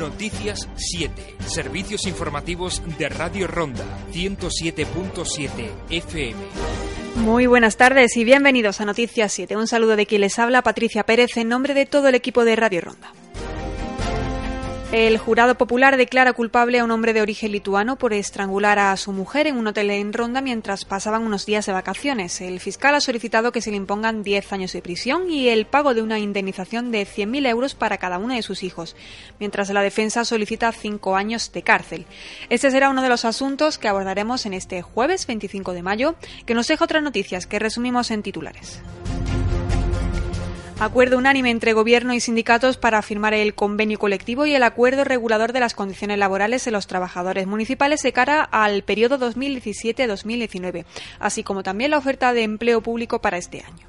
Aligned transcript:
Noticias 0.00 0.66
7. 0.76 1.36
Servicios 1.46 2.06
informativos 2.06 2.82
de 2.96 3.10
Radio 3.10 3.46
Ronda 3.46 3.84
107.7 4.14 5.50
FM. 5.90 6.40
Muy 7.16 7.44
buenas 7.44 7.76
tardes 7.76 8.16
y 8.16 8.24
bienvenidos 8.24 8.80
a 8.80 8.86
Noticias 8.86 9.30
7. 9.30 9.58
Un 9.58 9.66
saludo 9.66 9.96
de 9.96 10.06
quien 10.06 10.22
les 10.22 10.38
habla, 10.38 10.62
Patricia 10.62 11.04
Pérez, 11.04 11.36
en 11.36 11.50
nombre 11.50 11.74
de 11.74 11.84
todo 11.84 12.08
el 12.08 12.14
equipo 12.14 12.46
de 12.46 12.56
Radio 12.56 12.80
Ronda. 12.80 13.12
El 14.92 15.18
jurado 15.18 15.54
popular 15.54 15.96
declara 15.96 16.32
culpable 16.32 16.80
a 16.80 16.84
un 16.84 16.90
hombre 16.90 17.12
de 17.12 17.22
origen 17.22 17.52
lituano 17.52 17.94
por 17.94 18.12
estrangular 18.12 18.80
a 18.80 18.96
su 18.96 19.12
mujer 19.12 19.46
en 19.46 19.56
un 19.56 19.68
hotel 19.68 19.88
en 19.90 20.12
Ronda 20.12 20.40
mientras 20.40 20.84
pasaban 20.84 21.22
unos 21.22 21.46
días 21.46 21.64
de 21.66 21.72
vacaciones. 21.72 22.40
El 22.40 22.58
fiscal 22.58 22.96
ha 22.96 23.00
solicitado 23.00 23.52
que 23.52 23.60
se 23.60 23.70
le 23.70 23.76
impongan 23.76 24.24
10 24.24 24.52
años 24.52 24.72
de 24.72 24.82
prisión 24.82 25.30
y 25.30 25.48
el 25.48 25.66
pago 25.66 25.94
de 25.94 26.02
una 26.02 26.18
indemnización 26.18 26.90
de 26.90 27.06
100.000 27.06 27.46
euros 27.46 27.76
para 27.76 27.98
cada 27.98 28.18
uno 28.18 28.34
de 28.34 28.42
sus 28.42 28.64
hijos, 28.64 28.96
mientras 29.38 29.70
la 29.70 29.82
defensa 29.82 30.24
solicita 30.24 30.72
5 30.72 31.14
años 31.14 31.52
de 31.52 31.62
cárcel. 31.62 32.06
Este 32.48 32.72
será 32.72 32.90
uno 32.90 33.02
de 33.02 33.10
los 33.10 33.24
asuntos 33.24 33.78
que 33.78 33.86
abordaremos 33.86 34.44
en 34.44 34.54
este 34.54 34.82
jueves 34.82 35.24
25 35.28 35.72
de 35.72 35.82
mayo, 35.84 36.16
que 36.46 36.54
nos 36.54 36.66
deja 36.66 36.84
otras 36.84 37.04
noticias 37.04 37.46
que 37.46 37.60
resumimos 37.60 38.10
en 38.10 38.24
titulares. 38.24 38.82
Acuerdo 40.80 41.18
unánime 41.18 41.50
entre 41.50 41.74
Gobierno 41.74 42.14
y 42.14 42.20
sindicatos 42.20 42.78
para 42.78 43.02
firmar 43.02 43.34
el 43.34 43.54
convenio 43.54 43.98
colectivo 43.98 44.46
y 44.46 44.54
el 44.54 44.62
acuerdo 44.62 45.04
regulador 45.04 45.52
de 45.52 45.60
las 45.60 45.74
condiciones 45.74 46.16
laborales 46.16 46.64
de 46.64 46.70
los 46.70 46.86
trabajadores 46.86 47.46
municipales 47.46 48.02
de 48.02 48.14
cara 48.14 48.42
al 48.42 48.82
periodo 48.82 49.18
2017-2019, 49.18 50.86
así 51.18 51.42
como 51.42 51.62
también 51.62 51.90
la 51.90 51.98
oferta 51.98 52.32
de 52.32 52.44
empleo 52.44 52.80
público 52.80 53.20
para 53.20 53.36
este 53.36 53.62
año. 53.62 53.86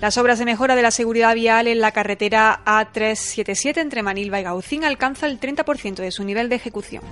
Las 0.00 0.16
obras 0.16 0.38
de 0.38 0.46
mejora 0.46 0.74
de 0.74 0.80
la 0.80 0.90
seguridad 0.90 1.34
vial 1.34 1.66
en 1.66 1.80
la 1.80 1.92
carretera 1.92 2.62
A377 2.64 3.76
entre 3.76 4.02
Manilva 4.02 4.40
y 4.40 4.44
Gaucín 4.44 4.86
alcanza 4.86 5.26
el 5.26 5.38
30% 5.38 5.96
de 5.96 6.12
su 6.12 6.24
nivel 6.24 6.48
de 6.48 6.56
ejecución. 6.56 7.04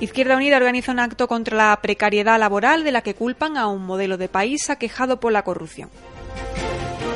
Izquierda 0.00 0.36
Unida 0.36 0.56
organiza 0.56 0.90
un 0.90 0.98
acto 0.98 1.28
contra 1.28 1.56
la 1.56 1.78
precariedad 1.80 2.40
laboral 2.40 2.82
de 2.82 2.90
la 2.90 3.02
que 3.02 3.14
culpan 3.14 3.56
a 3.56 3.68
un 3.68 3.86
modelo 3.86 4.16
de 4.16 4.26
país 4.26 4.68
aquejado 4.68 5.20
por 5.20 5.30
la 5.30 5.44
corrupción. 5.44 5.88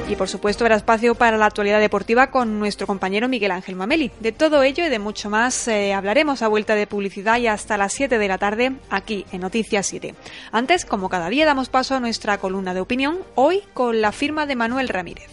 Y 0.08 0.14
por 0.14 0.28
supuesto 0.28 0.62
habrá 0.62 0.76
espacio 0.76 1.16
para 1.16 1.36
la 1.36 1.46
actualidad 1.46 1.80
deportiva 1.80 2.28
con 2.28 2.60
nuestro 2.60 2.86
compañero 2.86 3.28
Miguel 3.28 3.50
Ángel 3.50 3.74
Mameli. 3.74 4.12
De 4.20 4.30
todo 4.30 4.62
ello 4.62 4.86
y 4.86 4.88
de 4.88 5.00
mucho 5.00 5.30
más 5.30 5.66
eh, 5.66 5.94
hablaremos 5.94 6.42
a 6.42 6.48
vuelta 6.48 6.76
de 6.76 6.86
publicidad 6.86 7.38
y 7.38 7.48
hasta 7.48 7.76
las 7.76 7.92
7 7.94 8.16
de 8.16 8.28
la 8.28 8.38
tarde 8.38 8.72
aquí 8.88 9.26
en 9.32 9.40
Noticias 9.40 9.84
7. 9.86 10.14
Antes, 10.52 10.84
como 10.84 11.08
cada 11.08 11.28
día, 11.28 11.44
damos 11.44 11.70
paso 11.70 11.96
a 11.96 12.00
nuestra 12.00 12.38
columna 12.38 12.72
de 12.72 12.80
opinión, 12.80 13.18
hoy 13.34 13.62
con 13.74 14.00
la 14.00 14.12
firma 14.12 14.46
de 14.46 14.54
Manuel 14.54 14.88
Ramírez. 14.88 15.28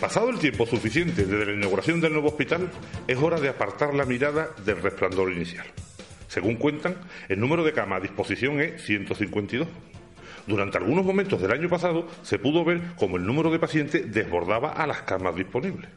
Pasado 0.00 0.30
el 0.30 0.38
tiempo 0.38 0.64
suficiente 0.64 1.24
desde 1.26 1.44
la 1.44 1.52
inauguración 1.52 2.00
del 2.00 2.12
nuevo 2.12 2.28
hospital, 2.28 2.70
es 3.06 3.18
hora 3.18 3.40
de 3.40 3.50
apartar 3.50 3.92
la 3.92 4.06
mirada 4.06 4.48
del 4.64 4.80
resplandor 4.80 5.32
inicial. 5.32 5.66
Según 6.36 6.56
cuentan, 6.56 6.96
el 7.30 7.40
número 7.40 7.64
de 7.64 7.72
camas 7.72 7.96
a 7.96 8.02
disposición 8.02 8.60
es 8.60 8.82
152. 8.84 9.66
Durante 10.46 10.76
algunos 10.76 11.02
momentos 11.02 11.40
del 11.40 11.50
año 11.50 11.70
pasado 11.70 12.08
se 12.20 12.38
pudo 12.38 12.62
ver 12.62 12.82
como 12.96 13.16
el 13.16 13.24
número 13.24 13.50
de 13.50 13.58
pacientes 13.58 14.12
desbordaba 14.12 14.72
a 14.72 14.86
las 14.86 15.00
camas 15.00 15.34
disponibles. 15.34 15.88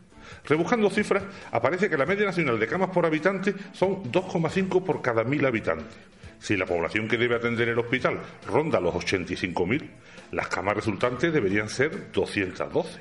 Rebuscando 0.45 0.89
cifras, 0.89 1.23
aparece 1.51 1.89
que 1.89 1.97
la 1.97 2.05
media 2.05 2.25
nacional 2.25 2.57
de 2.57 2.67
camas 2.67 2.91
por 2.91 3.05
habitante 3.05 3.53
son 3.73 4.09
2,5 4.13 4.81
por 4.81 5.01
cada 5.01 5.25
mil 5.25 5.45
habitantes. 5.45 5.97
Si 6.39 6.55
la 6.55 6.66
población 6.66 7.09
que 7.09 7.17
debe 7.17 7.35
atender 7.35 7.67
el 7.67 7.79
hospital 7.79 8.22
ronda 8.47 8.79
los 8.79 8.95
85.000, 8.95 9.89
las 10.31 10.47
camas 10.47 10.78
resultantes 10.78 11.33
deberían 11.33 11.67
ser 11.67 12.13
212. 12.13 12.97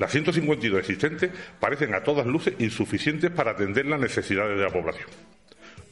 Las 0.00 0.10
152 0.10 0.80
existentes 0.80 1.30
parecen 1.60 1.94
a 1.94 2.02
todas 2.02 2.26
luces 2.26 2.54
insuficientes 2.58 3.30
para 3.30 3.52
atender 3.52 3.86
las 3.86 4.00
necesidades 4.00 4.58
de 4.58 4.64
la 4.64 4.70
población. 4.70 5.06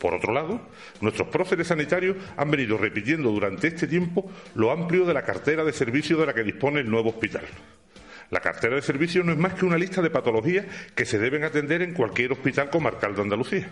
Por 0.07 0.15
otro 0.15 0.33
lado, 0.33 0.61
nuestros 1.01 1.27
próceres 1.27 1.67
sanitarios 1.67 2.17
han 2.37 2.49
venido 2.49 2.79
repitiendo 2.79 3.29
durante 3.33 3.67
este 3.67 3.89
tiempo 3.89 4.31
lo 4.55 4.71
amplio 4.71 5.05
de 5.05 5.13
la 5.13 5.25
cartera 5.25 5.65
de 5.65 5.73
servicios 5.73 6.21
de 6.21 6.27
la 6.27 6.33
que 6.33 6.45
dispone 6.45 6.79
el 6.79 6.89
nuevo 6.89 7.09
hospital. 7.09 7.43
La 8.31 8.39
cartera 8.39 8.77
de 8.77 8.83
servicios 8.83 9.25
no 9.25 9.33
es 9.33 9.39
más 9.39 9.55
que 9.55 9.65
una 9.65 9.77
lista 9.77 10.01
de 10.03 10.11
patologías 10.11 10.65
que 10.95 11.05
se 11.05 11.19
deben 11.19 11.43
atender 11.43 11.83
en 11.83 11.93
cualquier 11.93 12.31
hospital 12.31 12.71
comarcal 12.71 13.17
de 13.17 13.23
Andalucía. 13.23 13.69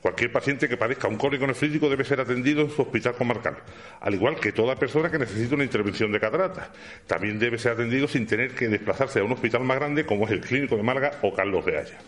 Cualquier 0.00 0.32
paciente 0.32 0.68
que 0.68 0.76
padezca 0.76 1.06
un 1.06 1.16
cólico 1.16 1.46
nefrítico 1.46 1.88
debe 1.88 2.02
ser 2.02 2.20
atendido 2.20 2.62
en 2.62 2.70
su 2.70 2.82
hospital 2.82 3.14
comarcal, 3.14 3.58
al 4.00 4.14
igual 4.14 4.40
que 4.40 4.50
toda 4.50 4.74
persona 4.74 5.08
que 5.08 5.20
necesite 5.20 5.54
una 5.54 5.62
intervención 5.62 6.10
de 6.10 6.18
catarata. 6.18 6.72
También 7.06 7.38
debe 7.38 7.58
ser 7.58 7.74
atendido 7.74 8.08
sin 8.08 8.26
tener 8.26 8.56
que 8.56 8.66
desplazarse 8.66 9.20
a 9.20 9.22
un 9.22 9.30
hospital 9.30 9.62
más 9.62 9.78
grande 9.78 10.04
como 10.04 10.24
es 10.24 10.32
el 10.32 10.40
Clínico 10.40 10.76
de 10.76 10.82
Málaga 10.82 11.12
o 11.22 11.32
Carlos 11.32 11.64
de 11.64 11.78
Haya. 11.78 11.98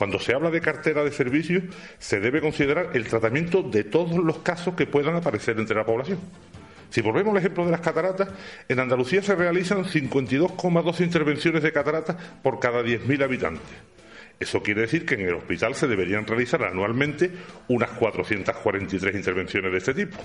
Cuando 0.00 0.18
se 0.18 0.32
habla 0.32 0.50
de 0.50 0.62
cartera 0.62 1.04
de 1.04 1.12
servicios, 1.12 1.62
se 1.98 2.20
debe 2.20 2.40
considerar 2.40 2.92
el 2.94 3.06
tratamiento 3.06 3.62
de 3.62 3.84
todos 3.84 4.16
los 4.16 4.38
casos 4.38 4.74
que 4.74 4.86
puedan 4.86 5.14
aparecer 5.14 5.60
entre 5.60 5.76
la 5.76 5.84
población. 5.84 6.18
Si 6.88 7.02
volvemos 7.02 7.32
al 7.32 7.36
ejemplo 7.40 7.66
de 7.66 7.70
las 7.70 7.82
cataratas, 7.82 8.30
en 8.66 8.80
Andalucía 8.80 9.20
se 9.20 9.34
realizan 9.36 9.84
52,2 9.84 11.00
intervenciones 11.00 11.62
de 11.62 11.70
cataratas 11.70 12.16
por 12.42 12.58
cada 12.58 12.82
10.000 12.82 13.22
habitantes. 13.22 13.68
Eso 14.38 14.62
quiere 14.62 14.80
decir 14.80 15.04
que 15.04 15.16
en 15.16 15.20
el 15.20 15.34
hospital 15.34 15.74
se 15.74 15.86
deberían 15.86 16.26
realizar 16.26 16.64
anualmente 16.64 17.30
unas 17.68 17.90
443 17.90 19.14
intervenciones 19.14 19.70
de 19.70 19.76
este 19.76 19.92
tipo. 19.92 20.16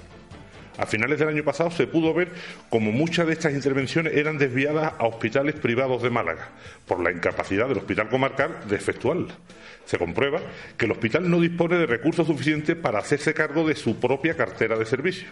A 0.77 0.85
finales 0.85 1.19
del 1.19 1.29
año 1.29 1.43
pasado 1.43 1.71
se 1.71 1.87
pudo 1.87 2.13
ver 2.13 2.29
como 2.69 2.91
muchas 2.91 3.27
de 3.27 3.33
estas 3.33 3.53
intervenciones 3.53 4.13
eran 4.13 4.37
desviadas 4.37 4.93
a 4.97 5.05
hospitales 5.05 5.55
privados 5.55 6.03
de 6.03 6.09
Málaga 6.09 6.49
por 6.85 7.01
la 7.01 7.11
incapacidad 7.11 7.67
del 7.67 7.77
hospital 7.77 8.09
comarcal 8.09 8.59
de 8.67 8.75
efectuarlas. 8.75 9.37
Se 9.85 9.97
comprueba 9.97 10.41
que 10.77 10.85
el 10.85 10.91
hospital 10.91 11.29
no 11.29 11.39
dispone 11.39 11.77
de 11.77 11.85
recursos 11.85 12.27
suficientes 12.27 12.75
para 12.75 12.99
hacerse 12.99 13.33
cargo 13.33 13.65
de 13.67 13.75
su 13.75 13.99
propia 13.99 14.35
cartera 14.35 14.77
de 14.77 14.85
servicios. 14.85 15.31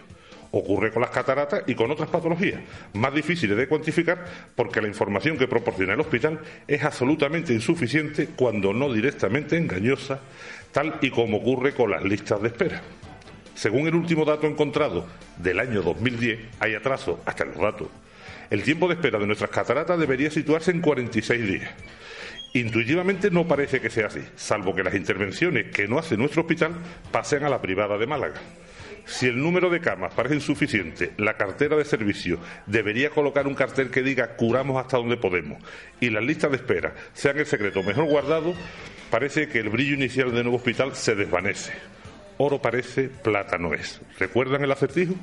Ocurre 0.52 0.92
con 0.92 1.02
las 1.02 1.10
cataratas 1.10 1.64
y 1.66 1.74
con 1.74 1.90
otras 1.90 2.08
patologías, 2.08 2.60
más 2.92 3.12
difíciles 3.12 3.56
de 3.56 3.66
cuantificar 3.66 4.24
porque 4.54 4.80
la 4.80 4.86
información 4.86 5.36
que 5.36 5.48
proporciona 5.48 5.94
el 5.94 6.00
hospital 6.00 6.38
es 6.68 6.84
absolutamente 6.84 7.52
insuficiente, 7.52 8.28
cuando 8.36 8.72
no 8.72 8.92
directamente 8.92 9.56
engañosa, 9.56 10.20
tal 10.70 10.98
y 11.02 11.10
como 11.10 11.38
ocurre 11.38 11.74
con 11.74 11.90
las 11.90 12.04
listas 12.04 12.40
de 12.40 12.48
espera. 12.48 12.82
Según 13.54 13.86
el 13.86 13.94
último 13.94 14.24
dato 14.24 14.46
encontrado 14.46 15.06
del 15.38 15.60
año 15.60 15.82
2010, 15.82 16.40
hay 16.58 16.74
atraso 16.74 17.20
hasta 17.24 17.44
los 17.44 17.56
datos. 17.56 17.88
El 18.50 18.62
tiempo 18.62 18.88
de 18.88 18.94
espera 18.94 19.18
de 19.18 19.26
nuestras 19.26 19.50
cataratas 19.50 19.98
debería 19.98 20.30
situarse 20.30 20.70
en 20.70 20.80
46 20.80 21.46
días. 21.46 21.70
Intuitivamente 22.52 23.30
no 23.30 23.48
parece 23.48 23.80
que 23.80 23.90
sea 23.90 24.06
así, 24.06 24.20
salvo 24.36 24.74
que 24.74 24.84
las 24.84 24.94
intervenciones 24.94 25.72
que 25.72 25.88
no 25.88 25.98
hace 25.98 26.16
nuestro 26.16 26.42
hospital 26.42 26.74
pasen 27.10 27.44
a 27.44 27.48
la 27.48 27.60
privada 27.60 27.96
de 27.96 28.06
Málaga. 28.06 28.40
Si 29.06 29.26
el 29.26 29.38
número 29.38 29.70
de 29.70 29.80
camas 29.80 30.14
parece 30.14 30.36
insuficiente, 30.36 31.12
la 31.18 31.36
cartera 31.36 31.76
de 31.76 31.84
servicio 31.84 32.38
debería 32.66 33.10
colocar 33.10 33.46
un 33.46 33.54
cartel 33.54 33.90
que 33.90 34.02
diga 34.02 34.36
curamos 34.36 34.80
hasta 34.80 34.96
donde 34.96 35.16
podemos 35.16 35.62
y 36.00 36.10
las 36.10 36.24
listas 36.24 36.50
de 36.50 36.56
espera 36.56 36.94
sean 37.12 37.38
el 37.38 37.46
secreto 37.46 37.82
mejor 37.82 38.06
guardado, 38.06 38.54
parece 39.10 39.48
que 39.48 39.58
el 39.58 39.68
brillo 39.68 39.94
inicial 39.94 40.32
del 40.32 40.44
nuevo 40.44 40.56
hospital 40.56 40.94
se 40.94 41.14
desvanece. 41.14 41.72
Oro 42.38 42.60
parece, 42.60 43.08
plata 43.08 43.58
no 43.58 43.74
es. 43.74 44.00
¿Recuerdan 44.18 44.62
el 44.64 44.72
acertijo? 44.72 45.14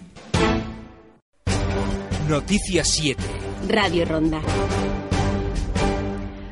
Noticias 2.29 2.87
7. 2.89 3.21
Radio 3.67 4.05
Ronda. 4.05 4.41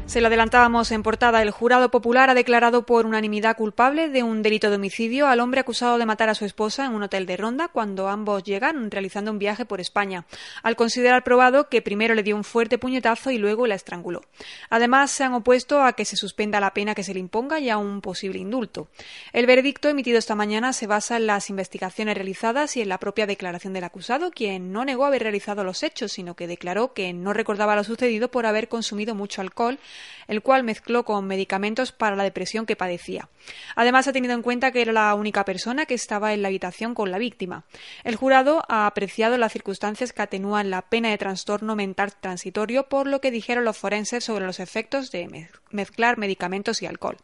Se 0.09 0.21
lo 0.21 0.27
adelantábamos 0.27 0.91
en 0.91 1.03
portada. 1.03 1.39
El 1.43 1.51
jurado 1.51 1.91
popular 1.91 2.31
ha 2.31 2.33
declarado 2.33 2.83
por 2.83 3.05
unanimidad 3.05 3.55
culpable 3.55 4.09
de 4.09 4.23
un 4.23 4.41
delito 4.41 4.71
de 4.71 4.77
homicidio 4.77 5.27
al 5.27 5.39
hombre 5.39 5.59
acusado 5.59 5.99
de 5.99 6.07
matar 6.07 6.29
a 6.29 6.33
su 6.33 6.45
esposa 6.45 6.83
en 6.87 6.93
un 6.93 7.03
hotel 7.03 7.27
de 7.27 7.37
Ronda 7.37 7.67
cuando 7.67 8.07
ambos 8.07 8.43
llegan 8.43 8.89
realizando 8.89 9.29
un 9.29 9.37
viaje 9.37 9.65
por 9.65 9.79
España, 9.79 10.25
al 10.63 10.75
considerar 10.75 11.23
probado 11.23 11.69
que 11.69 11.83
primero 11.83 12.15
le 12.15 12.23
dio 12.23 12.35
un 12.35 12.43
fuerte 12.43 12.79
puñetazo 12.79 13.29
y 13.29 13.37
luego 13.37 13.67
la 13.67 13.75
estranguló. 13.75 14.23
Además, 14.71 15.11
se 15.11 15.25
han 15.25 15.35
opuesto 15.35 15.83
a 15.83 15.93
que 15.93 16.05
se 16.05 16.15
suspenda 16.15 16.59
la 16.59 16.73
pena 16.73 16.95
que 16.95 17.03
se 17.03 17.13
le 17.13 17.19
imponga 17.19 17.59
y 17.59 17.69
a 17.69 17.77
un 17.77 18.01
posible 18.01 18.39
indulto. 18.39 18.87
El 19.31 19.45
veredicto 19.45 19.89
emitido 19.89 20.17
esta 20.17 20.33
mañana 20.33 20.73
se 20.73 20.87
basa 20.87 21.17
en 21.17 21.27
las 21.27 21.51
investigaciones 21.51 22.15
realizadas 22.15 22.75
y 22.77 22.81
en 22.81 22.89
la 22.89 22.97
propia 22.97 23.27
declaración 23.27 23.73
del 23.73 23.83
acusado, 23.83 24.31
quien 24.31 24.73
no 24.73 24.85
negó 24.85 25.05
haber 25.05 25.21
realizado 25.21 25.63
los 25.63 25.83
hechos, 25.83 26.13
sino 26.13 26.33
que 26.33 26.47
declaró 26.47 26.93
que 26.93 27.13
no 27.13 27.31
recordaba 27.31 27.75
lo 27.75 27.83
sucedido 27.83 28.31
por 28.31 28.47
haber 28.47 28.69
consumido 28.69 29.13
mucho 29.13 29.41
alcohol 29.41 29.77
el 30.27 30.41
cual 30.41 30.63
mezcló 30.63 31.03
con 31.05 31.27
medicamentos 31.27 31.91
para 31.91 32.15
la 32.15 32.23
depresión 32.23 32.65
que 32.65 32.75
padecía. 32.75 33.29
Además, 33.75 34.07
ha 34.07 34.13
tenido 34.13 34.33
en 34.33 34.41
cuenta 34.41 34.71
que 34.71 34.81
era 34.81 34.91
la 34.91 35.13
única 35.15 35.45
persona 35.45 35.85
que 35.85 35.93
estaba 35.93 36.33
en 36.33 36.41
la 36.41 36.47
habitación 36.47 36.93
con 36.93 37.11
la 37.11 37.17
víctima. 37.17 37.65
El 38.03 38.15
jurado 38.15 38.63
ha 38.67 38.85
apreciado 38.85 39.37
las 39.37 39.53
circunstancias 39.53 40.13
que 40.13 40.21
atenúan 40.21 40.69
la 40.69 40.83
pena 40.83 41.09
de 41.09 41.17
trastorno 41.17 41.75
mental 41.75 42.13
transitorio, 42.19 42.89
por 42.89 43.07
lo 43.07 43.21
que 43.21 43.31
dijeron 43.31 43.65
los 43.65 43.77
forenses 43.77 44.23
sobre 44.23 44.45
los 44.45 44.59
efectos 44.59 45.11
de 45.11 45.21
mezclar 45.71 46.17
medicamentos 46.17 46.81
y 46.81 46.85
alcohol. 46.85 47.17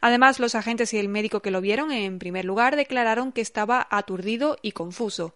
Además, 0.00 0.40
los 0.40 0.54
agentes 0.54 0.92
y 0.94 0.98
el 0.98 1.08
médico 1.08 1.40
que 1.40 1.50
lo 1.50 1.60
vieron, 1.60 1.92
en 1.92 2.18
primer 2.18 2.44
lugar, 2.44 2.76
declararon 2.76 3.32
que 3.32 3.40
estaba 3.40 3.86
aturdido 3.90 4.58
y 4.62 4.72
confuso. 4.72 5.34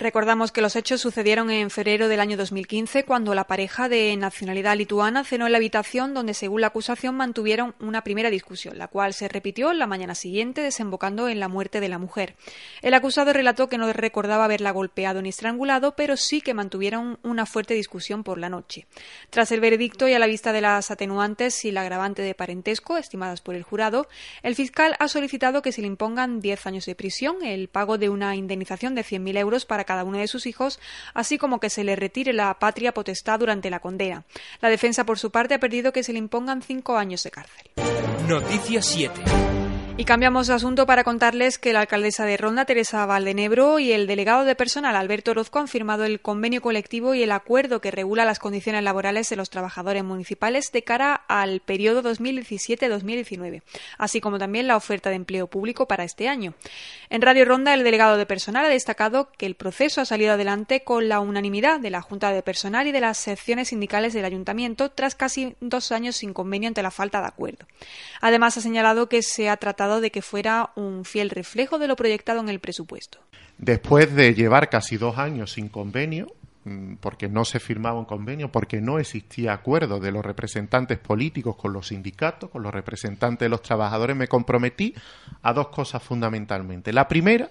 Recordamos 0.00 0.50
que 0.50 0.62
los 0.62 0.76
hechos 0.76 1.02
sucedieron 1.02 1.50
en 1.50 1.68
febrero 1.68 2.08
del 2.08 2.20
año 2.20 2.38
2015, 2.38 3.04
cuando 3.04 3.34
la 3.34 3.44
pareja 3.44 3.90
de 3.90 4.16
nacionalidad 4.16 4.74
lituana 4.74 5.24
cenó 5.24 5.44
en 5.44 5.52
la 5.52 5.58
habitación 5.58 6.14
donde, 6.14 6.32
según 6.32 6.62
la 6.62 6.68
acusación, 6.68 7.16
mantuvieron 7.16 7.74
una 7.80 8.02
primera 8.02 8.30
discusión, 8.30 8.78
la 8.78 8.88
cual 8.88 9.12
se 9.12 9.28
repitió 9.28 9.74
la 9.74 9.86
mañana 9.86 10.14
siguiente, 10.14 10.62
desembocando 10.62 11.28
en 11.28 11.38
la 11.38 11.48
muerte 11.48 11.80
de 11.80 11.90
la 11.90 11.98
mujer. 11.98 12.34
El 12.80 12.94
acusado 12.94 13.34
relató 13.34 13.68
que 13.68 13.76
no 13.76 13.92
recordaba 13.92 14.46
haberla 14.46 14.70
golpeado 14.70 15.20
ni 15.20 15.28
estrangulado, 15.28 15.94
pero 15.96 16.16
sí 16.16 16.40
que 16.40 16.54
mantuvieron 16.54 17.18
una 17.22 17.44
fuerte 17.44 17.74
discusión 17.74 18.24
por 18.24 18.38
la 18.38 18.48
noche. 18.48 18.86
Tras 19.28 19.52
el 19.52 19.60
veredicto 19.60 20.08
y 20.08 20.14
a 20.14 20.18
la 20.18 20.26
vista 20.26 20.52
de 20.54 20.62
las 20.62 20.90
atenuantes 20.90 21.62
y 21.66 21.72
la 21.72 21.82
de 22.00 22.34
parentesco 22.34 22.96
estimadas 22.96 23.40
por 23.40 23.54
el 23.54 23.62
jurado, 23.62 24.08
el 24.42 24.54
fiscal 24.54 24.96
ha 24.98 25.08
solicitado 25.08 25.62
que 25.62 25.72
se 25.72 25.82
le 25.82 25.86
impongan 25.86 26.40
10 26.40 26.66
años 26.66 26.86
de 26.86 26.94
prisión, 26.94 27.44
el 27.44 27.68
pago 27.68 27.98
de 27.98 28.08
una 28.08 28.34
indemnización 28.36 28.94
de 28.94 29.04
100.000 29.04 29.38
euros 29.38 29.66
para 29.66 29.84
cada 29.84 30.04
uno 30.04 30.18
de 30.18 30.26
sus 30.26 30.46
hijos, 30.46 30.80
así 31.14 31.36
como 31.36 31.60
que 31.60 31.70
se 31.70 31.84
le 31.84 31.96
retire 31.96 32.32
la 32.32 32.58
patria 32.58 32.94
potestad 32.94 33.38
durante 33.38 33.70
la 33.70 33.80
condena. 33.80 34.24
La 34.60 34.70
defensa, 34.70 35.04
por 35.04 35.18
su 35.18 35.30
parte, 35.30 35.54
ha 35.54 35.60
pedido 35.60 35.92
que 35.92 36.02
se 36.02 36.12
le 36.12 36.18
impongan 36.18 36.62
cinco 36.62 36.96
años 36.96 37.22
de 37.22 37.30
cárcel. 37.30 37.70
Noticias 38.26 38.86
7. 38.86 39.59
Y 40.00 40.04
cambiamos 40.06 40.46
de 40.46 40.54
asunto 40.54 40.86
para 40.86 41.04
contarles 41.04 41.58
que 41.58 41.74
la 41.74 41.80
alcaldesa 41.80 42.24
de 42.24 42.38
Ronda, 42.38 42.64
Teresa 42.64 43.04
Valdenebro, 43.04 43.78
y 43.78 43.92
el 43.92 44.06
delegado 44.06 44.46
de 44.46 44.54
personal, 44.54 44.96
Alberto 44.96 45.32
Orozco, 45.32 45.58
han 45.58 45.68
firmado 45.68 46.04
el 46.04 46.22
convenio 46.22 46.62
colectivo 46.62 47.12
y 47.12 47.22
el 47.22 47.32
acuerdo 47.32 47.82
que 47.82 47.90
regula 47.90 48.24
las 48.24 48.38
condiciones 48.38 48.82
laborales 48.82 49.28
de 49.28 49.36
los 49.36 49.50
trabajadores 49.50 50.02
municipales 50.02 50.72
de 50.72 50.84
cara 50.84 51.14
al 51.28 51.60
periodo 51.60 52.02
2017-2019, 52.02 53.60
así 53.98 54.22
como 54.22 54.38
también 54.38 54.68
la 54.68 54.78
oferta 54.78 55.10
de 55.10 55.16
empleo 55.16 55.48
público 55.48 55.86
para 55.86 56.04
este 56.04 56.28
año. 56.28 56.54
En 57.12 57.22
Radio 57.22 57.44
Ronda, 57.44 57.74
el 57.74 57.82
delegado 57.82 58.16
de 58.16 58.24
personal 58.24 58.66
ha 58.66 58.68
destacado 58.68 59.32
que 59.36 59.44
el 59.44 59.56
proceso 59.56 60.00
ha 60.00 60.04
salido 60.04 60.34
adelante 60.34 60.84
con 60.84 61.08
la 61.08 61.18
unanimidad 61.18 61.80
de 61.80 61.90
la 61.90 62.02
Junta 62.02 62.30
de 62.30 62.40
Personal 62.40 62.86
y 62.86 62.92
de 62.92 63.00
las 63.00 63.18
secciones 63.18 63.70
sindicales 63.70 64.12
del 64.12 64.24
Ayuntamiento 64.24 64.92
tras 64.92 65.16
casi 65.16 65.56
dos 65.60 65.90
años 65.90 66.14
sin 66.14 66.32
convenio 66.32 66.68
ante 66.68 66.84
la 66.84 66.92
falta 66.92 67.20
de 67.20 67.26
acuerdo. 67.26 67.66
Además, 68.20 68.56
ha 68.56 68.60
señalado 68.60 69.08
que 69.08 69.22
se 69.22 69.48
ha 69.48 69.56
tratado 69.56 70.00
de 70.00 70.12
que 70.12 70.22
fuera 70.22 70.70
un 70.76 71.04
fiel 71.04 71.30
reflejo 71.30 71.80
de 71.80 71.88
lo 71.88 71.96
proyectado 71.96 72.38
en 72.38 72.48
el 72.48 72.60
presupuesto. 72.60 73.18
Después 73.58 74.14
de 74.14 74.32
llevar 74.32 74.70
casi 74.70 74.96
dos 74.96 75.18
años 75.18 75.54
sin 75.54 75.68
convenio, 75.68 76.28
porque 77.00 77.28
no 77.28 77.44
se 77.44 77.58
firmaba 77.58 77.98
un 77.98 78.04
convenio, 78.04 78.52
porque 78.52 78.80
no 78.80 78.98
existía 78.98 79.54
acuerdo 79.54 79.98
de 79.98 80.12
los 80.12 80.24
representantes 80.24 80.98
políticos 80.98 81.56
con 81.56 81.72
los 81.72 81.88
sindicatos, 81.88 82.50
con 82.50 82.62
los 82.62 82.72
representantes 82.72 83.46
de 83.46 83.48
los 83.48 83.62
trabajadores, 83.62 84.14
me 84.14 84.28
comprometí 84.28 84.94
a 85.42 85.54
dos 85.54 85.68
cosas 85.68 86.02
fundamentalmente. 86.02 86.92
La 86.92 87.08
primera 87.08 87.48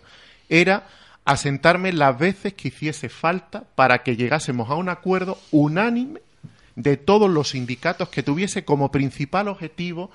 era 0.47 0.88
asentarme 1.25 1.91
las 1.91 2.17
veces 2.17 2.53
que 2.53 2.67
hiciese 2.67 3.09
falta 3.09 3.63
para 3.75 4.03
que 4.03 4.15
llegásemos 4.15 4.69
a 4.69 4.75
un 4.75 4.89
acuerdo 4.89 5.39
unánime 5.51 6.21
de 6.75 6.95
todos 6.95 7.29
los 7.29 7.50
sindicatos 7.50 8.09
que 8.09 8.23
tuviese 8.23 8.63
como 8.63 8.91
principal 8.91 9.47
objetivo 9.47 10.12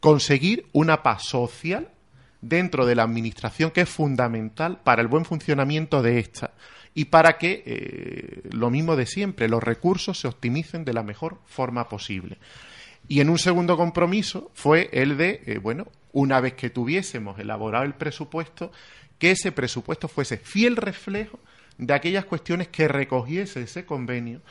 conseguir 0.00 0.66
una 0.72 1.02
paz 1.02 1.24
social 1.24 1.88
dentro 2.40 2.86
de 2.86 2.94
la 2.94 3.02
Administración 3.02 3.70
que 3.70 3.82
es 3.82 3.88
fundamental 3.88 4.78
para 4.82 5.02
el 5.02 5.08
buen 5.08 5.26
funcionamiento 5.26 6.02
de 6.02 6.18
esta 6.18 6.52
y 6.94 7.06
para 7.06 7.38
que, 7.38 7.62
eh, 7.64 8.48
lo 8.50 8.70
mismo 8.70 8.96
de 8.96 9.06
siempre, 9.06 9.48
los 9.48 9.62
recursos 9.62 10.18
se 10.18 10.28
optimicen 10.28 10.84
de 10.84 10.92
la 10.92 11.02
mejor 11.02 11.38
forma 11.46 11.88
posible. 11.88 12.38
Y 13.08 13.20
en 13.20 13.30
un 13.30 13.38
segundo 13.38 13.76
compromiso 13.76 14.50
fue 14.54 14.90
el 14.92 15.16
de, 15.16 15.42
eh, 15.46 15.58
bueno, 15.58 15.86
una 16.12 16.40
vez 16.40 16.54
que 16.54 16.70
tuviésemos 16.70 17.38
elaborado 17.38 17.84
el 17.84 17.94
presupuesto, 17.94 18.72
que 19.18 19.32
ese 19.32 19.52
presupuesto 19.52 20.08
fuese 20.08 20.38
fiel 20.38 20.76
reflejo 20.76 21.38
de 21.78 21.94
aquellas 21.94 22.24
cuestiones 22.24 22.68
que 22.68 22.88
recogiese 22.88 23.62
ese 23.62 23.84
convenio, 23.84 24.42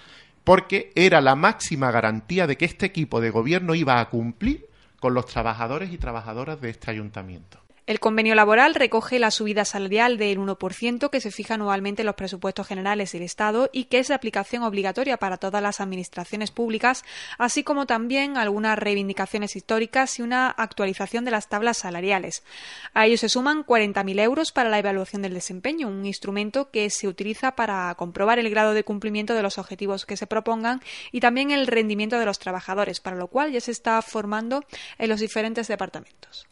porque 0.44 0.92
era 0.96 1.22
la 1.22 1.36
máxima 1.36 1.92
garantía 1.92 2.48
de 2.48 2.58
que 2.58 2.66
este 2.66 2.86
equipo 2.86 3.22
de 3.22 3.30
gobierno 3.30 3.76
iba 3.76 4.00
a 4.00 4.10
cumplir 4.10 4.68
con 5.00 5.14
los 5.14 5.26
trabajadores 5.26 5.92
y 5.92 5.98
trabajadoras 5.98 6.60
de 6.60 6.70
este 6.70 6.92
ayuntamiento. 6.92 7.59
El 7.90 8.00
convenio 8.00 8.36
laboral 8.36 8.76
recoge 8.76 9.18
la 9.18 9.32
subida 9.32 9.66
salarial 9.66 10.20
del 10.20 10.38
1% 10.38 11.10
que 11.10 11.20
se 11.20 11.32
fija 11.32 11.56
anualmente 11.56 12.04
en 12.04 12.06
los 12.06 12.14
presupuestos 12.14 12.68
generales 12.68 13.14
del 13.14 13.24
Estado 13.24 13.68
y 13.74 13.86
que 13.86 13.98
es 13.98 14.10
de 14.10 14.14
aplicación 14.14 14.62
obligatoria 14.62 15.18
para 15.18 15.38
todas 15.38 15.64
las 15.64 15.82
administraciones 15.82 16.52
públicas, 16.52 17.04
así 17.40 17.64
como 17.64 17.88
también 17.88 18.38
algunas 18.38 18.78
reivindicaciones 18.78 19.56
históricas 19.56 20.20
y 20.20 20.22
una 20.22 20.52
actualización 20.52 21.26
de 21.26 21.32
las 21.32 21.50
tablas 21.50 21.80
salariales. 21.80 22.44
A 22.94 23.08
ello 23.08 23.18
se 23.18 23.28
suman 23.28 23.66
40.000 23.66 24.20
euros 24.20 24.52
para 24.52 24.70
la 24.70 24.78
evaluación 24.78 25.24
del 25.24 25.34
desempeño, 25.34 25.88
un 25.88 26.06
instrumento 26.06 26.70
que 26.70 26.92
se 26.92 27.08
utiliza 27.08 27.56
para 27.56 27.96
comprobar 27.96 28.38
el 28.38 28.52
grado 28.52 28.76
de 28.76 28.84
cumplimiento 28.84 29.34
de 29.34 29.42
los 29.42 29.58
objetivos 29.58 30.06
que 30.06 30.16
se 30.16 30.28
propongan 30.28 30.80
y 31.12 31.22
también 31.22 31.50
el 31.50 31.66
rendimiento 31.66 32.20
de 32.20 32.26
los 32.28 32.38
trabajadores, 32.38 33.00
para 33.00 33.16
lo 33.16 33.30
cual 33.30 33.52
ya 33.52 33.62
se 33.62 33.72
está 33.72 34.00
formando 34.04 34.64
en 35.00 35.10
los 35.10 35.22
diferentes 35.22 35.68
departamentos 35.68 36.46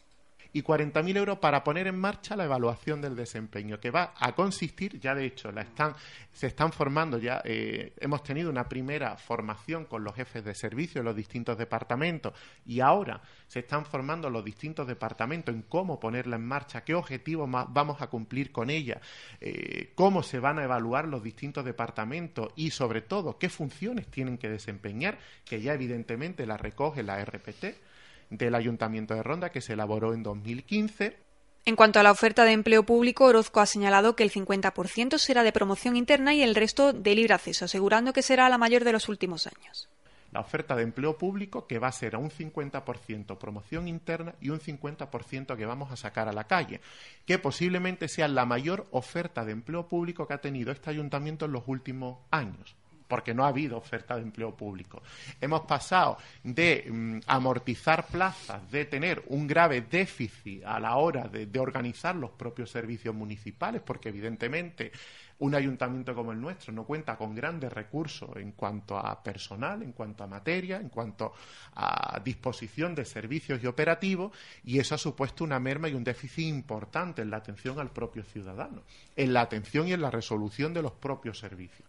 y 0.52 0.62
40.000 0.62 1.16
euros 1.16 1.38
para 1.38 1.62
poner 1.62 1.86
en 1.86 1.98
marcha 1.98 2.36
la 2.36 2.44
evaluación 2.44 3.00
del 3.00 3.14
desempeño, 3.14 3.78
que 3.80 3.90
va 3.90 4.14
a 4.18 4.34
consistir, 4.34 4.98
ya 4.98 5.14
de 5.14 5.26
hecho, 5.26 5.52
la 5.52 5.62
están, 5.62 5.94
se 6.32 6.46
están 6.46 6.72
formando, 6.72 7.18
ya 7.18 7.42
eh, 7.44 7.92
hemos 8.00 8.22
tenido 8.22 8.50
una 8.50 8.68
primera 8.68 9.16
formación 9.16 9.84
con 9.84 10.04
los 10.04 10.14
jefes 10.14 10.44
de 10.44 10.54
servicio 10.54 11.00
de 11.00 11.04
los 11.04 11.16
distintos 11.16 11.58
departamentos 11.58 12.32
y 12.64 12.80
ahora 12.80 13.20
se 13.46 13.60
están 13.60 13.84
formando 13.84 14.30
los 14.30 14.44
distintos 14.44 14.86
departamentos 14.86 15.54
en 15.54 15.62
cómo 15.62 16.00
ponerla 16.00 16.36
en 16.36 16.46
marcha, 16.46 16.82
qué 16.82 16.94
objetivos 16.94 17.48
vamos 17.50 18.00
a 18.00 18.08
cumplir 18.08 18.50
con 18.50 18.70
ella, 18.70 19.00
eh, 19.40 19.92
cómo 19.94 20.22
se 20.22 20.38
van 20.38 20.58
a 20.58 20.64
evaluar 20.64 21.06
los 21.06 21.22
distintos 21.22 21.64
departamentos 21.64 22.52
y 22.56 22.70
sobre 22.70 23.02
todo 23.02 23.38
qué 23.38 23.48
funciones 23.48 24.08
tienen 24.08 24.38
que 24.38 24.48
desempeñar, 24.48 25.18
que 25.44 25.60
ya 25.60 25.74
evidentemente 25.74 26.46
la 26.46 26.56
recoge 26.56 27.02
la 27.02 27.22
RPT 27.24 27.87
del 28.30 28.54
Ayuntamiento 28.54 29.14
de 29.14 29.22
Ronda 29.22 29.50
que 29.50 29.60
se 29.60 29.74
elaboró 29.74 30.14
en 30.14 30.22
2015. 30.22 31.16
En 31.64 31.76
cuanto 31.76 32.00
a 32.00 32.02
la 32.02 32.12
oferta 32.12 32.44
de 32.44 32.52
empleo 32.52 32.84
público, 32.84 33.26
Orozco 33.26 33.60
ha 33.60 33.66
señalado 33.66 34.16
que 34.16 34.22
el 34.22 34.32
50% 34.32 35.18
será 35.18 35.42
de 35.42 35.52
promoción 35.52 35.96
interna 35.96 36.32
y 36.34 36.42
el 36.42 36.54
resto 36.54 36.92
de 36.92 37.14
libre 37.14 37.34
acceso, 37.34 37.66
asegurando 37.66 38.12
que 38.12 38.22
será 38.22 38.48
la 38.48 38.56
mayor 38.56 38.84
de 38.84 38.92
los 38.92 39.08
últimos 39.08 39.46
años. 39.46 39.88
La 40.32 40.40
oferta 40.40 40.76
de 40.76 40.82
empleo 40.82 41.18
público 41.18 41.66
que 41.66 41.78
va 41.78 41.88
a 41.88 41.92
ser 41.92 42.14
a 42.14 42.18
un 42.18 42.30
50% 42.30 43.38
promoción 43.38 43.86
interna 43.86 44.34
y 44.40 44.50
un 44.50 44.60
50% 44.60 45.56
que 45.56 45.66
vamos 45.66 45.90
a 45.90 45.96
sacar 45.96 46.28
a 46.28 46.32
la 46.32 46.44
calle, 46.44 46.80
que 47.26 47.38
posiblemente 47.38 48.08
sea 48.08 48.28
la 48.28 48.46
mayor 48.46 48.86
oferta 48.90 49.44
de 49.44 49.52
empleo 49.52 49.88
público 49.88 50.26
que 50.26 50.34
ha 50.34 50.40
tenido 50.40 50.72
este 50.72 50.90
ayuntamiento 50.90 51.46
en 51.46 51.52
los 51.52 51.64
últimos 51.66 52.18
años 52.30 52.77
porque 53.08 53.34
no 53.34 53.44
ha 53.44 53.48
habido 53.48 53.78
oferta 53.78 54.14
de 54.14 54.22
empleo 54.22 54.54
público. 54.54 55.02
Hemos 55.40 55.62
pasado 55.62 56.18
de 56.44 56.86
mm, 56.88 57.20
amortizar 57.26 58.06
plazas, 58.06 58.70
de 58.70 58.84
tener 58.84 59.24
un 59.28 59.46
grave 59.46 59.82
déficit 59.82 60.62
a 60.64 60.78
la 60.78 60.96
hora 60.96 61.26
de, 61.26 61.48
organizar 61.58 62.14
los 62.14 62.30
propios 62.30 62.70
servicios 62.70 63.14
municipales, 63.14 63.82
porque 63.84 64.10
evidentemente 64.10 64.92
un 65.40 65.54
ayuntamiento 65.54 66.14
como 66.14 66.32
el 66.32 66.40
nuestro 66.40 66.72
no 66.72 66.84
cuenta 66.84 67.16
con 67.16 67.34
grandes 67.34 67.72
recursos 67.72 68.30
en 68.36 68.52
cuanto 68.52 68.96
a 68.96 69.22
personal, 69.22 69.82
en 69.82 69.92
cuanto 69.92 70.24
a 70.24 70.26
materia, 70.26 70.76
en 70.76 70.88
cuanto 70.88 71.32
a 71.74 72.20
disposición 72.24 72.94
de 72.94 73.04
servicios 73.04 73.62
y 73.62 73.66
operativos, 73.66 74.32
y 74.64 74.78
eso 74.78 74.94
ha 74.94 74.98
supuesto 74.98 75.44
una 75.44 75.58
merma 75.58 75.88
y 75.88 75.94
un 75.94 76.04
déficit 76.04 76.46
importante 76.46 77.22
en 77.22 77.30
la 77.30 77.38
atención 77.38 77.78
al 77.78 77.90
propio 77.90 78.22
ciudadano, 78.24 78.82
en 79.16 79.32
la 79.32 79.40
atención 79.40 79.88
y 79.88 79.92
en 79.92 80.02
la 80.02 80.10
resolución 80.10 80.74
de 80.74 80.82
los 80.82 80.92
propios 80.92 81.38
servicios. 81.38 81.88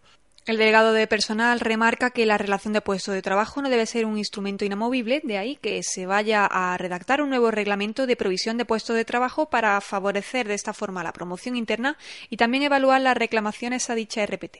El 0.50 0.56
delegado 0.56 0.92
de 0.92 1.06
personal 1.06 1.60
remarca 1.60 2.10
que 2.10 2.26
la 2.26 2.36
relación 2.36 2.72
de 2.72 2.80
puesto 2.80 3.12
de 3.12 3.22
trabajo 3.22 3.62
no 3.62 3.70
debe 3.70 3.86
ser 3.86 4.04
un 4.04 4.18
instrumento 4.18 4.64
inamovible, 4.64 5.20
de 5.22 5.38
ahí 5.38 5.54
que 5.54 5.80
se 5.84 6.06
vaya 6.06 6.44
a 6.44 6.76
redactar 6.76 7.22
un 7.22 7.30
nuevo 7.30 7.52
reglamento 7.52 8.04
de 8.04 8.16
provisión 8.16 8.58
de 8.58 8.64
puestos 8.64 8.96
de 8.96 9.04
trabajo 9.04 9.48
para 9.48 9.80
favorecer 9.80 10.48
de 10.48 10.54
esta 10.54 10.72
forma 10.72 11.04
la 11.04 11.12
promoción 11.12 11.54
interna 11.54 11.96
y 12.30 12.36
también 12.36 12.64
evaluar 12.64 13.00
las 13.00 13.16
reclamaciones 13.16 13.90
a 13.90 13.94
dicha 13.94 14.26
RPT. 14.26 14.56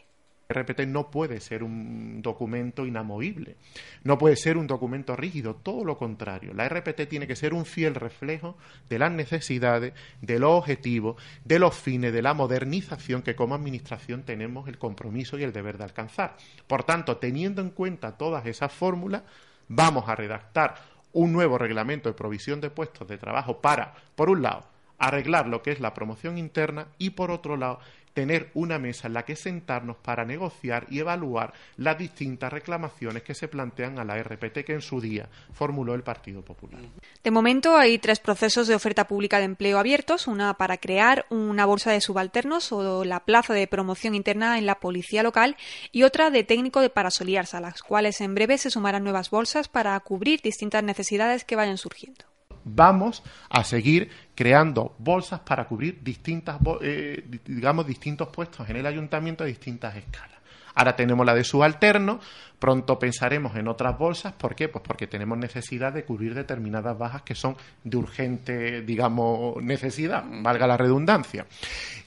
RPT 0.51 0.81
no 0.87 1.11
puede 1.11 1.41
ser 1.41 1.63
un 1.63 2.21
documento 2.23 2.87
inamovible, 2.87 3.57
no 4.05 4.19
puede 4.19 4.37
ser 4.37 4.57
un 4.57 4.67
documento 4.67 5.17
rígido, 5.17 5.55
todo 5.55 5.85
lo 5.85 5.97
contrario. 5.97 6.53
La 6.55 6.69
RPT 6.69 7.09
tiene 7.09 7.27
que 7.27 7.37
ser 7.37 7.55
un 7.55 7.65
fiel 7.65 7.95
reflejo 7.95 8.57
de 8.89 8.99
las 8.99 9.11
necesidades, 9.13 9.95
de 10.21 10.39
los 10.39 10.51
objetivos, 10.51 11.17
de 11.45 11.59
los 11.59 11.75
fines, 11.75 12.13
de 12.13 12.23
la 12.23 12.35
modernización 12.35 13.23
que 13.23 13.35
como 13.35 13.55
Administración 13.55 14.23
tenemos 14.23 14.69
el 14.69 14.79
compromiso 14.79 15.39
y 15.39 15.45
el 15.45 15.53
deber 15.53 15.79
de 15.79 15.85
alcanzar. 15.85 16.37
Por 16.67 16.85
tanto, 16.85 17.17
teniendo 17.17 17.63
en 17.63 17.71
cuenta 17.71 18.17
todas 18.17 18.45
esas 18.47 18.73
fórmulas, 18.73 19.23
vamos 19.69 20.09
a 20.09 20.15
redactar 20.15 20.75
un 21.13 21.33
nuevo 21.33 21.59
reglamento 21.59 22.09
de 22.09 22.15
provisión 22.15 22.61
de 22.61 22.71
puestos 22.71 23.09
de 23.09 23.19
trabajo 23.19 23.61
para, 23.61 23.95
por 24.15 24.31
un 24.31 24.43
lado, 24.43 24.65
arreglar 24.99 25.49
lo 25.49 25.63
que 25.63 25.73
es 25.73 25.81
la 25.81 25.95
promoción 25.95 26.39
interna 26.39 26.89
y, 26.99 27.11
por 27.11 27.31
otro 27.31 27.57
lado, 27.57 27.81
tener 28.15 28.51
una 28.55 28.79
mesa 28.79 29.07
en 29.07 29.15
la 29.15 29.25
que 29.25 29.37
sentarnos 29.37 29.97
para 29.97 30.25
negociar 30.25 30.87
y 30.91 30.99
evaluar 30.99 31.53
las 31.77 31.99
distintas 31.99 32.53
reclamaciones 32.53 33.23
que 33.23 33.35
se 33.35 33.49
plantean 33.49 33.99
a 33.99 34.05
la 34.05 34.21
RPT 34.23 34.65
que 34.65 34.73
en 34.73 34.83
su 34.83 35.01
día 35.01 35.29
formuló 35.53 35.95
el 35.95 36.03
Partido 36.03 36.43
Popular. 36.43 36.81
De 37.23 37.31
momento 37.31 37.77
hay 37.77 37.99
tres 37.99 38.21
procesos 38.21 38.67
de 38.67 38.75
oferta 38.75 39.07
pública 39.07 39.39
de 39.39 39.45
empleo 39.45 39.79
abiertos, 39.79 40.27
una 40.27 40.55
para 40.55 40.79
crear 40.79 41.27
una 41.31 41.67
bolsa 41.67 41.93
de 41.93 42.01
subalternos 42.01 42.73
o 42.73 43.05
la 43.05 43.21
plaza 43.21 43.55
de 43.55 43.67
promoción 43.67 44.15
interna 44.15 44.59
en 44.59 44.67
la 44.67 44.81
policía 44.81 45.23
local 45.23 45.57
y 45.93 46.03
otra 46.03 46.31
de 46.31 46.45
técnico 46.45 46.81
de 46.81 46.91
parasoliarse, 46.91 47.57
a 47.57 47.61
las 47.61 47.83
cuales 47.83 48.21
en 48.21 48.35
breve 48.35 48.59
se 48.59 48.71
sumarán 48.71 49.05
nuevas 49.05 49.31
bolsas 49.31 49.69
para 49.69 49.99
cubrir 50.01 50.41
distintas 50.41 50.83
necesidades 50.83 51.45
que 51.45 51.57
vayan 51.57 51.79
surgiendo 51.79 52.30
vamos 52.65 53.23
a 53.49 53.65
seguir 53.65 54.11
creando 54.35 54.95
bolsas 54.99 55.41
para 55.41 55.67
cubrir 55.67 56.03
distintas, 56.03 56.59
eh, 56.83 57.25
digamos, 57.45 57.87
distintos 57.87 58.29
puestos 58.29 58.69
en 58.69 58.77
el 58.77 58.87
ayuntamiento 58.87 59.45
a 59.45 59.47
distintas 59.47 59.97
escalas. 59.97 60.40
Ahora 60.75 60.97
tenemos 60.97 61.25
la 61.27 61.35
de 61.35 61.45
subalterno, 61.45 62.21
pronto 62.59 62.99
pensaremos 62.99 63.57
en 63.57 63.69
otras 63.69 63.99
bolsas. 63.99 64.33
¿Por 64.35 64.55
qué? 64.55 64.69
Pues 64.69 64.85
porque 64.87 65.07
tenemos 65.07 65.39
necesidad 65.39 65.93
de 65.93 66.05
cubrir 66.05 66.35
determinadas 66.35 66.97
bajas 66.97 67.23
que 67.23 67.35
son 67.35 67.57
de 67.83 67.97
urgente, 67.97 68.83
digamos, 68.83 69.63
necesidad, 69.63 70.25
valga 70.43 70.67
la 70.67 70.77
redundancia. 70.77 71.47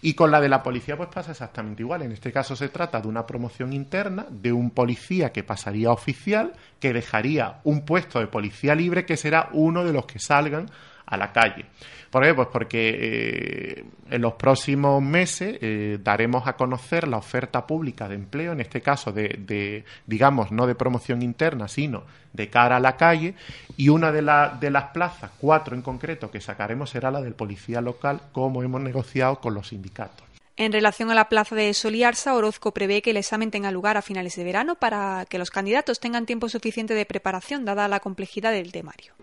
Y 0.01 0.13
con 0.13 0.32
la 0.32 0.39
de 0.39 0.50
la 0.50 0.63
policía, 0.63 0.98
pues 0.98 1.10
pasa 1.10 1.32
exactamente 1.32 1.82
igual. 1.82 2.03
En 2.03 2.12
este 2.12 2.32
caso 2.32 2.55
se 2.55 2.70
trata 2.70 3.01
de 3.01 3.08
una 3.08 3.25
promoción 3.25 3.74
interna 3.74 4.25
de 4.29 4.51
un 4.51 4.72
policía 4.72 5.32
que 5.32 5.43
pasaría 5.43 5.89
a 5.89 5.93
oficial, 5.93 6.53
que 6.79 6.93
dejaría 6.93 7.60
un 7.63 7.86
puesto 7.86 8.20
de 8.20 8.27
policía 8.27 8.75
libre, 8.75 9.05
que 9.05 9.17
será 9.17 9.50
uno 9.53 9.84
de 9.84 9.93
los 9.93 10.05
que 10.05 10.20
salgan 10.20 10.70
a 11.13 11.17
la 11.17 11.32
calle. 11.32 11.65
¿Por 12.13 12.24
qué? 12.24 12.34
Pues 12.36 12.48
porque 12.51 12.96
eh, 12.96 13.86
en 14.12 14.22
los 14.22 14.34
próximos 14.34 15.01
meses 15.01 15.58
eh, 15.62 15.98
daremos 16.00 16.48
a 16.48 16.53
conocer 16.53 17.08
la 17.08 17.17
oferta 17.17 17.65
pública 17.65 18.08
de 18.08 18.13
empleo, 18.13 18.51
en 18.51 18.62
este 18.62 18.82
caso 18.82 19.12
de, 19.12 19.84
digamos, 20.05 20.51
no 20.51 20.67
de 20.67 20.75
promoción 20.75 21.24
interna, 21.24 21.67
sino 21.67 22.03
de 22.32 22.50
cara 22.50 22.77
a 22.77 22.79
la 22.79 22.98
calle, 22.98 23.34
y 23.77 23.89
una 23.89 24.12
de, 24.12 24.22
de 24.60 24.70
las 24.70 24.84
plazas, 24.91 25.32
cuatro 25.39 25.75
en 25.75 25.82
concreto, 25.82 26.29
que 26.29 26.39
sacaremos 26.39 26.91
será 26.91 27.10
la 27.10 27.22
del 27.22 27.34
policía 27.34 27.82
local, 27.82 28.22
como 28.32 28.62
hemos 28.62 28.82
negociado 28.82 29.39
con 29.39 29.55
los 29.55 29.70
sindicatos. 29.70 30.27
En 30.55 30.72
relación 30.72 31.10
a 31.10 31.15
la 31.15 31.29
plaza 31.29 31.55
de 31.55 31.74
Soliarsa, 31.74 32.36
Orozco 32.36 32.75
prevé 32.75 33.01
que 33.01 33.10
el 33.10 33.17
examen 33.17 33.50
tenga 33.50 33.72
lugar 33.72 33.98
a 33.98 34.03
finales 34.03 34.36
de 34.36 34.43
verano 34.43 34.75
para 34.75 35.25
que 35.27 35.39
los 35.39 35.50
candidatos 35.50 36.00
tengan 36.00 36.27
tiempo 36.27 36.48
suficiente 36.48 36.93
de 36.93 37.08
preparación, 37.08 37.65
dada 37.65 37.88
la 37.88 38.01
complejidad 38.01 38.51
del 38.51 38.72
temario. 38.72 39.15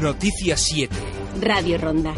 Noticias 0.00 0.60
7. 0.60 0.94
Radio 1.40 1.76
Ronda. 1.76 2.14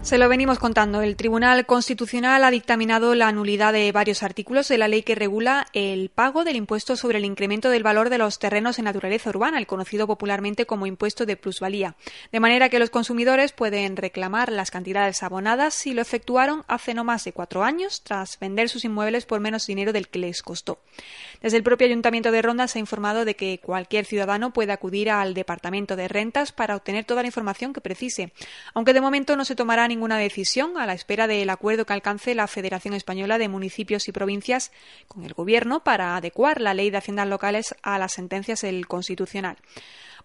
Se 0.00 0.18
lo 0.18 0.28
venimos 0.28 0.60
contando. 0.60 1.02
El 1.02 1.16
Tribunal 1.16 1.66
Constitucional 1.66 2.44
ha 2.44 2.50
dictaminado 2.52 3.16
la 3.16 3.32
nulidad 3.32 3.72
de 3.72 3.90
varios 3.90 4.22
artículos 4.22 4.68
de 4.68 4.78
la 4.78 4.86
ley 4.86 5.02
que 5.02 5.16
regula 5.16 5.66
el 5.72 6.10
pago 6.10 6.44
del 6.44 6.54
impuesto 6.54 6.96
sobre 6.96 7.18
el 7.18 7.24
incremento 7.24 7.70
del 7.70 7.82
valor 7.82 8.08
de 8.08 8.18
los 8.18 8.38
terrenos 8.38 8.78
en 8.78 8.84
naturaleza 8.84 9.30
urbana, 9.30 9.58
el 9.58 9.66
conocido 9.66 10.06
popularmente 10.06 10.64
como 10.64 10.86
impuesto 10.86 11.26
de 11.26 11.36
plusvalía. 11.36 11.96
De 12.30 12.38
manera 12.38 12.68
que 12.68 12.78
los 12.78 12.90
consumidores 12.90 13.50
pueden 13.50 13.96
reclamar 13.96 14.52
las 14.52 14.70
cantidades 14.70 15.24
abonadas 15.24 15.74
si 15.74 15.92
lo 15.92 16.02
efectuaron 16.02 16.62
hace 16.68 16.94
no 16.94 17.02
más 17.02 17.24
de 17.24 17.32
cuatro 17.32 17.64
años 17.64 18.02
tras 18.02 18.38
vender 18.38 18.68
sus 18.68 18.84
inmuebles 18.84 19.26
por 19.26 19.40
menos 19.40 19.66
dinero 19.66 19.92
del 19.92 20.08
que 20.08 20.20
les 20.20 20.40
costó. 20.40 20.78
Desde 21.42 21.56
el 21.56 21.62
propio 21.62 21.86
Ayuntamiento 21.86 22.30
de 22.32 22.42
Ronda 22.42 22.68
se 22.68 22.78
ha 22.78 22.80
informado 22.80 23.24
de 23.24 23.36
que 23.36 23.58
cualquier 23.58 24.04
ciudadano 24.04 24.52
puede 24.52 24.72
acudir 24.72 25.10
al 25.10 25.34
Departamento 25.34 25.96
de 25.96 26.08
Rentas 26.08 26.52
para 26.52 26.76
obtener 26.76 27.04
toda 27.04 27.22
la 27.22 27.28
información 27.28 27.72
que 27.72 27.80
precise, 27.80 28.32
aunque 28.74 28.92
de 28.92 29.00
momento 29.00 29.36
no 29.36 29.44
se 29.44 29.56
tomará 29.56 29.86
ninguna 29.88 30.18
decisión 30.18 30.78
a 30.78 30.86
la 30.86 30.94
espera 30.94 31.26
del 31.26 31.50
acuerdo 31.50 31.84
que 31.84 31.92
alcance 31.92 32.34
la 32.34 32.46
Federación 32.46 32.94
Española 32.94 33.38
de 33.38 33.48
Municipios 33.48 34.08
y 34.08 34.12
Provincias 34.12 34.72
con 35.08 35.24
el 35.24 35.34
Gobierno 35.34 35.84
para 35.84 36.16
adecuar 36.16 36.60
la 36.60 36.74
Ley 36.74 36.90
de 36.90 36.98
Haciendas 36.98 37.28
Locales 37.28 37.74
a 37.82 37.98
las 37.98 38.12
sentencias 38.12 38.62
del 38.62 38.86
Constitucional. 38.86 39.56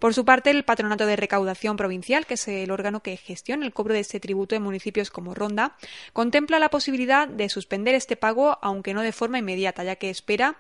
Por 0.02 0.16
su 0.16 0.26
parte, 0.26 0.50
el 0.50 0.64
Patronato 0.64 1.06
de 1.06 1.16
Recaudación 1.16 1.78
Provincial, 1.78 2.26
que 2.26 2.34
es 2.34 2.48
el 2.48 2.72
órgano 2.72 3.04
que 3.04 3.18
gestiona 3.18 3.68
el 3.68 3.72
cobro 3.72 3.94
de 3.94 4.00
este 4.00 4.20
tributo 4.20 4.56
en 4.56 4.64
municipios 4.64 5.12
como 5.12 5.36
Ronda, 5.36 5.78
contempla 6.12 6.58
la 6.58 6.72
posibilidad 6.72 7.28
de 7.28 7.50
suspender 7.50 7.94
este 7.94 8.16
pago, 8.16 8.58
aunque 8.64 8.96
no 8.96 9.04
de 9.04 9.12
forma 9.12 9.38
inmediata, 9.38 9.84
ya 9.84 9.98
que 9.98 10.10
espera 10.10 10.58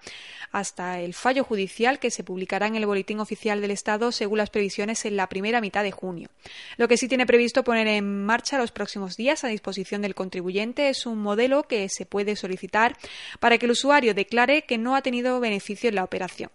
hasta 0.52 1.00
el 1.00 1.16
fallo 1.16 1.44
judicial 1.44 1.98
que 1.98 2.12
se 2.12 2.24
publicará 2.24 2.68
en 2.68 2.76
el 2.76 2.86
Boletín 2.86 3.20
Oficial 3.20 3.62
del 3.62 3.72
Estado 3.72 4.12
según 4.12 4.38
las 4.38 4.52
previsiones 4.52 5.06
en 5.06 5.16
la 5.16 5.28
primera 5.28 5.60
mitad 5.60 5.82
de 5.82 5.92
junio. 5.92 6.30
Lo 6.78 6.88
que 6.88 6.98
sí 6.98 7.08
tiene 7.08 7.26
previsto 7.26 7.64
poner 7.64 7.88
en 7.88 8.24
marcha 8.24 8.60
los 8.60 8.72
próximos 8.72 9.18
días 9.18 9.44
a 9.44 9.48
disposición 9.48 10.04
del 10.04 10.14
contribuyente 10.14 10.90
es 10.90 11.08
un 11.08 11.18
modelo 11.18 11.64
que 11.64 11.90
se 11.90 12.06
puede 12.06 12.36
solicitar 12.36 12.96
para 13.40 13.58
que 13.58 13.66
el 13.66 13.72
usuario 13.72 14.14
declare 14.14 14.66
que 14.66 14.78
no 14.78 14.96
ha 14.96 15.02
tenido 15.02 15.40
beneficio 15.40 15.90
en 15.90 15.96
la 15.96 16.04
operación. 16.04 16.52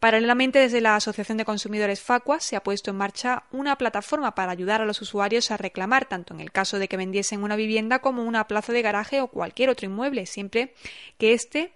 Paralelamente, 0.00 0.58
desde 0.58 0.80
la 0.80 0.96
Asociación 0.96 1.38
de 1.38 1.44
Consumidores 1.44 2.02
Facua 2.02 2.40
se 2.40 2.56
ha 2.56 2.62
puesto 2.62 2.90
en 2.90 2.96
marcha 2.96 3.44
una 3.52 3.76
plataforma 3.76 4.34
para 4.34 4.52
ayudar 4.52 4.80
a 4.80 4.86
los 4.86 5.00
usuarios 5.00 5.50
a 5.50 5.56
reclamar, 5.56 6.06
tanto 6.06 6.34
en 6.34 6.40
el 6.40 6.52
caso 6.52 6.78
de 6.78 6.88
que 6.88 6.96
vendiesen 6.96 7.42
una 7.42 7.56
vivienda 7.56 8.00
como 8.00 8.24
una 8.24 8.46
plaza 8.46 8.72
de 8.72 8.82
garaje 8.82 9.20
o 9.20 9.28
cualquier 9.28 9.70
otro 9.70 9.86
inmueble, 9.86 10.26
siempre 10.26 10.74
que 11.18 11.32
éste 11.32 11.72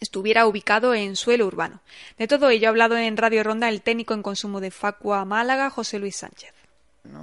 estuviera 0.00 0.46
ubicado 0.46 0.94
en 0.94 1.16
suelo 1.16 1.46
urbano. 1.46 1.80
De 2.18 2.28
todo 2.28 2.50
ello 2.50 2.68
ha 2.68 2.70
hablado 2.70 2.96
en 2.96 3.16
Radio 3.16 3.42
Ronda 3.42 3.68
el 3.68 3.82
técnico 3.82 4.14
en 4.14 4.22
consumo 4.22 4.60
de 4.60 4.70
Facua 4.70 5.24
Málaga, 5.24 5.70
José 5.70 5.98
Luis 5.98 6.16
Sánchez. 6.16 6.54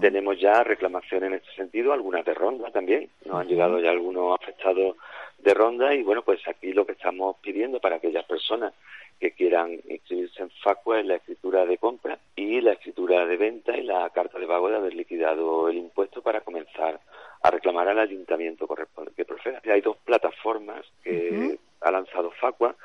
Tenemos 0.01 0.39
ya 0.39 0.63
reclamaciones 0.63 1.27
en 1.27 1.33
este 1.35 1.53
sentido, 1.55 1.93
algunas 1.93 2.25
de 2.25 2.33
Ronda 2.33 2.71
también. 2.71 3.09
Nos 3.25 3.41
han 3.41 3.47
llegado 3.47 3.79
ya 3.79 3.91
algunos 3.91 4.39
afectados 4.39 4.95
de 5.37 5.53
Ronda 5.53 5.93
y 5.93 6.01
bueno, 6.03 6.23
pues 6.23 6.39
aquí 6.47 6.73
lo 6.73 6.85
que 6.85 6.93
estamos 6.93 7.37
pidiendo 7.41 7.79
para 7.79 7.97
aquellas 7.97 8.25
personas 8.25 8.73
que 9.19 9.31
quieran 9.31 9.79
inscribirse 9.89 10.43
en 10.43 10.49
Facua 10.63 10.99
es 10.99 11.05
la 11.05 11.15
escritura 11.15 11.65
de 11.65 11.77
compra 11.77 12.19
y 12.35 12.61
la 12.61 12.73
escritura 12.73 13.25
de 13.25 13.37
venta 13.37 13.75
y 13.75 13.83
la 13.83 14.09
carta 14.11 14.37
de 14.39 14.47
pago 14.47 14.69
de 14.69 14.77
haber 14.77 14.93
liquidado 14.93 15.69
el 15.69 15.77
impuesto 15.77 16.21
para 16.21 16.41
comenzar 16.41 16.99
a 17.41 17.51
reclamar 17.51 17.87
al 17.87 17.99
ayuntamiento 17.99 18.67
que 19.15 19.25
proceda. 19.25 19.61
Hay 19.71 19.81
dos 19.81 19.97
plataformas 19.97 20.85
que 21.03 21.57
ha 21.81 21.91
lanzado 21.91 22.31
Facua, 22.31 22.75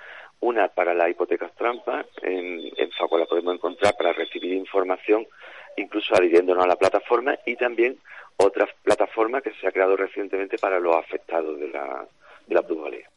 una 0.40 0.68
para 0.68 0.94
las 0.94 1.10
hipotecas 1.10 1.54
trampas, 1.54 2.06
en, 2.22 2.60
en 2.76 2.90
Facua 2.92 3.20
la 3.20 3.26
podemos 3.26 3.54
encontrar 3.54 3.94
para 3.96 4.12
recibir 4.12 4.52
información, 4.54 5.26
incluso 5.76 6.14
adhiriéndonos 6.14 6.64
a 6.64 6.68
la 6.68 6.76
plataforma, 6.76 7.36
y 7.46 7.56
también 7.56 7.98
otra 8.36 8.66
plataforma 8.82 9.40
que 9.40 9.52
se 9.54 9.66
ha 9.66 9.72
creado 9.72 9.96
recientemente 9.96 10.58
para 10.58 10.80
los 10.80 10.96
afectados 10.96 11.58
de 11.58 11.68
la, 11.68 12.06
de 12.46 12.54
la 12.54 12.62
plusvalía. 12.62 13.08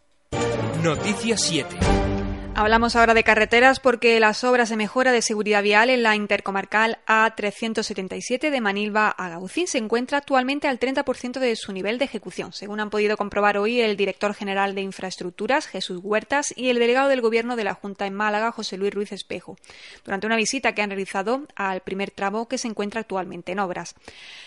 Noticia 0.83 1.35
7. 1.35 2.24
Hablamos 2.57 2.95
ahora 2.95 3.13
de 3.13 3.25
carreteras 3.25 3.81
porque 3.81 4.17
las 4.21 4.45
obras 4.45 4.69
de 4.69 4.77
mejora 4.77 5.11
de 5.11 5.21
seguridad 5.21 5.61
vial 5.61 5.89
en 5.89 6.03
la 6.03 6.15
intercomarcal 6.15 6.99
A377 7.05 8.49
de 8.49 8.61
Manilva 8.61 9.09
a 9.09 9.27
Gaucín 9.27 9.67
se 9.67 9.77
encuentra 9.77 10.19
actualmente 10.19 10.69
al 10.69 10.79
30% 10.79 11.39
de 11.39 11.57
su 11.57 11.73
nivel 11.73 11.99
de 11.99 12.05
ejecución, 12.05 12.53
según 12.53 12.79
han 12.79 12.89
podido 12.89 13.17
comprobar 13.17 13.57
hoy 13.57 13.81
el 13.81 13.97
director 13.97 14.33
general 14.33 14.73
de 14.73 14.79
Infraestructuras, 14.83 15.67
Jesús 15.67 15.99
Huertas, 16.01 16.53
y 16.55 16.69
el 16.69 16.79
delegado 16.79 17.09
del 17.09 17.19
Gobierno 17.19 17.57
de 17.57 17.65
la 17.65 17.73
Junta 17.73 18.07
en 18.07 18.13
Málaga, 18.13 18.53
José 18.53 18.77
Luis 18.77 18.93
Ruiz 18.93 19.11
Espejo, 19.11 19.57
durante 20.05 20.25
una 20.25 20.37
visita 20.37 20.73
que 20.73 20.81
han 20.81 20.91
realizado 20.91 21.43
al 21.57 21.81
primer 21.81 22.11
tramo 22.11 22.47
que 22.47 22.57
se 22.57 22.69
encuentra 22.69 23.01
actualmente 23.01 23.51
en 23.51 23.59
obras. 23.59 23.95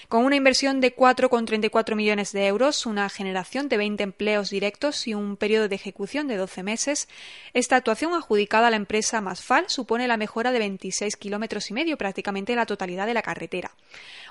Con 0.09 0.25
una 0.25 0.37
inversión 0.37 0.81
de 0.81 0.97
4,34 0.97 1.95
millones 1.95 2.33
de 2.33 2.47
euros, 2.47 2.87
una 2.87 3.11
generación 3.11 3.69
de 3.69 3.77
20 3.77 4.03
empleos 4.03 4.49
directos 4.49 5.07
y 5.07 5.13
un 5.13 5.37
periodo 5.37 5.69
de 5.69 5.75
ejecución 5.75 6.27
de 6.27 6.39
12 6.39 6.63
meses, 6.63 7.07
esta 7.53 7.77
actuación 7.77 7.98
actuación 7.99 8.15
adjudicada 8.15 8.69
a 8.69 8.71
la 8.71 8.77
empresa 8.77 9.21
Masfal 9.21 9.65
supone 9.69 10.07
la 10.07 10.17
mejora 10.17 10.53
de 10.53 10.61
26 10.61 11.17
kilómetros 11.17 11.69
y 11.71 11.75
medio, 11.75 11.99
prácticamente 11.99 12.55
la 12.55 12.65
totalidad 12.65 13.07
de 13.07 13.15
la 13.15 13.23
carretera. 13.23 13.73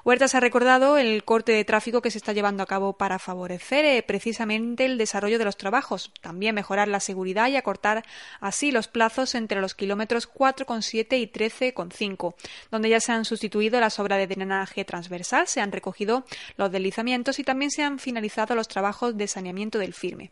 Huertas 0.06 0.36
ha 0.36 0.40
recordado 0.40 0.98
el 0.98 1.26
corte 1.26 1.52
de 1.52 1.66
tráfico 1.66 2.02
que 2.02 2.10
se 2.10 2.18
está 2.18 2.32
llevando 2.32 2.64
a 2.64 2.66
cabo 2.66 2.94
para 2.94 3.20
favorecer 3.20 3.84
eh, 3.84 4.04
precisamente 4.04 4.86
el 4.86 4.98
desarrollo 4.98 5.38
de 5.38 5.44
los 5.44 5.58
trabajos, 5.58 6.14
también 6.22 6.56
mejorar 6.56 6.88
la 6.88 7.02
seguridad 7.02 7.50
y 7.50 7.58
acortar 7.58 8.06
así 8.40 8.72
los 8.72 8.88
plazos 8.88 9.36
entre 9.36 9.60
los 9.60 9.76
kilómetros 9.76 10.32
4,7 10.32 11.20
y 11.20 11.28
13,5, 11.28 12.36
donde 12.72 12.88
ya 12.88 13.02
se 13.02 13.12
han 13.12 13.26
sustituido 13.26 13.82
las 13.82 14.00
obras 14.00 14.20
de 14.20 14.28
drenaje 14.28 14.86
transversal, 14.86 15.46
se 15.48 15.60
han 15.60 15.74
recogido 15.74 16.24
los 16.56 16.72
deslizamientos 16.72 17.38
y 17.40 17.44
también 17.44 17.72
se 17.72 17.84
han 17.84 18.00
finalizado 18.00 18.56
los 18.56 18.70
trabajos 18.70 19.18
de 19.18 19.28
saneamiento 19.28 19.78
del 19.78 19.94
firme. 19.94 20.32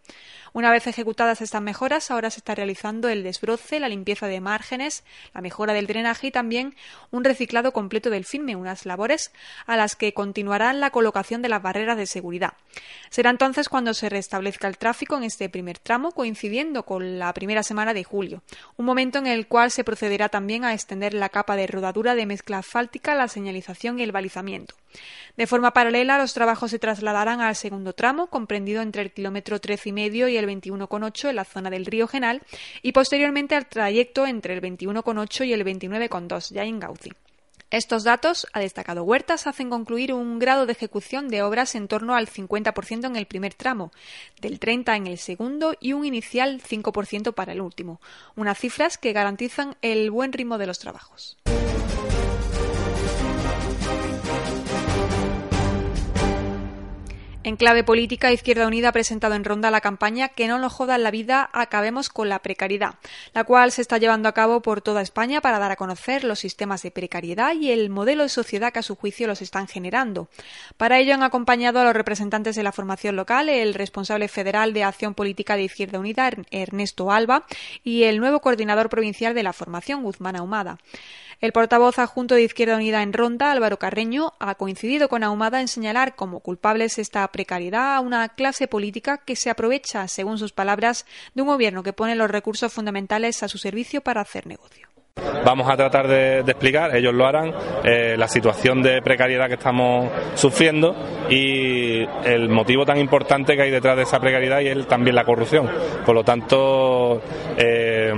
Una 0.55 0.71
vez 0.71 0.87
ejecutadas 0.87 1.41
estas 1.41 1.61
mejoras, 1.61 2.09
ahora 2.11 2.29
se 2.29 2.39
está 2.39 2.55
realizando 2.55 3.09
el 3.09 3.23
desbroce, 3.23 3.77
la 3.81 3.89
limpieza 3.89 4.27
de 4.27 4.39
márgenes, 4.39 5.03
la 5.33 5.41
mejora 5.41 5.73
del 5.73 5.85
drenaje 5.85 6.27
y 6.27 6.31
también 6.31 6.77
un 7.11 7.25
reciclado 7.25 7.73
completo 7.73 8.09
del 8.09 8.23
firme, 8.23 8.55
unas 8.55 8.85
labores 8.85 9.33
a 9.65 9.75
las 9.75 9.97
que 9.97 10.13
continuará 10.13 10.71
la 10.71 10.91
colocación 10.91 11.41
de 11.41 11.49
las 11.49 11.61
barreras 11.61 11.97
de 11.97 12.05
seguridad. 12.05 12.53
Será 13.09 13.31
entonces 13.31 13.67
cuando 13.67 13.93
se 13.93 14.07
restablezca 14.07 14.69
el 14.69 14.77
tráfico 14.77 15.17
en 15.17 15.25
este 15.25 15.49
primer 15.49 15.77
tramo, 15.77 16.13
coincidiendo 16.13 16.83
con 16.83 17.19
la 17.19 17.33
primera 17.33 17.61
semana 17.61 17.93
de 17.93 18.05
julio, 18.05 18.41
un 18.77 18.85
momento 18.85 19.19
en 19.19 19.27
el 19.27 19.47
cual 19.47 19.71
se 19.71 19.83
procederá 19.83 20.29
también 20.29 20.63
a 20.63 20.73
extender 20.73 21.13
la 21.13 21.27
capa 21.27 21.57
de 21.57 21.67
rodadura 21.67 22.15
de 22.15 22.25
mezcla 22.25 22.59
asfáltica, 22.59 23.13
la 23.13 23.27
señalización 23.27 23.99
y 23.99 24.03
el 24.03 24.13
balizamiento. 24.13 24.73
De 25.35 25.47
forma 25.47 25.71
paralela, 25.71 26.17
los 26.17 26.33
trabajos 26.33 26.71
se 26.71 26.79
trasladarán 26.79 27.41
al 27.41 27.57
segundo 27.57 27.91
tramo, 27.91 28.27
comprendido 28.27 28.81
entre 28.81 29.01
el 29.01 29.11
kilómetro 29.11 29.59
13 29.59 29.89
y 29.89 29.91
medio 29.91 30.27
y 30.29 30.37
el 30.37 30.44
21,8 30.47 31.29
en 31.29 31.35
la 31.35 31.45
zona 31.45 31.69
del 31.69 31.85
río 31.85 32.07
Genal, 32.07 32.41
y 32.81 32.91
posteriormente 32.91 33.55
al 33.55 33.67
trayecto 33.67 34.25
entre 34.25 34.53
el 34.53 34.61
21,8 34.61 35.45
y 35.45 35.53
el 35.53 35.65
29,2 35.65 36.53
ya 36.53 36.63
en 36.63 36.79
Gauci. 36.79 37.11
Estos 37.71 38.03
datos, 38.03 38.47
ha 38.53 38.59
destacado 38.59 39.03
Huertas, 39.03 39.47
hacen 39.47 39.69
concluir 39.69 40.13
un 40.13 40.39
grado 40.39 40.65
de 40.65 40.71
ejecución 40.73 41.27
de 41.27 41.41
obras 41.41 41.75
en 41.75 41.87
torno 41.87 42.15
al 42.15 42.27
50% 42.27 43.05
en 43.05 43.15
el 43.15 43.25
primer 43.25 43.53
tramo, 43.53 43.91
del 44.39 44.59
30% 44.59 44.95
en 44.95 45.07
el 45.07 45.17
segundo 45.17 45.75
y 45.79 45.93
un 45.93 46.05
inicial 46.05 46.61
5% 46.61 47.33
para 47.33 47.53
el 47.53 47.61
último, 47.61 47.99
unas 48.35 48.59
cifras 48.59 48.97
que 48.97 49.13
garantizan 49.13 49.75
el 49.81 50.11
buen 50.11 50.31
ritmo 50.31 50.57
de 50.57 50.67
los 50.67 50.79
trabajos. 50.79 51.37
En 57.45 57.57
clave 57.57 57.83
política, 57.83 58.31
Izquierda 58.31 58.65
Unida 58.65 58.89
ha 58.89 58.91
presentado 58.91 59.35
en 59.35 59.43
ronda 59.43 59.69
la 59.69 59.79
campaña 59.79 60.29
Que 60.29 60.47
no 60.47 60.57
nos 60.57 60.73
jodan 60.73 61.03
la 61.03 61.11
vida, 61.11 61.47
acabemos 61.53 62.09
con 62.09 62.27
la 62.27 62.39
precariedad, 62.39 62.95
la 63.35 63.43
cual 63.43 63.71
se 63.71 63.83
está 63.83 63.99
llevando 63.99 64.27
a 64.27 64.31
cabo 64.31 64.63
por 64.63 64.81
toda 64.81 65.03
España 65.03 65.41
para 65.41 65.59
dar 65.59 65.71
a 65.71 65.75
conocer 65.75 66.23
los 66.23 66.39
sistemas 66.39 66.81
de 66.81 66.89
precariedad 66.89 67.53
y 67.53 67.69
el 67.69 67.91
modelo 67.91 68.23
de 68.23 68.29
sociedad 68.29 68.73
que 68.73 68.79
a 68.79 68.81
su 68.81 68.95
juicio 68.95 69.27
los 69.27 69.43
están 69.43 69.67
generando. 69.67 70.27
Para 70.75 70.97
ello 70.97 71.13
han 71.13 71.21
acompañado 71.21 71.79
a 71.79 71.83
los 71.83 71.93
representantes 71.93 72.55
de 72.55 72.63
la 72.63 72.71
formación 72.71 73.15
local, 73.15 73.47
el 73.47 73.75
responsable 73.75 74.27
federal 74.27 74.73
de 74.73 74.83
Acción 74.83 75.13
Política 75.13 75.55
de 75.55 75.65
Izquierda 75.65 75.99
Unida, 75.99 76.31
Ernesto 76.49 77.11
Alba, 77.11 77.45
y 77.83 78.05
el 78.05 78.19
nuevo 78.19 78.39
coordinador 78.39 78.89
provincial 78.89 79.35
de 79.35 79.43
la 79.43 79.53
formación, 79.53 80.01
Guzmán 80.01 80.35
Ahumada. 80.35 80.79
El 81.41 81.51
portavoz 81.51 81.99
adjunto 81.99 82.35
de 82.35 82.43
Izquierda 82.43 82.75
Unida 82.75 83.03
en 83.03 83.13
Ronda, 83.13 83.51
Álvaro 83.51 83.77
Carreño, 83.77 84.33
ha 84.39 84.55
coincidido 84.55 85.09
con 85.09 85.23
Ahumada 85.23 85.61
en 85.61 85.67
señalar 85.67 86.15
como 86.15 86.39
culpables 86.39 86.97
esta 86.97 87.27
precariedad 87.27 87.95
a 87.95 87.99
una 87.99 88.29
clase 88.29 88.67
política 88.67 89.17
que 89.17 89.35
se 89.35 89.49
aprovecha, 89.49 90.07
según 90.07 90.37
sus 90.37 90.53
palabras, 90.53 91.05
de 91.33 91.41
un 91.41 91.49
gobierno 91.49 91.83
que 91.83 91.93
pone 91.93 92.15
los 92.15 92.31
recursos 92.31 92.71
fundamentales 92.71 93.43
a 93.43 93.47
su 93.47 93.57
servicio 93.57 94.01
para 94.01 94.21
hacer 94.21 94.47
negocio. 94.47 94.94
Vamos 95.45 95.69
a 95.69 95.77
tratar 95.77 96.07
de, 96.07 96.39
explicar, 96.39 96.95
ellos 96.95 97.13
lo 97.13 97.27
harán, 97.27 97.53
eh, 97.83 98.15
la 98.17 98.27
situación 98.27 98.81
de 98.81 99.03
precariedad 99.03 99.47
que 99.47 99.53
estamos 99.53 100.09
sufriendo 100.33 100.95
y 101.29 102.03
el 102.23 102.49
motivo 102.49 102.83
tan 102.83 102.97
importante 102.97 103.55
que 103.55 103.61
hay 103.61 103.69
detrás 103.69 103.95
de 103.95 104.03
esa 104.03 104.19
precariedad 104.19 104.61
y 104.61 104.69
es 104.69 104.87
también 104.87 105.15
la 105.15 105.23
corrupción. 105.23 105.69
Por 106.03 106.15
lo 106.15 106.23
tanto, 106.23 107.21
eh, 107.57 108.11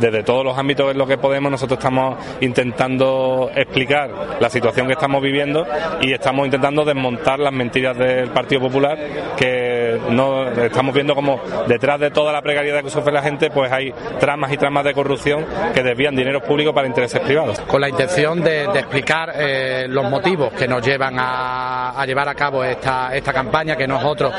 desde 0.00 0.22
todos 0.22 0.42
los 0.42 0.56
ámbitos 0.56 0.90
en 0.90 0.96
los 0.96 1.06
que 1.06 1.18
podemos, 1.18 1.52
nosotros 1.52 1.78
estamos 1.78 2.16
intentando 2.40 3.50
explicar 3.54 4.38
la 4.40 4.48
situación 4.48 4.86
que 4.86 4.94
estamos 4.94 5.22
viviendo 5.22 5.66
y 6.00 6.14
estamos 6.14 6.46
intentando 6.46 6.82
desmontar 6.86 7.40
las 7.40 7.52
mentiras 7.52 7.96
del 7.98 8.30
Partido 8.30 8.62
Popular 8.62 8.98
que 9.36 9.79
no 10.08 10.48
estamos 10.50 10.94
viendo 10.94 11.14
como 11.14 11.40
detrás 11.66 12.00
de 12.00 12.10
toda 12.10 12.32
la 12.32 12.42
precariedad 12.42 12.82
que 12.82 12.90
sufre 12.90 13.12
la 13.12 13.22
gente, 13.22 13.50
pues 13.50 13.70
hay 13.72 13.92
tramas 14.18 14.52
y 14.52 14.56
tramas 14.56 14.84
de 14.84 14.94
corrupción 14.94 15.44
que 15.74 15.82
desvían 15.82 16.16
dinero 16.16 16.42
público 16.42 16.72
para 16.72 16.86
intereses 16.86 17.20
privados. 17.20 17.60
Con 17.60 17.80
la 17.80 17.88
intención 17.88 18.40
de, 18.42 18.64
explicar 18.64 19.32
eh, 19.34 19.86
los 19.88 20.08
motivos 20.08 20.52
que 20.52 20.66
nos 20.66 20.84
llevan 20.84 21.16
a, 21.18 22.04
llevar 22.06 22.28
a 22.28 22.34
cabo 22.34 22.64
esta, 22.64 23.10
campaña, 23.32 23.76
que 23.76 23.86
no 23.86 23.96
es 23.96 24.04
otro 24.04 24.32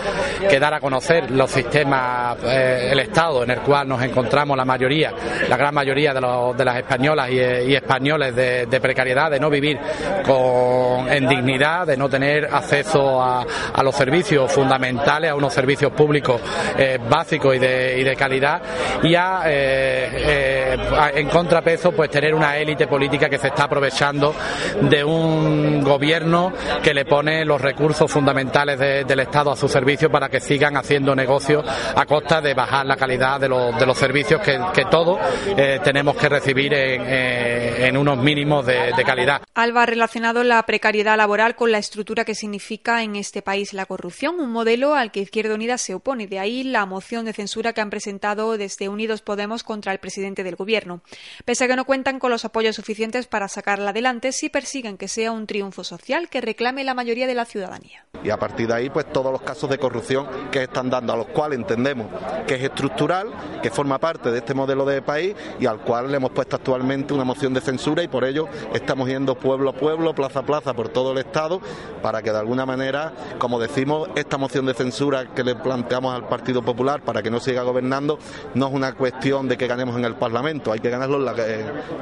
que 0.49 0.59
dar 0.59 0.73
a 0.73 0.79
conocer 0.79 1.31
los 1.31 1.49
sistemas, 1.49 2.37
eh, 2.43 2.89
el 2.91 2.99
Estado 2.99 3.43
en 3.43 3.51
el 3.51 3.59
cual 3.59 3.87
nos 3.87 4.01
encontramos 4.01 4.57
la 4.57 4.65
mayoría, 4.65 5.13
la 5.47 5.57
gran 5.57 5.73
mayoría 5.73 6.13
de, 6.13 6.21
las 6.21 6.77
españolas 6.77 7.29
y, 7.29 7.75
españoles 7.75 8.35
de, 8.35 8.79
precariedad, 8.81 9.31
de 9.31 9.39
no 9.39 9.49
vivir 9.49 9.79
con, 10.25 11.11
en 11.11 11.27
dignidad, 11.27 11.87
de 11.87 11.97
no 11.97 12.09
tener 12.09 12.45
acceso 12.45 13.21
a, 13.21 13.45
los 13.83 13.95
servicios 13.95 14.51
fundamentales, 14.51 15.31
a 15.31 15.35
unos 15.35 15.50
servicios 15.51 15.91
públicos 15.91 16.41
eh, 16.77 16.99
básicos 17.09 17.55
y 17.55 17.59
de, 17.59 17.99
y 17.99 18.03
de 18.03 18.15
calidad, 18.15 18.61
y 19.03 19.15
a, 19.15 19.43
en 19.45 21.29
contrapeso 21.29 21.91
pues 21.91 22.09
tener 22.09 22.33
una 22.33 22.57
élite 22.57 22.87
política 22.87 23.29
que 23.29 23.37
se 23.37 23.47
está 23.47 23.63
aprovechando 23.65 24.33
de 24.81 25.03
un 25.03 25.83
gobierno 25.83 26.53
que 26.83 26.93
le 26.93 27.05
pone 27.05 27.45
los 27.45 27.59
recursos 27.59 28.11
fundamentales 28.11 28.79
del 28.79 29.19
Estado 29.19 29.51
a 29.51 29.55
su 29.55 29.67
servicio 29.67 30.09
para 30.09 30.29
que 30.29 30.39
sigan 30.39 30.77
haciendo 30.77 31.15
negocios 31.15 31.63
a 31.95 32.05
costa 32.05 32.41
de 32.41 32.53
bajar 32.53 32.85
la 32.85 32.95
calidad 32.95 33.39
de 33.39 33.49
los, 33.49 33.77
de 33.77 33.85
los 33.85 33.97
servicios 33.97 34.41
que, 34.41 34.85
todos 34.89 35.19
eh, 35.57 35.79
tenemos 35.83 36.15
que 36.17 36.27
recibir 36.27 36.73
eh, 36.73 37.87
en, 37.87 37.95
unos 37.95 38.17
mínimos 38.17 38.65
de, 38.65 38.91
de 38.95 39.03
calidad. 39.03 39.41
Alba 39.53 39.83
ha 39.83 39.85
relacionado 39.85 40.43
la 40.43 40.61
precariedad 40.63 41.15
laboral 41.15 41.55
con 41.55 41.71
la 41.71 41.77
estructura 41.77 42.25
que 42.25 42.35
significa 42.35 43.03
en 43.03 43.15
este 43.15 43.41
país 43.41 43.73
la 43.73 43.85
corrupción, 43.85 44.39
un 44.39 44.51
modelo 44.51 44.95
al 44.95 45.11
que 45.11 45.21
Izquierda 45.21 45.40
Unida 45.49 45.77
se 45.77 45.93
opone. 45.93 46.27
De 46.27 46.39
ahí 46.39 46.63
la 46.63 46.85
moción 46.85 47.25
de 47.25 47.33
censura 47.33 47.73
que 47.73 47.81
han 47.81 47.89
presentado 47.89 48.57
desde 48.57 48.89
Unidos 48.89 49.21
Podemos 49.21 49.63
contra 49.63 49.91
el 49.91 49.99
presidente 49.99 50.43
del 50.43 50.55
Gobierno. 50.55 51.01
Pese 51.45 51.65
a 51.65 51.67
que 51.67 51.75
no 51.75 51.85
cuentan 51.85 52.19
con 52.19 52.31
los 52.31 52.45
apoyos 52.45 52.75
suficientes 52.75 53.27
para 53.27 53.47
sacarla 53.47 53.89
adelante 53.89 54.31
si 54.31 54.49
persiguen 54.49 54.97
que 54.97 55.07
sea 55.07 55.31
un 55.31 55.47
triunfo 55.47 55.83
social 55.83 56.29
que 56.29 56.41
reclame 56.41 56.83
la 56.83 56.93
mayoría 56.93 57.27
de 57.27 57.35
la 57.35 57.45
ciudadanía. 57.45 58.05
Y 58.23 58.29
a 58.29 58.37
partir 58.37 58.67
de 58.67 58.75
ahí, 58.75 58.89
pues 58.89 59.11
todos 59.11 59.31
los 59.31 59.41
casos 59.41 59.69
de 59.69 59.77
corrupción 59.77 60.27
que 60.51 60.63
están 60.63 60.89
dando, 60.89 61.13
a 61.13 61.17
los 61.17 61.27
cuales 61.27 61.57
entendemos 61.57 62.07
que 62.45 62.55
es 62.55 62.63
estructural, 62.63 63.29
que 63.63 63.71
forma 63.71 63.99
parte 63.99 64.31
de 64.31 64.39
este 64.39 64.53
modelo 64.53 64.85
de 64.85 65.01
país 65.01 65.35
y 65.59 65.65
al 65.65 65.79
cual 65.79 66.11
le 66.11 66.17
hemos 66.17 66.31
puesto 66.31 66.55
actualmente 66.55 67.13
una 67.13 67.23
moción 67.23 67.53
de 67.53 67.61
censura 67.61 68.03
y 68.03 68.07
por 68.07 68.23
ello 68.23 68.47
estamos 68.73 69.07
yendo 69.07 69.35
pueblo 69.35 69.71
a 69.71 69.73
pueblo, 69.73 70.13
plaza 70.13 70.39
a 70.39 70.43
plaza 70.43 70.73
por 70.73 70.89
todo 70.89 71.13
el 71.13 71.19
Estado 71.19 71.61
para 72.01 72.21
que 72.21 72.31
de 72.31 72.37
alguna 72.37 72.65
manera, 72.65 73.13
como 73.37 73.59
decimos, 73.59 74.09
esta 74.15 74.37
moción 74.37 74.65
de 74.65 74.73
censura 74.73 75.30
que 75.33 75.43
le 75.43 75.55
planteamos 75.55 76.13
al 76.13 76.27
Partido 76.27 76.61
Popular 76.61 77.01
para 77.03 77.21
que 77.21 77.29
no 77.29 77.39
siga 77.39 77.63
gobernando 77.63 78.17
no 78.55 78.67
es 78.67 78.73
una 78.73 78.93
cuestión 78.93 79.47
de 79.47 79.57
que 79.57 79.67
ganemos 79.67 79.95
en 79.97 80.05
el 80.05 80.15
Parlamento, 80.15 80.71
hay 80.71 80.79
que 80.79 80.89
ganarlo 80.89 81.17
en 81.17 81.25
la, 81.25 81.33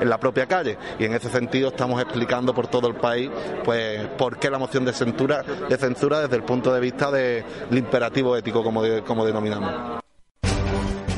en 0.02 0.10
la 0.10 0.18
propia 0.18 0.46
calle. 0.46 0.78
Y 0.98 1.06
en 1.06 1.14
ese 1.14 1.30
sentido 1.30 1.70
estamos 1.70 2.02
explicando 2.02 2.54
por 2.54 2.68
todo 2.68 2.88
el 2.88 2.96
país 2.96 3.30
pues 3.64 4.08
por 4.18 4.38
qué 4.38 4.50
la 4.50 4.58
moción 4.58 4.86
de 4.86 4.94
censura, 4.94 5.44
de 5.44 5.78
censura 5.78 6.22
desde 6.22 6.36
el 6.36 6.44
punto 6.44 6.74
de 6.74 6.80
vista 6.80 7.12
del 7.12 7.44
imperativo 7.72 8.36
ético, 8.36 8.64
como, 8.64 8.84
como 9.06 9.26
denominamos. 9.26 10.02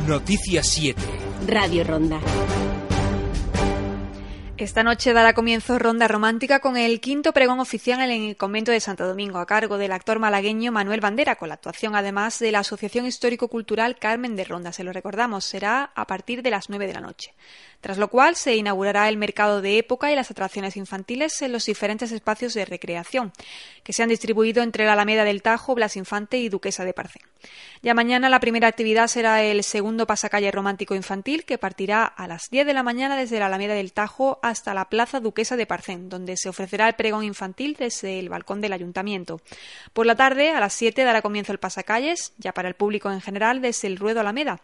Noticias 0.08 0.68
7. 0.68 1.02
Radio 1.48 1.84
Ronda. 1.84 2.20
Esta 4.62 4.84
noche 4.84 5.12
dará 5.12 5.34
comienzo 5.34 5.80
Ronda 5.80 6.08
Romántica 6.08 6.60
con 6.60 6.78
el 6.78 7.02
quinto 7.02 7.34
pregón 7.34 7.60
oficial 7.60 8.00
en 8.00 8.26
el 8.26 8.38
convento 8.38 8.72
de 8.72 8.80
Santo 8.80 9.08
Domingo 9.08 9.40
a 9.40 9.48
cargo 9.48 9.80
del 9.80 9.92
actor 9.92 10.20
malagueño 10.20 10.72
Manuel 10.72 11.02
Bandera, 11.02 11.36
con 11.36 11.50
la 11.50 11.56
actuación 11.56 11.96
además 11.96 12.38
de 12.38 12.52
la 12.52 12.60
Asociación 12.60 13.08
Histórico-Cultural 13.08 13.98
Carmen 13.98 14.36
de 14.36 14.44
Ronda. 14.44 14.72
Se 14.72 14.84
lo 14.84 14.94
recordamos, 14.94 15.46
será 15.46 15.92
a 15.96 16.06
partir 16.06 16.44
de 16.44 16.52
las 16.52 16.70
nueve 16.70 16.86
de 16.86 16.94
la 16.94 17.02
noche 17.02 17.34
tras 17.82 17.98
lo 17.98 18.10
cual 18.10 18.36
se 18.36 18.56
inaugurará 18.56 19.10
el 19.10 19.18
mercado 19.18 19.62
de 19.62 19.80
época 19.80 20.12
y 20.12 20.16
las 20.16 20.32
atracciones 20.32 20.78
infantiles 20.78 21.42
en 21.42 21.52
los 21.52 21.66
diferentes 21.66 22.12
espacios 22.12 22.54
de 22.54 22.64
recreación, 22.64 23.34
que 23.84 23.92
se 23.92 24.04
han 24.04 24.10
distribuido 24.10 24.62
entre 24.62 24.86
la 24.86 24.94
Alameda 24.94 25.26
del 25.26 25.42
Tajo, 25.42 25.74
Blas 25.74 25.98
Infante 25.98 26.38
y 26.38 26.48
Duquesa 26.48 26.86
de 26.86 26.94
Parcén. 26.94 27.24
Ya 27.82 27.96
mañana 27.96 28.30
la 28.30 28.40
primera 28.40 28.68
actividad 28.68 29.08
será 29.08 29.42
el 29.42 29.64
segundo 29.64 30.06
pasacalle 30.06 30.52
romántico 30.52 30.94
infantil, 30.94 31.44
que 31.44 31.58
partirá 31.58 32.06
a 32.06 32.28
las 32.28 32.52
10 32.52 32.68
de 32.68 32.74
la 32.74 32.84
mañana 32.84 33.18
desde 33.18 33.40
la 33.40 33.48
Alameda 33.48 33.74
del 33.74 33.94
Tajo 33.94 34.40
hasta 34.52 34.74
la 34.74 34.86
Plaza 34.86 35.20
Duquesa 35.20 35.56
de 35.56 35.66
Parcén, 35.66 36.10
donde 36.10 36.38
se 36.38 36.50
ofrecerá 36.50 36.88
el 36.88 36.94
pregón 36.94 37.24
infantil 37.24 37.76
desde 37.80 38.20
el 38.20 38.30
balcón 38.30 38.62
del 38.62 38.74
ayuntamiento. 38.74 39.42
Por 39.94 40.06
la 40.06 40.16
tarde, 40.16 40.52
a 40.52 40.60
las 40.60 40.74
7, 40.74 41.04
dará 41.04 41.22
comienzo 41.22 41.52
el 41.52 41.58
pasacalles, 41.58 42.34
ya 42.38 42.54
para 42.54 42.68
el 42.68 42.76
público 42.76 43.12
en 43.12 43.22
general, 43.22 43.62
desde 43.62 43.88
el 43.88 43.98
Ruedo 43.98 44.20
Alameda, 44.20 44.62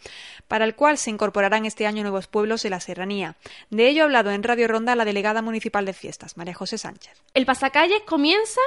para 0.47 0.65
el 0.65 0.75
cual 0.75 0.97
se 0.97 1.09
incorporarán 1.09 1.65
este 1.65 1.87
año 1.87 2.03
nuevos 2.03 2.27
pueblos 2.27 2.61
de 2.63 2.69
la 2.69 2.79
serranía. 2.79 3.35
De 3.69 3.87
ello 3.87 4.03
ha 4.03 4.05
hablado 4.05 4.31
en 4.31 4.43
Radio 4.43 4.67
Ronda 4.67 4.95
la 4.95 5.05
delegada 5.05 5.41
municipal 5.41 5.85
de 5.85 5.93
fiestas, 5.93 6.37
María 6.37 6.53
José 6.53 6.77
Sánchez. 6.77 7.13
El 7.33 7.45
pasacalles 7.45 8.01
comienza 8.05 8.61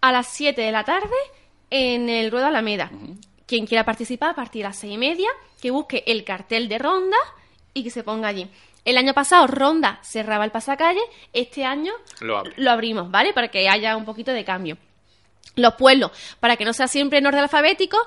a 0.00 0.10
las 0.10 0.26
7 0.28 0.60
de 0.60 0.72
la 0.72 0.84
tarde 0.84 1.14
en 1.70 2.08
el 2.08 2.30
Ruedo 2.30 2.46
Alameda. 2.46 2.90
Quien 3.46 3.66
quiera 3.66 3.84
participar 3.84 4.30
a 4.30 4.34
partir 4.34 4.62
de 4.62 4.68
las 4.68 4.78
seis 4.78 4.94
y 4.94 4.98
media, 4.98 5.28
que 5.60 5.70
busque 5.70 6.04
el 6.06 6.24
cartel 6.24 6.68
de 6.68 6.78
Ronda 6.78 7.16
y 7.74 7.82
que 7.82 7.90
se 7.90 8.02
ponga 8.02 8.28
allí. 8.28 8.50
El 8.84 8.96
año 8.96 9.14
pasado 9.14 9.46
Ronda 9.46 10.00
cerraba 10.02 10.44
el 10.44 10.50
pasacalle, 10.50 11.00
este 11.32 11.64
año 11.64 11.92
lo, 12.20 12.70
abrimos, 12.70 13.10
¿vale? 13.10 13.32
Para 13.32 13.48
que 13.48 13.68
haya 13.68 13.96
un 13.96 14.04
poquito 14.04 14.32
de 14.32 14.44
cambio. 14.44 14.76
Los 15.54 15.74
pueblos, 15.74 16.10
para 16.40 16.56
que 16.56 16.64
no 16.64 16.72
sea 16.72 16.88
siempre 16.88 17.18
en 17.18 17.26
orden 17.26 17.42
alfabético, 17.42 17.98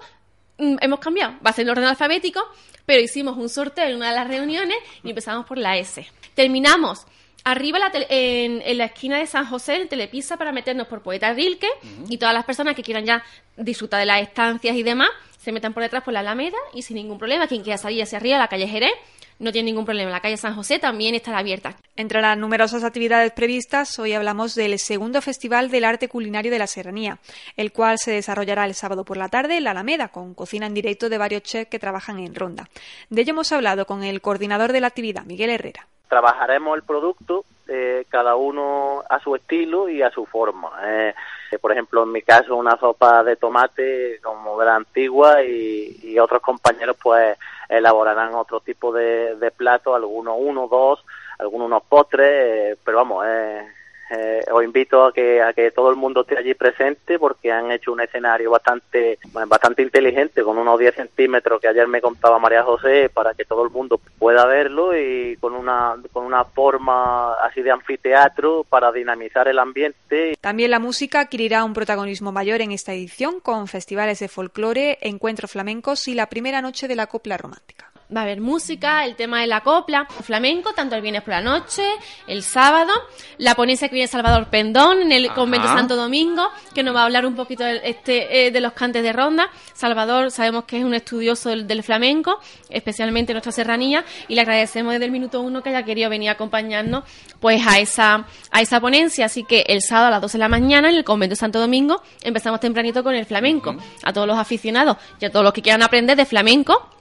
mm, 0.58 0.78
hemos 0.82 1.00
cambiado. 1.00 1.36
Va 1.46 1.52
a 1.52 1.54
ser 1.54 1.64
en 1.64 1.70
orden 1.70 1.86
alfabético, 1.86 2.42
pero 2.86 3.02
hicimos 3.02 3.38
un 3.38 3.48
sorteo 3.48 3.86
en 3.86 3.96
una 3.96 4.10
de 4.10 4.16
las 4.16 4.28
reuniones 4.28 4.78
y 5.04 5.10
empezamos 5.10 5.46
por 5.46 5.58
la 5.58 5.78
S. 5.78 6.06
Terminamos 6.34 7.06
arriba 7.46 7.80
en, 8.10 8.78
la 8.78 8.86
esquina 8.86 9.20
de 9.20 9.28
San 9.28 9.46
José, 9.46 9.76
en 9.76 9.88
Telepisa, 9.88 10.36
para 10.36 10.52
meternos 10.52 10.88
por 10.88 11.02
Poeta 11.02 11.32
Rilke 11.32 11.70
y 12.10 12.18
todas 12.18 12.34
las 12.34 12.44
personas 12.44 12.76
que 12.76 12.84
quieran 12.84 13.06
ya 13.06 13.24
disfrutar 13.56 14.00
de 14.00 14.08
las 14.08 14.22
estancias 14.22 14.76
y 14.76 14.84
demás, 14.84 15.10
se 15.40 15.52
metan 15.52 15.74
por 15.74 15.84
detrás 15.84 16.04
por 16.04 16.12
la 16.12 16.22
Alameda 16.22 16.58
y 16.74 16.82
sin 16.82 16.96
ningún 16.96 17.20
problema. 17.20 17.48
Quien 17.48 17.62
quiera 17.62 17.78
salir 17.78 18.02
hacia 18.02 18.18
arriba, 18.18 18.38
a 18.38 18.40
la 18.40 18.48
calle 18.48 18.68
Jerez, 18.68 18.94
no 19.40 19.52
tiene 19.52 19.68
ningún 19.68 19.86
problema. 19.86 20.12
La 20.12 20.20
calle 20.20 20.38
San 20.38 20.56
José 20.56 20.80
también 20.80 21.16
estará 21.16 21.40
abierta. 21.40 21.76
Entre 21.96 22.22
las 22.22 22.38
numerosas 22.38 22.84
actividades 22.84 23.32
previstas, 23.32 23.98
hoy 24.00 24.14
hablamos 24.14 24.56
del 24.56 24.78
segundo 24.80 25.22
Festival 25.22 25.70
del 25.70 25.86
Arte 25.86 26.10
Culinario 26.10 26.52
de 26.52 26.60
la 26.60 26.68
Serranía, 26.68 27.20
el 27.58 27.72
cual 27.72 27.98
se 27.98 28.12
desarrollará 28.12 28.66
el 28.66 28.76
sábado 28.76 29.06
por 29.06 29.18
la 29.18 29.30
tarde 29.30 29.58
en 29.58 29.66
la 29.66 29.72
Alameda, 29.72 30.10
con 30.10 30.34
cocina 30.34 30.66
en 30.66 30.74
directo 30.74 31.10
de 31.10 31.18
varios 31.18 31.44
chefs 31.44 31.70
que 31.70 31.80
trabajan 31.80 32.20
en 32.20 32.36
Ronda. 32.36 32.70
De 33.10 33.22
ello 33.22 33.32
hemos 33.32 33.52
hablado 33.52 33.86
con 33.86 34.04
el 34.04 34.22
coordinador 34.22 34.72
de 34.72 34.82
la 34.82 34.88
actividad, 34.88 35.26
Miguel 35.26 35.50
Herrera 35.50 35.88
trabajaremos 36.08 36.78
el 36.78 36.84
producto 36.84 37.46
eh, 37.68 38.06
cada 38.10 38.36
uno 38.36 39.04
a 39.10 39.20
su 39.20 39.36
estilo 39.36 39.90
y 39.90 40.02
a 40.02 40.12
su 40.12 40.26
forma. 40.26 40.70
Eh, 40.84 41.14
por 41.60 41.72
ejemplo, 41.72 42.04
en 42.04 42.12
mi 42.12 42.22
caso, 42.22 42.56
una 42.56 42.78
sopa 42.78 43.24
de 43.24 43.36
tomate 43.38 44.20
como 44.22 44.60
de 44.60 44.66
la 44.66 44.76
antigua 44.76 45.44
y, 45.44 46.18
otros 46.20 46.42
compañeros 46.42 46.96
pues 47.02 47.38
elaborarán 47.70 48.36
otro 48.36 48.60
tipo 48.60 48.92
de, 48.92 49.36
de 49.36 49.52
platos, 49.52 49.96
algunos 49.96 50.36
uno, 50.40 50.68
dos, 50.68 51.04
algunos 51.40 51.68
unos 51.68 51.84
postres, 51.84 52.74
eh, 52.74 52.78
pero 52.84 52.98
vamos, 52.98 53.26
eh, 53.28 53.68
eh, 54.10 54.44
os 54.52 54.64
invito 54.64 55.04
a 55.04 55.14
que, 55.14 55.42
a 55.42 55.54
que 55.54 55.72
todo 55.72 55.90
el 55.90 55.96
mundo 55.96 56.22
esté 56.22 56.38
allí 56.38 56.54
presente 56.54 57.18
porque 57.18 57.52
han 57.52 57.72
hecho 57.72 57.92
un 57.92 58.02
escenario 58.02 58.52
bastante, 58.52 59.18
bastante 59.48 59.82
inteligente 59.82 60.44
con 60.44 60.58
unos 60.58 60.80
10 60.80 60.96
centímetros 60.96 61.60
que 61.60 61.68
ayer 61.68 61.88
me 61.88 62.02
contaba 62.02 62.38
María 62.38 62.64
José 62.64 63.10
para 63.10 63.34
que 63.34 63.46
todo 63.46 63.64
el 63.64 63.72
mundo 63.72 64.00
pueda 64.20 64.46
verlo 64.46 64.96
y 64.96 65.38
con 65.38 65.54
una, 65.54 65.96
con 66.14 66.26
una 66.26 66.46
forma 66.46 67.34
así 67.36 67.62
de 67.62 67.72
anfiteatro 67.72 68.64
para 68.68 68.92
dinamizar 68.92 69.48
el 69.48 69.58
ambiente. 69.60 70.36
También 70.40 70.72
la 70.72 70.80
música 70.80 71.22
adquirirá 71.22 71.64
un 71.64 71.74
protagonismo 71.74 72.32
mayor 72.32 72.62
en 72.62 72.72
esta 72.72 72.94
edición 72.94 73.40
con 73.40 73.68
festivales 73.68 74.20
de 74.20 74.28
folclore, 74.28 75.00
encuentros 75.02 75.52
flamencos 75.52 76.08
y 76.08 76.14
la 76.14 76.28
primera 76.28 76.62
noche 76.62 76.88
de 76.88 76.96
la 76.96 77.08
copla 77.08 77.38
romántica 77.38 77.95
va 78.14 78.22
a 78.22 78.24
haber 78.24 78.40
música, 78.40 79.04
el 79.06 79.16
tema 79.16 79.42
de 79.42 79.48
la 79.48 79.62
copla, 79.62 80.06
flamenco, 80.06 80.74
tanto 80.74 80.96
el 80.96 81.02
viernes 81.02 81.24
por 81.24 81.32
la 81.32 81.42
noche, 81.42 81.84
el 82.28 82.44
sábado, 82.44 82.92
la 83.38 83.56
ponencia 83.56 83.88
que 83.90 83.96
viene 83.96 84.08
Salvador 84.08 84.48
Pendón 84.50 85.02
en 85.02 85.12
el 85.12 85.34
convento 85.34 85.68
Santo 85.68 85.96
Domingo, 85.96 86.50
que 86.74 86.84
nos 86.84 86.96
va 86.96 87.02
a 87.02 87.06
hablar 87.06 87.26
un 87.26 87.36
poquito 87.36 87.64
de, 87.64 87.82
este, 87.84 88.48
eh, 88.48 88.52
de 88.52 88.62
los 88.62 88.74
cantes 88.74 89.02
de 89.02 89.12
ronda. 89.12 89.50
Salvador 89.74 90.30
sabemos 90.32 90.66
que 90.66 90.78
es 90.78 90.84
un 90.84 90.94
estudioso 90.94 91.50
del, 91.50 91.84
flamenco, 91.84 92.40
especialmente 92.70 93.32
en 93.32 93.36
nuestra 93.36 93.52
serranía, 93.52 94.06
y 94.28 94.36
le 94.36 94.42
agradecemos 94.42 94.94
desde 94.94 95.06
el 95.06 95.12
minuto 95.12 95.42
uno 95.42 95.64
que 95.64 95.70
haya 95.70 95.84
querido 95.84 96.10
venir 96.10 96.30
a 96.30 96.34
acompañarnos 96.34 97.04
pues 97.40 97.66
a 97.68 97.80
esa, 97.80 98.26
a 98.52 98.62
esa 98.62 98.80
ponencia. 98.80 99.26
Así 99.26 99.44
que 99.44 99.66
el 99.68 99.82
sábado 99.82 100.08
a 100.08 100.12
las 100.12 100.22
12 100.22 100.38
de 100.38 100.40
la 100.40 100.50
mañana 100.50 100.90
en 100.90 100.96
el 100.96 101.04
convento 101.04 101.36
Santo 101.36 101.60
Domingo 101.60 102.02
empezamos 102.24 102.60
tempranito 102.60 103.04
con 103.04 103.16
el 103.16 103.26
flamenco. 103.26 103.76
A 104.04 104.14
todos 104.14 104.28
los 104.28 104.38
aficionados 104.38 104.98
y 105.20 105.26
a 105.26 105.32
todos 105.32 105.44
los 105.44 105.54
que 105.54 105.62
quieran 105.62 105.84
aprender 105.84 106.16
de 106.16 106.26
flamenco, 106.26 106.95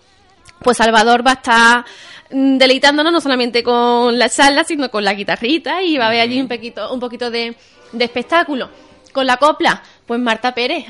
pues 0.65 0.79
Salvador 0.79 1.25
va 1.25 1.33
a 1.33 1.35
estar 1.35 1.85
mm, 2.31 2.57
deleitándonos 2.57 3.13
no 3.13 3.21
solamente 3.21 3.63
con 3.63 4.19
la 4.19 4.29
charla, 4.29 4.65
sino 4.65 4.91
con 4.91 5.05
la 5.05 5.15
guitarrita 5.15 5.83
y 5.83 5.97
va 5.99 6.07
a 6.07 6.09
haber 6.09 6.23
allí 6.23 6.41
un 6.41 6.49
poquito, 6.49 6.93
un 6.93 6.99
poquito 6.99 7.31
de, 7.31 7.55
de 7.93 8.05
espectáculo. 8.05 8.71
Con 9.13 9.29
la 9.29 9.37
copla, 9.37 9.81
pues 10.07 10.19
Marta 10.19 10.53
Pérez 10.53 10.87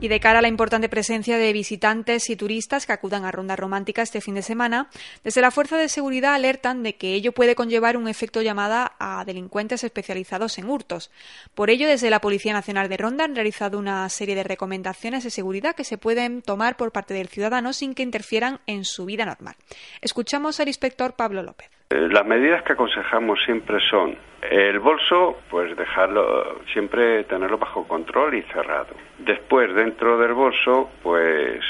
y 0.00 0.08
de 0.08 0.18
cara 0.18 0.38
a 0.38 0.42
la 0.42 0.48
importante 0.48 0.88
presencia 0.88 1.36
de 1.36 1.52
visitantes 1.52 2.30
y 2.30 2.36
turistas 2.36 2.86
que 2.86 2.92
acudan 2.92 3.26
a 3.26 3.32
Ronda 3.32 3.54
Romántica 3.54 4.00
este 4.00 4.22
fin 4.22 4.34
de 4.34 4.42
semana, 4.42 4.88
desde 5.22 5.42
la 5.42 5.50
Fuerza 5.50 5.76
de 5.76 5.90
Seguridad 5.90 6.34
alertan 6.34 6.82
de 6.82 6.96
que 6.96 7.14
ello 7.14 7.32
puede 7.32 7.54
conllevar 7.54 7.98
un 7.98 8.08
efecto 8.08 8.40
llamada 8.40 8.94
a 8.98 9.24
delincuentes 9.26 9.84
especializados 9.84 10.56
en 10.56 10.70
hurtos. 10.70 11.10
Por 11.54 11.68
ello, 11.68 11.86
desde 11.86 12.08
la 12.08 12.20
Policía 12.20 12.54
Nacional 12.54 12.88
de 12.88 12.96
Ronda 12.96 13.24
han 13.24 13.34
realizado 13.34 13.78
una 13.78 14.08
serie 14.08 14.34
de 14.34 14.44
recomendaciones 14.44 15.22
de 15.24 15.30
seguridad 15.30 15.74
que 15.74 15.84
se 15.84 15.98
pueden 15.98 16.40
tomar 16.40 16.78
por 16.78 16.92
parte 16.92 17.12
del 17.12 17.28
ciudadano 17.28 17.74
sin 17.74 17.94
que 17.94 18.02
interfieran 18.02 18.60
en 18.66 18.86
su 18.86 19.04
vida 19.04 19.26
normal. 19.26 19.56
Escuchamos 20.00 20.60
al 20.60 20.68
inspector 20.68 21.14
Pablo 21.14 21.42
López. 21.42 21.79
Eh, 21.92 22.08
las 22.08 22.24
medidas 22.24 22.62
que 22.62 22.74
aconsejamos 22.74 23.42
siempre 23.44 23.80
son 23.90 24.16
el 24.48 24.78
bolso, 24.78 25.40
pues 25.50 25.76
dejarlo, 25.76 26.60
siempre 26.72 27.24
tenerlo 27.24 27.58
bajo 27.58 27.86
control 27.88 28.34
y 28.34 28.42
cerrado. 28.42 28.94
Después, 29.18 29.74
dentro 29.74 30.16
del 30.16 30.32
bolso, 30.32 30.90
pues 31.02 31.64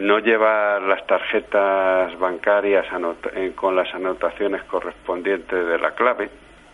no 0.00 0.18
llevar 0.18 0.82
las 0.82 1.06
tarjetas 1.06 2.18
bancarias 2.18 2.86
eh, 3.34 3.52
con 3.54 3.76
las 3.76 3.94
anotaciones 3.94 4.64
correspondientes 4.64 5.64
de 5.64 5.78
la 5.78 5.92
clave, 5.92 6.28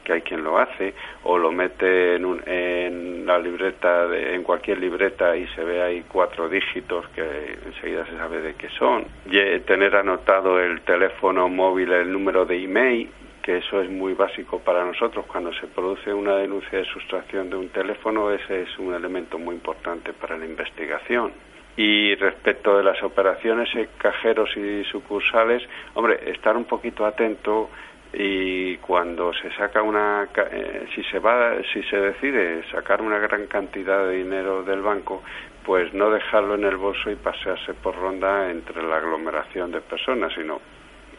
que 0.07 0.13
hay 0.13 0.23
quien 0.23 0.45
lo 0.45 0.57
hace, 0.59 0.95
o 1.25 1.37
lo 1.37 1.51
mete 1.51 2.15
en, 2.15 2.41
en 2.47 3.27
la 3.27 3.39
libreta, 3.41 4.07
en 4.17 4.45
cualquier 4.45 4.79
libreta 4.79 5.37
y 5.37 5.49
se 5.49 5.65
ve 5.65 5.83
ahí 5.83 6.05
cuatro 6.07 6.49
dígitos 6.49 7.09
que 7.09 7.59
enseguida 7.67 8.07
se 8.07 8.17
sabe 8.17 8.41
de 8.41 8.55
qué 8.55 8.69
son. 8.71 9.05
Y 9.27 9.59
tener 9.61 9.97
anotado 9.97 10.61
el 10.61 10.83
teléfono 10.83 11.49
móvil, 11.49 11.91
el 11.91 12.13
número 12.13 12.47
de 12.47 12.63
email, 12.63 13.11
que 13.43 13.59
eso 13.59 13.81
es 13.81 13.91
muy 13.91 14.15
básico 14.15 14.61
para 14.61 14.85
nosotros. 14.85 15.27
Cuando 15.27 15.53
se 15.55 15.67
produce 15.67 16.13
una 16.13 16.37
denuncia 16.37 16.79
de 16.79 16.85
sustracción 16.85 17.51
de 17.51 17.57
un 17.57 17.69
teléfono, 17.71 18.31
ese 18.31 18.63
es 18.63 18.79
un 18.79 18.95
elemento 18.95 19.39
muy 19.39 19.57
importante 19.57 20.13
para 20.13 20.37
la 20.37 20.47
investigación. 20.47 21.33
Y 21.77 22.15
respecto 22.15 22.77
de 22.77 22.85
las 22.85 23.03
operaciones 23.03 23.69
en 23.75 23.89
cajeros 23.99 24.57
y 24.57 24.85
sucursales, 24.85 25.63
hombre, 25.95 26.19
estar 26.31 26.57
un 26.57 26.65
poquito 26.65 27.05
atento 27.05 27.71
y 28.13 28.77
cuando 28.79 29.33
se 29.35 29.51
saca 29.53 29.83
una 29.83 30.29
eh, 30.51 30.87
si 30.95 31.03
se 31.05 31.19
va 31.19 31.57
si 31.73 31.83
se 31.85 31.97
decide 31.97 32.63
sacar 32.71 33.03
una 33.03 33.19
gran 33.19 33.47
cantidad 33.47 34.07
de 34.07 34.17
dinero 34.19 34.63
del 34.63 34.83
banco 34.83 35.23
pues 35.65 35.93
no 35.93 36.11
dejarlo 36.11 36.55
en 36.55 36.65
el 36.65 36.77
bolso 36.77 37.11
y 37.11 37.17
pasearse 37.17 37.75
por 37.75 37.97
ronda 37.97 38.51
entre 38.51 38.83
la 38.83 38.97
aglomeración 38.97 39.73
de 39.73 39.81
personas 39.81 40.33
sino 40.35 40.61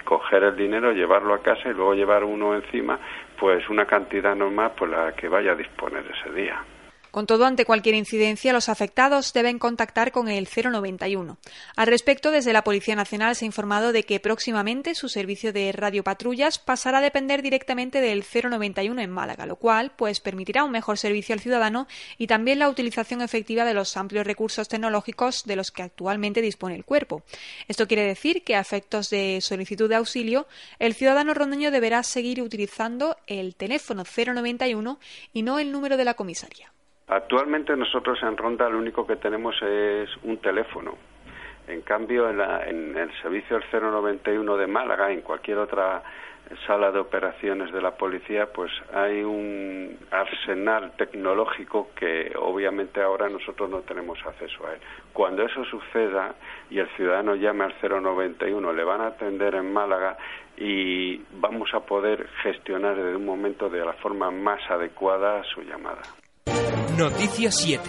coger 0.04 0.44
el 0.44 0.56
dinero 0.56 0.94
llevarlo 0.94 1.34
a 1.34 1.42
casa 1.42 1.70
y 1.70 1.74
luego 1.74 1.94
llevar 1.94 2.24
uno 2.24 2.56
encima 2.56 2.98
pues 3.38 3.70
una 3.70 3.86
cantidad 3.86 4.36
normal 4.36 4.72
por 4.78 4.90
la 4.90 5.12
que 5.14 5.28
vaya 5.28 5.52
a 5.52 5.56
disponer 5.56 6.04
ese 6.10 6.34
día 6.34 6.64
con 7.18 7.26
todo, 7.26 7.48
ante 7.48 7.66
cualquier 7.66 7.96
incidencia, 7.96 8.54
los 8.54 8.70
afectados 8.70 9.34
deben 9.34 9.58
contactar 9.58 10.12
con 10.12 10.28
el 10.28 10.48
091. 10.48 11.40
Al 11.76 11.88
respecto, 11.88 12.30
desde 12.30 12.54
la 12.54 12.64
Policía 12.64 12.96
Nacional 12.96 13.36
se 13.36 13.44
ha 13.44 13.48
informado 13.48 13.92
de 13.92 14.04
que 14.04 14.20
próximamente 14.20 14.94
su 14.94 15.10
servicio 15.10 15.52
de 15.52 15.72
radiopatrullas 15.72 16.60
pasará 16.60 17.00
a 17.00 17.02
depender 17.02 17.42
directamente 17.42 18.02
del 18.02 18.24
091 18.24 19.02
en 19.02 19.10
Málaga, 19.10 19.48
lo 19.48 19.56
cual 19.56 19.94
pues 19.96 20.20
permitirá 20.20 20.64
un 20.64 20.70
mejor 20.70 21.00
servicio 21.00 21.34
al 21.34 21.40
ciudadano 21.40 21.88
y 22.20 22.28
también 22.28 22.60
la 22.60 22.70
utilización 22.70 23.24
efectiva 23.24 23.66
de 23.66 23.74
los 23.74 23.98
amplios 23.98 24.28
recursos 24.28 24.68
tecnológicos 24.68 25.44
de 25.46 25.56
los 25.56 25.72
que 25.72 25.82
actualmente 25.82 26.44
dispone 26.44 26.76
el 26.76 26.86
cuerpo. 26.86 27.24
Esto 27.68 27.88
quiere 27.88 28.04
decir 28.04 28.44
que 28.44 28.56
a 28.56 28.60
efectos 28.60 29.10
de 29.10 29.40
solicitud 29.42 29.90
de 29.90 29.96
auxilio, 29.96 30.46
el 30.78 30.94
ciudadano 30.94 31.34
rondeño 31.34 31.72
deberá 31.72 32.04
seguir 32.04 32.44
utilizando 32.44 33.18
el 33.26 33.56
teléfono 33.56 34.04
091 34.04 35.00
y 35.34 35.42
no 35.42 35.58
el 35.58 35.72
número 35.72 35.98
de 35.98 36.06
la 36.06 36.14
comisaría. 36.14 36.77
Actualmente 37.10 37.74
nosotros 37.78 38.22
en 38.22 38.36
Ronda 38.36 38.68
lo 38.68 38.80
único 38.80 39.08
que 39.08 39.16
tenemos 39.16 39.56
es 39.62 40.10
un 40.24 40.40
teléfono. 40.40 40.98
En 41.66 41.82
cambio, 41.82 42.30
en, 42.30 42.42
en 42.42 42.98
el 42.98 43.12
servicio 43.22 43.58
del 43.58 43.82
091 43.82 44.58
de 44.58 44.68
Málaga, 44.68 45.10
en 45.10 45.22
cualquier 45.22 45.58
otra 45.58 46.04
sala 46.66 46.92
de 46.92 47.00
operaciones 47.00 47.72
de 47.72 47.82
la 47.82 47.92
policía, 47.92 48.48
pues 48.52 48.72
hay 48.94 49.24
un 49.24 49.98
arsenal 50.12 50.92
tecnológico 50.98 51.92
que 51.96 52.34
obviamente 52.38 53.02
ahora 53.02 53.30
nosotros 53.30 53.70
no 53.70 53.80
tenemos 53.80 54.20
acceso 54.26 54.68
a 54.68 54.74
él. 54.74 54.80
Cuando 55.14 55.44
eso 55.44 55.64
suceda 55.64 56.36
y 56.70 56.80
el 56.80 56.90
ciudadano 56.98 57.36
llame 57.36 57.64
al 57.64 57.76
091, 57.82 58.74
le 58.74 58.84
van 58.84 59.00
a 59.00 59.08
atender 59.08 59.56
en 59.56 59.72
Málaga 59.72 60.18
y 60.58 61.22
vamos 61.40 61.74
a 61.74 61.82
poder 61.82 62.28
gestionar 62.44 62.98
desde 62.98 63.16
un 63.16 63.26
momento 63.26 63.70
de 63.70 63.86
la 63.86 63.94
forma 63.94 64.30
más 64.30 64.60
adecuada 64.70 65.42
su 65.44 65.62
llamada. 65.62 66.02
Noticia 66.96 67.52
7. 67.52 67.82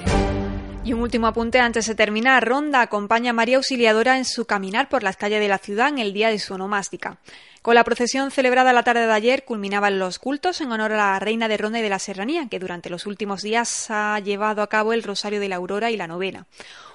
Y 0.84 0.92
un 0.92 1.00
último 1.00 1.26
apunte 1.26 1.60
antes 1.60 1.86
de 1.86 1.94
terminar. 1.94 2.46
Ronda 2.46 2.82
acompaña 2.82 3.30
a 3.30 3.32
María 3.32 3.56
Auxiliadora 3.56 4.18
en 4.18 4.24
su 4.24 4.44
caminar 4.44 4.88
por 4.88 5.02
las 5.02 5.16
calles 5.16 5.40
de 5.40 5.48
la 5.48 5.58
ciudad 5.58 5.88
en 5.88 5.98
el 5.98 6.12
día 6.12 6.28
de 6.28 6.38
su 6.38 6.54
onomástica. 6.54 7.18
Con 7.62 7.74
la 7.74 7.84
procesión 7.84 8.30
celebrada 8.30 8.72
la 8.72 8.82
tarde 8.82 9.06
de 9.06 9.12
ayer 9.12 9.44
culminaban 9.44 9.98
los 9.98 10.18
cultos 10.18 10.60
en 10.60 10.72
honor 10.72 10.92
a 10.92 10.96
la 10.96 11.18
reina 11.20 11.48
de 11.48 11.56
Ronda 11.56 11.78
y 11.78 11.82
de 11.82 11.88
la 11.88 11.98
Serranía, 11.98 12.48
que 12.48 12.58
durante 12.58 12.90
los 12.90 13.06
últimos 13.06 13.42
días 13.42 13.86
ha 13.90 14.18
llevado 14.20 14.62
a 14.62 14.68
cabo 14.68 14.92
el 14.92 15.02
Rosario 15.02 15.40
de 15.40 15.48
la 15.48 15.56
Aurora 15.56 15.90
y 15.90 15.96
la 15.96 16.06
Novena 16.06 16.46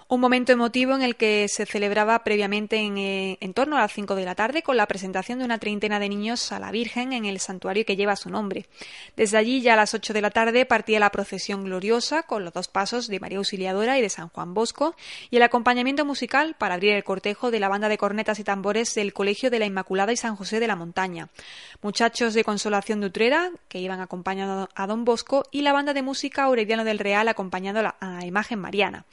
un 0.07 0.19
momento 0.19 0.51
emotivo 0.51 0.93
en 0.95 1.01
el 1.01 1.15
que 1.15 1.47
se 1.47 1.65
celebraba 1.65 2.23
previamente 2.23 2.77
en, 2.77 2.97
eh, 2.97 3.37
torno 3.53 3.77
a 3.77 3.81
las 3.81 3.93
5 3.93 4.15
de 4.15 4.25
la 4.25 4.35
tarde 4.35 4.63
con 4.63 4.77
la 4.77 4.87
presentación 4.87 5.39
de 5.39 5.45
una 5.45 5.57
treintena 5.57 5.99
de 5.99 6.09
niños 6.09 6.51
a 6.51 6.59
la 6.59 6.71
Virgen 6.71 7.13
en 7.13 7.25
el 7.25 7.39
santuario 7.39 7.85
que 7.85 7.95
lleva 7.95 8.15
su 8.15 8.29
nombre. 8.29 8.65
Desde 9.15 9.37
allí 9.37 9.61
ya 9.61 9.73
a 9.73 9.77
las 9.77 9.93
8 9.93 10.13
de 10.13 10.21
la 10.21 10.31
tarde 10.31 10.65
partía 10.65 10.99
la 10.99 11.11
procesión 11.11 11.63
gloriosa 11.63 12.23
con 12.23 12.43
los 12.43 12.53
dos 12.53 12.67
pasos 12.67 13.07
de 13.07 13.19
María 13.19 13.37
Auxiliadora 13.37 13.97
y 13.97 14.01
de 14.01 14.09
San 14.09 14.29
Juan 14.29 14.53
Bosco 14.53 14.95
y 15.29 15.37
el 15.37 15.43
acompañamiento 15.43 16.05
musical 16.05 16.55
para 16.57 16.75
abrir 16.75 16.93
el 16.93 17.03
cortejo 17.03 17.51
de 17.51 17.59
la 17.59 17.69
banda 17.69 17.89
de 17.89 17.97
cornetas 17.97 18.39
y 18.39 18.43
tambores 18.43 18.93
del 18.95 19.13
Colegio 19.13 19.49
de 19.49 19.59
la 19.59 19.65
Inmaculada 19.65 20.11
y 20.11 20.17
San 20.17 20.35
José 20.35 20.59
de 20.59 20.67
la 20.67 20.75
Montaña. 20.75 21.29
Muchachos 21.81 22.33
de 22.33 22.43
Consolación 22.43 23.01
de 23.01 23.07
Utrera 23.07 23.51
que 23.67 23.79
iban 23.79 24.01
acompañando 24.01 24.69
a 24.73 24.87
Don 24.87 25.05
Bosco 25.05 25.43
y 25.51 25.61
la 25.61 25.73
banda 25.73 25.93
de 25.93 26.01
música 26.01 26.43
Aureliano 26.43 26.83
del 26.83 26.99
Real 26.99 27.27
acompañando 27.27 27.79
a 27.79 27.95
la 28.01 28.25
imagen 28.25 28.59
mariana. 28.59 29.05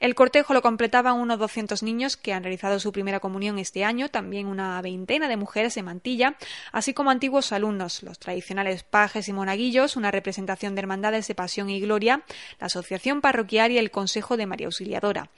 El 0.00 0.14
cortejo 0.14 0.54
lo 0.54 0.62
completaban 0.62 1.16
unos 1.16 1.38
200 1.38 1.82
niños 1.82 2.16
que 2.16 2.32
han 2.32 2.42
realizado 2.42 2.80
su 2.80 2.90
primera 2.90 3.20
comunión 3.20 3.58
este 3.58 3.84
año, 3.84 4.08
también 4.08 4.46
una 4.46 4.80
veintena 4.80 5.28
de 5.28 5.36
mujeres 5.36 5.76
en 5.76 5.84
mantilla, 5.84 6.36
así 6.72 6.94
como 6.94 7.10
antiguos 7.10 7.52
alumnos, 7.52 8.02
los 8.02 8.18
tradicionales 8.18 8.82
pajes 8.82 9.28
y 9.28 9.34
monaguillos, 9.34 9.96
una 9.96 10.10
representación 10.10 10.74
de 10.74 10.80
hermandades 10.80 11.28
de 11.28 11.34
pasión 11.34 11.68
y 11.68 11.80
gloria, 11.80 12.22
la 12.58 12.68
asociación 12.68 13.20
parroquial 13.20 13.72
y 13.72 13.78
el 13.78 13.90
Consejo 13.90 14.38
de 14.38 14.46
María 14.46 14.68
Auxiliadora. 14.68 15.28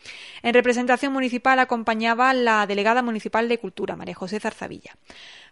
En 0.44 0.54
representación 0.54 1.12
municipal 1.12 1.58
acompañaba 1.58 2.32
la 2.32 2.64
delegada 2.68 3.02
municipal 3.02 3.48
de 3.48 3.58
Cultura, 3.58 3.96
María 3.96 4.14
José 4.14 4.38
Zarzavilla. 4.38 4.96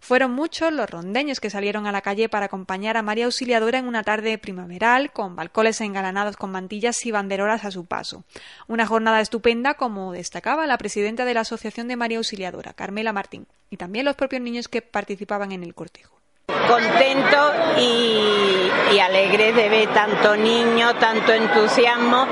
Fueron 0.00 0.32
muchos 0.32 0.72
los 0.72 0.88
rondeños 0.88 1.40
que 1.40 1.50
salieron 1.50 1.86
a 1.86 1.92
la 1.92 2.00
calle 2.00 2.28
para 2.28 2.46
acompañar 2.46 2.96
a 2.96 3.02
María 3.02 3.26
Auxiliadora 3.26 3.78
en 3.78 3.86
una 3.86 4.02
tarde 4.02 4.38
primaveral, 4.38 5.12
con 5.12 5.36
balcones 5.36 5.80
engalanados 5.80 6.36
con 6.36 6.50
mantillas 6.50 7.04
y 7.04 7.12
banderolas 7.12 7.64
a 7.64 7.70
su 7.70 7.84
paso. 7.84 8.24
Una 8.66 8.86
jornada 8.86 9.20
estupenda, 9.20 9.74
como 9.74 10.12
destacaba 10.12 10.66
la 10.66 10.78
presidenta 10.78 11.24
de 11.24 11.34
la 11.34 11.40
Asociación 11.40 11.86
de 11.86 11.96
María 11.96 12.18
Auxiliadora, 12.18 12.72
Carmela 12.72 13.12
Martín, 13.12 13.46
y 13.68 13.76
también 13.76 14.06
los 14.06 14.16
propios 14.16 14.42
niños 14.42 14.68
que 14.68 14.82
participaban 14.82 15.52
en 15.52 15.62
el 15.62 15.74
cortejo 15.74 16.20
contento 16.70 17.52
y, 17.78 18.98
alegre 18.98 19.52
de 19.52 19.68
ver 19.68 19.88
tanto 19.88 20.36
niño, 20.36 20.94
tanto 20.96 21.32
entusiasmo, 21.32 22.26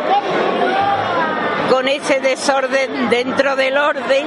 con 1.71 1.89
ese 1.89 2.21
desorden 2.21 3.11
dentro 3.11 3.57
del 3.57 3.77
orden, 3.77 4.27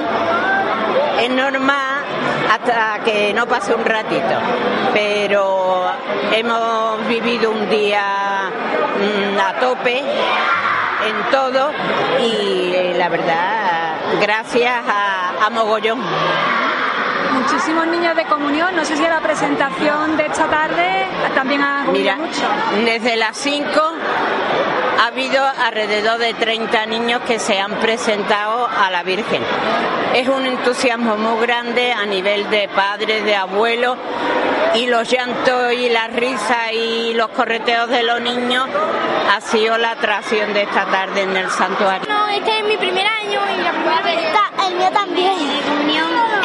es 1.20 1.30
normal 1.30 2.01
hasta 2.50 3.00
que 3.04 3.32
no 3.34 3.46
pase 3.46 3.74
un 3.74 3.84
ratito. 3.84 4.34
Pero 4.92 5.90
hemos 6.32 7.06
vivido 7.08 7.50
un 7.50 7.68
día 7.68 8.50
mm, 8.98 9.38
a 9.38 9.60
tope 9.60 9.98
en 9.98 11.30
todo 11.30 11.70
y 12.20 12.94
la 12.96 13.08
verdad, 13.08 13.94
gracias 14.20 14.72
a, 14.86 15.50
Mogollón 15.50 16.00
muchísimos 17.32 17.86
niños 17.88 18.14
de 18.14 18.24
comunión. 18.24 18.76
No 18.76 18.84
sé 18.84 18.96
si 18.96 19.02
la 19.02 19.20
presentación 19.20 20.16
de 20.16 20.26
esta 20.26 20.46
tarde 20.46 21.06
también 21.34 21.62
ha 21.62 21.84
Mira, 21.90 22.16
mucho. 22.16 22.46
Desde 22.84 23.16
las 23.16 23.36
5 23.36 23.70
ha 24.98 25.06
habido 25.06 25.44
alrededor 25.44 26.18
de 26.18 26.34
30 26.34 26.86
niños 26.86 27.20
que 27.26 27.38
se 27.38 27.58
han 27.58 27.72
presentado 27.76 28.66
a 28.66 28.90
la 28.90 29.02
Virgen. 29.02 29.42
Es 30.14 30.28
un 30.28 30.46
entusiasmo 30.46 31.16
muy 31.16 31.40
grande 31.46 31.92
a 31.92 32.04
nivel 32.06 32.48
de 32.50 32.68
padres, 32.68 33.24
de 33.24 33.34
abuelos 33.34 33.96
y 34.74 34.86
los 34.86 35.10
llantos 35.10 35.72
y 35.72 35.88
las 35.88 36.12
risas 36.12 36.72
y 36.72 37.14
los 37.14 37.28
correteos 37.28 37.88
de 37.88 38.02
los 38.02 38.20
niños 38.20 38.68
ha 39.30 39.40
sido 39.40 39.76
la 39.78 39.92
atracción 39.92 40.52
de 40.52 40.62
esta 40.62 40.86
tarde 40.86 41.22
en 41.22 41.36
el 41.36 41.50
santuario. 41.50 42.06
No, 42.08 42.28
este 42.28 42.58
es 42.58 42.64
mi 42.64 42.76
primer 42.76 43.06
año 43.06 43.40
y 43.54 43.62
la 43.62 43.70
primera 43.70 44.02
vez. 44.02 44.18
el 44.68 44.74
mío 44.76 44.90
también. 44.92 45.32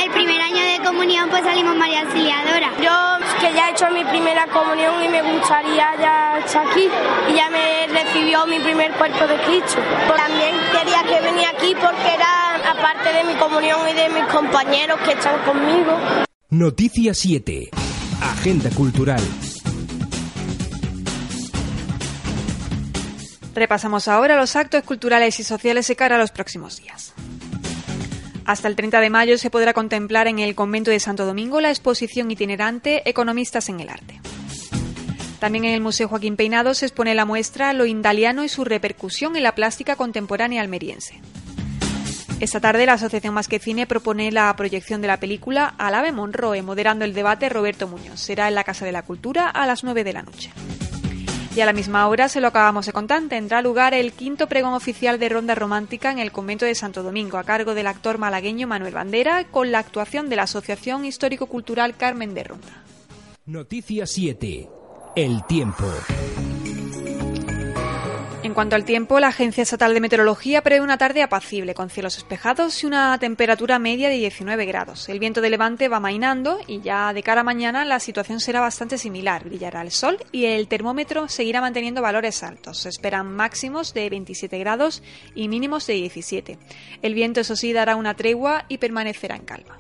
El 0.04 0.12
primer 0.12 0.42
año 0.42 0.64
de 0.64 0.77
comunión 0.88 1.30
pues 1.30 1.44
salimos 1.44 1.76
María 1.76 2.02
Auxiliadora. 2.02 2.72
Yo 2.82 3.18
que 3.42 3.54
ya 3.54 3.68
he 3.68 3.72
hecho 3.72 3.90
mi 3.92 4.04
primera 4.06 4.48
comunión 4.48 5.04
y 5.04 5.10
me 5.10 5.22
gustaría 5.22 5.86
ya 6.00 6.40
estar 6.40 6.66
aquí 6.66 6.88
y 7.30 7.36
ya 7.36 7.50
me 7.50 7.88
recibió 7.88 8.46
mi 8.48 8.60
primer 8.60 8.92
cuerpo 8.94 9.28
de 9.28 9.36
Cristo. 9.42 9.80
También 10.16 10.56
quería 10.72 11.04
que 11.04 11.22
venía 11.22 11.50
aquí 11.50 11.76
porque 11.76 12.14
era 12.14 12.56
aparte 12.72 13.12
de 13.12 13.24
mi 13.26 13.36
comunión 13.36 13.80
y 13.90 13.94
de 13.94 14.10
mis 14.10 14.24
compañeros 14.32 15.00
que 15.02 15.12
están 15.12 15.40
conmigo. 15.44 15.98
Noticia 16.50 17.14
7. 17.14 17.70
Agenda 18.22 18.70
Cultural. 18.70 19.22
Repasamos 23.54 24.08
ahora 24.08 24.38
los 24.38 24.56
actos 24.56 24.84
culturales 24.84 25.40
y 25.40 25.44
sociales 25.44 25.88
de 25.88 25.96
cara 25.96 26.16
a 26.16 26.20
los 26.20 26.32
próximos 26.32 26.78
días. 26.78 27.07
Hasta 28.48 28.70
el 28.70 28.78
30 28.78 29.02
de 29.02 29.10
mayo 29.10 29.38
se 29.38 29.50
podrá 29.50 29.74
contemplar 29.74 30.28
en 30.28 30.40
el 30.40 30.56
convento 30.56 30.90
de 30.90 31.02
Santo 31.02 31.26
Domingo 31.26 31.60
la 31.60 31.70
exposición 31.70 32.32
itinerante 32.32 33.08
Economistas 33.10 33.68
en 33.68 33.82
el 33.82 33.90
Arte. 33.90 34.22
También 35.42 35.66
en 35.66 35.74
el 35.74 35.82
Museo 35.82 36.08
Joaquín 36.08 36.38
Peinado 36.38 36.74
se 36.74 36.86
expone 36.86 37.14
la 37.14 37.26
muestra 37.26 37.74
Lo 37.74 37.86
Indaliano 37.86 38.46
y 38.46 38.50
su 38.50 38.64
repercusión 38.64 39.36
en 39.36 39.44
la 39.44 39.54
plástica 39.54 39.98
contemporánea 39.98 40.62
almeriense. 40.62 41.20
Esta 42.40 42.62
tarde 42.62 42.86
la 42.86 42.94
Asociación 42.94 43.34
Más 43.34 43.50
que 43.50 43.60
Cine 43.60 43.86
propone 43.86 44.32
la 44.32 44.56
proyección 44.56 45.02
de 45.02 45.08
la 45.08 45.20
película 45.20 45.74
Alave 45.78 46.14
Monroe, 46.14 46.62
moderando 46.62 47.04
el 47.04 47.14
debate 47.14 47.50
Roberto 47.50 47.90
Muñoz. 47.90 48.22
Será 48.22 48.48
en 48.48 48.56
la 48.56 48.64
Casa 48.64 48.86
de 48.86 48.94
la 48.94 49.04
Cultura 49.04 49.50
a 49.50 49.68
las 49.68 49.84
9 49.84 50.06
de 50.06 50.14
la 50.14 50.24
noche. 50.24 50.52
Y 51.58 51.62
a 51.62 51.66
la 51.66 51.74
misma 51.74 52.08
hora, 52.08 52.30
se 52.30 52.40
lo 52.40 52.50
acabamos 52.50 52.86
de 52.86 52.94
contar, 52.94 53.20
tendrá 53.30 53.64
lugar 53.64 53.96
el 53.96 54.14
quinto 54.14 54.46
pregón 54.46 54.76
oficial 54.76 55.18
de 55.18 55.28
Ronda 55.28 55.56
Romántica 55.56 56.12
en 56.12 56.20
el 56.20 56.32
convento 56.32 56.66
de 56.66 56.76
Santo 56.76 57.02
Domingo, 57.02 57.40
a 57.40 57.44
cargo 57.44 57.74
del 57.74 57.88
actor 57.88 58.20
malagueño 58.20 58.68
Manuel 58.68 58.94
Bandera, 58.94 59.44
con 59.46 59.72
la 59.72 59.80
actuación 59.80 60.30
de 60.30 60.36
la 60.36 60.44
Asociación 60.44 61.04
Histórico-Cultural 61.04 61.98
Carmen 61.98 62.36
de 62.36 62.44
Ronda. 62.44 62.84
Noticia 63.48 64.06
7. 64.06 64.70
El 65.16 65.44
tiempo. 65.48 65.86
En 68.48 68.54
cuanto 68.54 68.78
al 68.78 68.86
tiempo, 68.86 69.20
la 69.20 69.28
Agencia 69.28 69.64
Estatal 69.64 69.94
de 69.94 70.00
Meteorología 70.00 70.62
prevé 70.62 70.80
una 70.80 70.98
tarde 70.98 71.22
apacible, 71.22 71.74
con 71.74 71.90
cielos 71.90 72.16
despejados 72.16 72.82
y 72.82 72.86
una 72.86 73.18
temperatura 73.20 73.78
media 73.78 74.08
de 74.08 74.16
19 74.16 74.66
grados. 74.66 75.10
El 75.10 75.20
viento 75.20 75.42
de 75.42 75.50
levante 75.50 75.90
va 75.90 76.00
mainando 76.00 76.58
y 76.66 76.80
ya 76.80 77.12
de 77.12 77.24
cara 77.24 77.42
a 77.42 77.44
mañana 77.44 77.84
la 77.84 78.00
situación 78.00 78.40
será 78.40 78.62
bastante 78.62 78.98
similar. 78.98 79.44
Brillará 79.44 79.82
el 79.82 79.92
sol 79.92 80.18
y 80.32 80.46
el 80.46 80.70
termómetro 80.70 81.28
seguirá 81.28 81.60
manteniendo 81.60 82.02
valores 82.02 82.42
altos. 82.42 82.78
Se 82.78 82.88
esperan 82.88 83.36
máximos 83.36 83.94
de 83.94 84.10
27 84.10 84.58
grados 84.60 85.04
y 85.36 85.50
mínimos 85.50 85.86
de 85.86 85.96
17. 85.96 86.58
El 87.02 87.16
viento, 87.16 87.42
eso 87.42 87.58
sí, 87.58 87.74
dará 87.74 87.98
una 87.98 88.14
tregua 88.14 88.64
y 88.70 88.78
permanecerá 88.78 89.36
en 89.36 89.44
calma. 89.44 89.78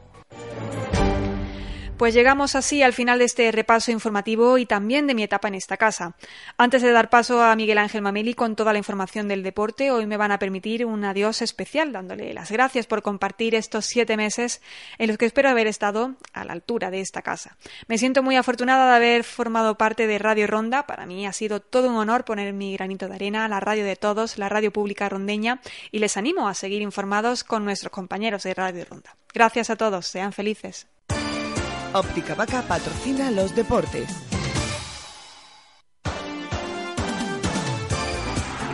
Pues 1.98 2.14
llegamos 2.14 2.56
así 2.56 2.84
al 2.84 2.94
final 2.94 3.18
de 3.18 3.26
este 3.26 3.52
repaso 3.52 3.92
informativo 3.92 4.60
y 4.60 4.68
también 4.68 5.08
de 5.08 5.16
mi 5.16 5.24
etapa 5.24 5.48
en 5.48 5.56
esta 5.56 5.78
casa. 5.78 6.16
Antes 6.56 6.84
de 6.84 6.92
dar 6.92 7.10
paso 7.10 7.42
a 7.42 7.56
Miguel 7.56 7.80
Ángel 7.80 8.04
Mameli 8.04 8.36
con 8.36 8.56
toda 8.56 8.72
la 8.72 8.78
información 8.78 9.28
del 9.28 9.42
deporte, 9.42 9.90
hoy 9.90 10.06
me 10.06 10.16
van 10.16 10.32
a 10.32 10.38
permitir 10.38 10.86
un 10.86 11.04
adiós 11.04 11.42
especial 11.42 11.92
dándole 11.92 12.36
las 12.36 12.52
gracias 12.52 12.86
por 12.86 13.02
compartir 13.02 13.56
estos 13.56 13.88
siete 13.88 14.16
meses 14.16 14.62
en 15.00 15.08
los 15.08 15.18
que 15.18 15.26
espero 15.26 15.50
haber 15.50 15.66
estado 15.66 16.14
a 16.34 16.46
la 16.46 16.54
altura 16.54 16.92
de 16.92 17.02
esta 17.02 17.24
casa. 17.24 17.58
Me 17.88 17.98
siento 17.98 18.22
muy 18.22 18.36
afortunada 18.36 18.92
de 18.92 18.96
haber 18.98 19.24
formado 19.24 19.76
parte 19.80 20.06
de 20.06 20.20
Radio 20.20 20.46
Ronda. 20.46 20.86
Para 20.86 21.08
mí 21.08 21.26
ha 21.26 21.34
sido 21.34 21.62
todo 21.62 21.90
un 21.90 21.96
honor 21.96 22.26
poner 22.26 22.54
mi 22.54 22.74
granito 22.74 23.08
de 23.08 23.16
arena 23.16 23.46
a 23.46 23.50
la 23.50 23.60
radio 23.60 23.84
de 23.84 23.96
todos, 23.96 24.38
la 24.38 24.50
radio 24.50 24.72
pública 24.72 25.10
rondeña, 25.10 25.62
y 25.92 25.98
les 25.98 26.16
animo 26.16 26.48
a 26.48 26.54
seguir 26.54 26.84
informados 26.84 27.44
con 27.44 27.66
nuestros 27.66 27.92
compañeros 27.92 28.44
de 28.44 28.54
Radio 28.54 28.86
Ronda. 28.88 29.18
Gracias 29.34 29.72
a 29.72 29.76
todos, 29.76 30.06
sean 30.06 30.32
felices. 30.32 30.88
Óptica 31.94 32.36
Vaca 32.36 32.62
patrocina 32.62 33.32
los 33.32 33.56
deportes. 33.56 34.10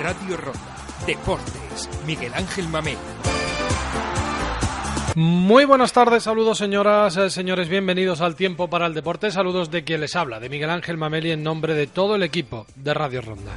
Radio 0.02 0.38
Ronda. 0.38 0.60
Deportes. 1.06 1.89
Miguel 2.06 2.34
Ángel 2.34 2.67
Mamé. 2.67 2.97
Muy 5.15 5.65
buenas 5.65 5.93
tardes, 5.93 6.23
saludos 6.23 6.58
señoras, 6.58 7.15
eh, 7.17 7.30
señores, 7.30 7.69
bienvenidos 7.69 8.19
al 8.21 8.36
Tiempo 8.36 8.67
para 8.67 8.88
el 8.88 8.95
Deporte, 8.95 9.30
saludos 9.30 9.69
de 9.69 9.84
quien 9.84 10.02
les 10.02 10.15
habla, 10.15 10.39
de 10.39 10.49
Miguel 10.49 10.71
Ángel 10.71 10.97
Mameli 10.97 11.30
en 11.30 11.43
nombre 11.43 11.76
de 11.76 11.86
todo 11.86 12.15
el 12.15 12.23
equipo 12.23 12.65
de 12.76 12.95
Radio 12.95 13.21
Ronda. 13.21 13.52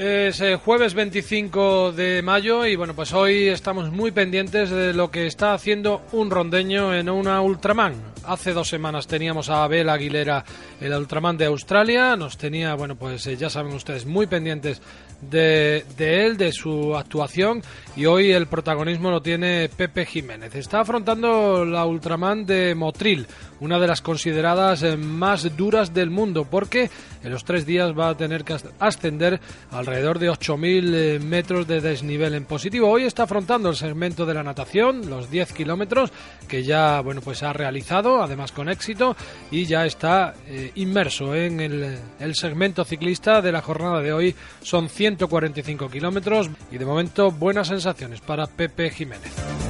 Es 0.00 0.40
eh, 0.40 0.56
jueves 0.56 0.94
25 0.94 1.92
de 1.92 2.22
mayo 2.22 2.64
y 2.64 2.74
bueno, 2.74 2.94
pues 2.94 3.12
hoy 3.12 3.48
estamos 3.48 3.92
muy 3.92 4.12
pendientes 4.12 4.70
de 4.70 4.94
lo 4.94 5.10
que 5.10 5.26
está 5.26 5.52
haciendo 5.52 6.00
un 6.12 6.30
rondeño 6.30 6.94
en 6.94 7.10
una 7.10 7.42
Ultraman. 7.42 7.92
Hace 8.24 8.54
dos 8.54 8.66
semanas 8.66 9.06
teníamos 9.06 9.50
a 9.50 9.62
Abel 9.62 9.90
Aguilera, 9.90 10.42
el 10.80 10.94
Ultraman 10.94 11.36
de 11.36 11.44
Australia. 11.44 12.16
Nos 12.16 12.38
tenía, 12.38 12.74
bueno, 12.76 12.96
pues 12.96 13.26
eh, 13.26 13.36
ya 13.36 13.50
saben 13.50 13.74
ustedes, 13.74 14.06
muy 14.06 14.26
pendientes 14.26 14.80
de, 15.20 15.84
de, 15.98 16.24
él, 16.24 16.38
de 16.38 16.52
su 16.52 16.96
actuación 16.96 17.62
y 17.94 18.06
hoy 18.06 18.32
el 18.32 18.46
protagonismo 18.46 19.10
lo 19.10 19.20
tiene 19.20 19.68
Pepe 19.68 20.06
Jiménez. 20.06 20.54
Está 20.54 20.80
afrontando 20.80 21.66
la 21.66 21.84
Ultraman 21.84 22.46
de 22.46 22.74
Motril, 22.74 23.26
una 23.60 23.78
de 23.78 23.86
las 23.86 24.02
consideradas 24.02 24.82
eh, 24.82 24.96
más 24.96 25.56
duras 25.56 25.94
del 25.94 26.10
mundo 26.10 26.46
porque 26.50 26.90
en 27.22 27.30
los 27.30 27.44
tres 27.44 27.66
días 27.66 27.92
va 27.96 28.10
a 28.10 28.16
tener 28.16 28.44
que 28.44 28.56
ascender 28.78 29.40
alrededor 29.70 30.18
de 30.18 30.30
8.000 30.30 30.94
eh, 30.94 31.18
metros 31.20 31.66
de 31.66 31.80
desnivel 31.80 32.34
en 32.34 32.44
positivo. 32.44 32.88
Hoy 32.88 33.04
está 33.04 33.24
afrontando 33.24 33.68
el 33.68 33.76
segmento 33.76 34.26
de 34.26 34.34
la 34.34 34.42
natación, 34.42 35.08
los 35.08 35.30
10 35.30 35.52
kilómetros 35.52 36.12
que 36.48 36.64
ya 36.64 37.00
bueno 37.00 37.20
pues 37.20 37.42
ha 37.42 37.52
realizado, 37.52 38.22
además 38.22 38.52
con 38.52 38.68
éxito 38.68 39.16
y 39.50 39.66
ya 39.66 39.84
está 39.84 40.34
eh, 40.46 40.72
inmerso 40.74 41.34
en 41.34 41.60
el, 41.60 41.98
el 42.18 42.34
segmento 42.34 42.84
ciclista 42.84 43.42
de 43.42 43.52
la 43.52 43.62
jornada 43.62 44.00
de 44.00 44.12
hoy. 44.12 44.34
Son 44.62 44.88
145 44.88 45.88
kilómetros 45.88 46.50
y 46.70 46.78
de 46.78 46.84
momento 46.84 47.30
buenas 47.30 47.68
sensaciones 47.68 48.20
para 48.20 48.46
Pepe 48.46 48.90
Jiménez. 48.90 49.69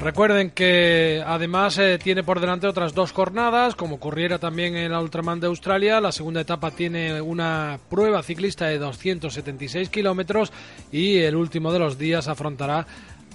Recuerden 0.00 0.50
que 0.50 1.24
además 1.26 1.76
eh, 1.78 1.98
tiene 2.00 2.22
por 2.22 2.38
delante 2.38 2.68
otras 2.68 2.94
dos 2.94 3.10
jornadas, 3.10 3.74
como 3.74 3.96
ocurriera 3.96 4.38
también 4.38 4.76
en 4.76 4.92
la 4.92 5.00
Ultraman 5.00 5.40
de 5.40 5.48
Australia. 5.48 6.00
La 6.00 6.12
segunda 6.12 6.40
etapa 6.40 6.70
tiene 6.70 7.20
una 7.20 7.80
prueba 7.90 8.22
ciclista 8.22 8.66
de 8.66 8.78
276 8.78 9.90
kilómetros 9.90 10.52
y 10.92 11.18
el 11.18 11.34
último 11.34 11.72
de 11.72 11.80
los 11.80 11.98
días 11.98 12.28
afrontará 12.28 12.86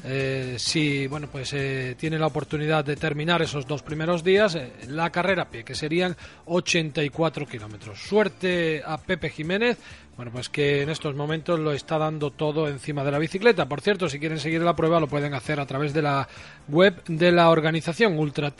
eh, 0.05 0.55
si 0.57 1.07
bueno 1.07 1.27
pues 1.31 1.53
eh, 1.53 1.95
tiene 1.97 2.19
la 2.19 2.27
oportunidad 2.27 2.83
de 2.83 2.97
terminar 2.97 3.41
esos 3.41 3.65
dos 3.65 3.83
primeros 3.83 4.21
días 4.21 4.55
eh, 4.55 4.71
la 4.89 5.09
carrera 5.11 5.43
a 5.43 5.49
pie 5.49 5.63
que 5.63 5.75
serían 5.75 6.15
84 6.45 7.45
kilómetros 7.45 7.99
suerte 7.99 8.83
a 8.85 8.97
Pepe 8.97 9.29
Jiménez 9.29 9.77
bueno, 10.17 10.31
pues 10.31 10.49
que 10.49 10.81
en 10.81 10.89
estos 10.89 11.15
momentos 11.15 11.59
lo 11.59 11.71
está 11.71 11.97
dando 11.97 12.29
todo 12.29 12.67
encima 12.67 13.03
de 13.03 13.09
la 13.09 13.17
bicicleta. 13.17 13.67
Por 13.67 13.81
cierto, 13.81 14.07
si 14.07 14.19
quieren 14.19 14.37
seguir 14.37 14.61
la 14.61 14.75
prueba 14.75 14.99
lo 14.99 15.07
pueden 15.07 15.33
hacer 15.33 15.59
a 15.59 15.65
través 15.65 15.91
de 15.91 16.03
la 16.03 16.27
web 16.67 17.03
de 17.07 17.31
la 17.31 17.49
organización 17.49 18.19
Ultra 18.19 18.53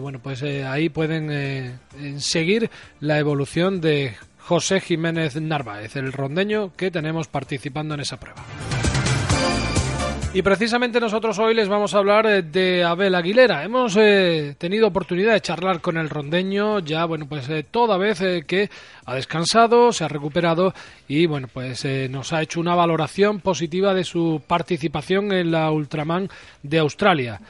bueno, 0.00 0.20
pues 0.22 0.42
ahí 0.42 0.88
pueden 0.88 1.78
seguir 2.16 2.70
la 3.00 3.18
evolución 3.18 3.82
de 3.82 4.14
José 4.38 4.80
Jiménez 4.80 5.36
Narváez, 5.36 5.96
el 5.96 6.12
rondeño 6.12 6.72
que 6.74 6.90
tenemos 6.90 7.28
participando 7.28 7.94
en 7.94 8.00
esa 8.00 8.18
prueba. 8.18 8.42
Y 10.32 10.42
precisamente 10.42 11.00
nosotros 11.00 11.40
hoy 11.40 11.54
les 11.54 11.68
vamos 11.68 11.92
a 11.92 11.98
hablar 11.98 12.24
eh, 12.26 12.42
de 12.42 12.84
Abel 12.84 13.16
Aguilera. 13.16 13.64
Hemos 13.64 13.96
eh, 13.96 14.54
tenido 14.58 14.86
oportunidad 14.86 15.32
de 15.32 15.40
charlar 15.40 15.80
con 15.80 15.96
el 15.96 16.08
rondeño 16.08 16.78
ya, 16.78 17.04
bueno, 17.04 17.26
pues 17.28 17.48
eh, 17.48 17.64
toda 17.68 17.98
vez 17.98 18.20
que 18.46 18.70
ha 19.06 19.14
descansado, 19.16 19.92
se 19.92 20.04
ha 20.04 20.08
recuperado 20.08 20.72
y, 21.08 21.26
bueno, 21.26 21.48
pues 21.52 21.84
nos 22.10 22.32
ha 22.32 22.42
hecho 22.42 22.60
una 22.60 22.76
valoración 22.76 23.40
positiva 23.40 23.92
de 23.92 24.04
su 24.04 24.40
participación 24.46 25.32
en 25.32 25.50
la 25.50 25.68
Ultraman 25.72 26.28
de 26.62 26.78
Australia. 26.78 27.40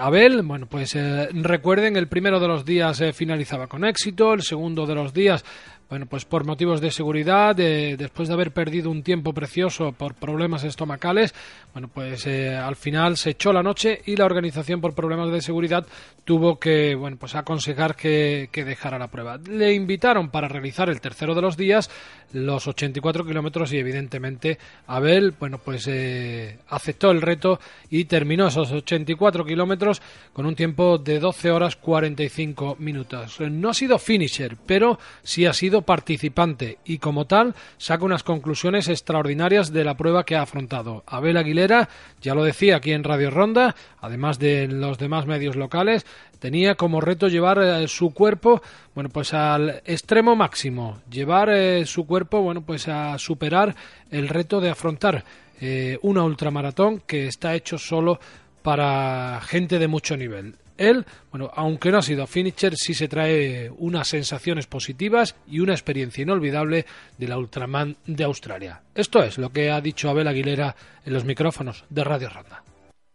Abel, 0.00 0.42
bueno, 0.42 0.66
pues 0.66 0.96
recuerden, 1.32 1.96
el 1.96 2.06
primero 2.06 2.38
de 2.38 2.46
los 2.46 2.64
días 2.64 3.02
finalizaba 3.14 3.66
con 3.66 3.84
éxito, 3.84 4.32
el 4.32 4.42
segundo 4.42 4.86
de 4.86 4.94
los 4.94 5.12
días 5.12 5.44
bueno, 5.88 6.06
pues 6.06 6.24
por 6.24 6.44
motivos 6.44 6.80
de 6.80 6.90
seguridad, 6.90 7.54
después 7.54 8.28
de 8.28 8.34
haber 8.34 8.50
perdido 8.50 8.90
un 8.90 9.02
tiempo 9.02 9.32
precioso 9.32 9.92
por 9.92 10.14
problemas 10.14 10.64
estomacales, 10.64 11.34
bueno, 11.72 11.88
pues 11.88 12.26
eh, 12.26 12.56
al 12.56 12.74
final 12.76 13.16
se 13.16 13.30
echó 13.30 13.52
la 13.52 13.62
noche 13.62 14.00
y 14.06 14.16
la 14.16 14.24
organización 14.24 14.80
por 14.80 14.94
problemas 14.94 15.30
de 15.30 15.40
seguridad 15.40 15.86
tuvo 16.24 16.58
que, 16.58 16.94
bueno, 16.94 17.16
pues 17.18 17.36
aconsejar 17.36 17.94
que, 17.94 18.48
que 18.50 18.64
dejara 18.64 18.98
la 18.98 19.08
prueba. 19.08 19.38
Le 19.38 19.74
invitaron 19.74 20.30
para 20.30 20.48
realizar 20.48 20.88
el 20.88 21.00
tercero 21.00 21.34
de 21.34 21.42
los 21.42 21.56
días, 21.56 21.88
los 22.32 22.66
84 22.66 23.24
kilómetros 23.24 23.72
y 23.72 23.78
evidentemente 23.78 24.58
Abel, 24.86 25.34
bueno, 25.38 25.58
pues 25.58 25.86
eh, 25.88 26.58
aceptó 26.68 27.10
el 27.10 27.22
reto 27.22 27.60
y 27.90 28.06
terminó 28.06 28.48
esos 28.48 28.72
84 28.72 29.44
kilómetros 29.44 30.02
con 30.32 30.46
un 30.46 30.54
tiempo 30.54 30.98
de 30.98 31.20
12 31.20 31.50
horas 31.50 31.76
45 31.76 32.76
minutos. 32.80 33.40
No 33.40 33.70
ha 33.70 33.74
sido 33.74 33.98
finisher, 33.98 34.56
pero 34.66 34.98
sí 35.22 35.46
ha 35.46 35.52
sido 35.52 35.75
participante 35.82 36.78
y 36.84 36.98
como 36.98 37.26
tal 37.26 37.54
saca 37.78 38.04
unas 38.04 38.22
conclusiones 38.22 38.88
extraordinarias 38.88 39.72
de 39.72 39.84
la 39.84 39.96
prueba 39.96 40.24
que 40.24 40.36
ha 40.36 40.42
afrontado. 40.42 41.04
Abel 41.06 41.36
Aguilera, 41.36 41.88
ya 42.20 42.34
lo 42.34 42.44
decía 42.44 42.76
aquí 42.76 42.92
en 42.92 43.04
Radio 43.04 43.30
Ronda, 43.30 43.74
además 44.00 44.38
de 44.38 44.68
los 44.68 44.98
demás 44.98 45.26
medios 45.26 45.56
locales, 45.56 46.06
tenía 46.38 46.74
como 46.74 47.00
reto 47.00 47.28
llevar 47.28 47.58
eh, 47.58 47.88
su 47.88 48.12
cuerpo, 48.12 48.62
bueno, 48.94 49.10
pues 49.10 49.34
al 49.34 49.82
extremo 49.84 50.36
máximo, 50.36 50.98
llevar 51.10 51.50
eh, 51.50 51.84
su 51.86 52.06
cuerpo, 52.06 52.40
bueno, 52.40 52.62
pues 52.62 52.88
a 52.88 53.18
superar 53.18 53.74
el 54.10 54.28
reto 54.28 54.60
de 54.60 54.70
afrontar 54.70 55.24
eh, 55.60 55.98
una 56.02 56.22
ultramaratón 56.22 57.02
que 57.06 57.26
está 57.26 57.54
hecho 57.54 57.78
solo 57.78 58.20
para 58.62 59.40
gente 59.42 59.78
de 59.78 59.88
mucho 59.88 60.16
nivel. 60.16 60.54
Él, 60.78 61.04
bueno, 61.30 61.50
aunque 61.54 61.90
no 61.90 61.98
ha 61.98 62.02
sido 62.02 62.26
finisher, 62.26 62.74
sí 62.76 62.94
se 62.94 63.08
trae 63.08 63.70
unas 63.70 64.08
sensaciones 64.08 64.66
positivas 64.66 65.34
y 65.46 65.60
una 65.60 65.72
experiencia 65.72 66.22
inolvidable 66.22 66.86
de 67.18 67.28
la 67.28 67.38
Ultraman 67.38 67.96
de 68.06 68.24
Australia. 68.24 68.82
Esto 68.94 69.22
es 69.22 69.38
lo 69.38 69.50
que 69.50 69.70
ha 69.70 69.80
dicho 69.80 70.08
Abel 70.08 70.28
Aguilera 70.28 70.74
en 71.04 71.12
los 71.12 71.24
micrófonos 71.24 71.84
de 71.88 72.04
Radio 72.04 72.28
Ronda. 72.28 72.62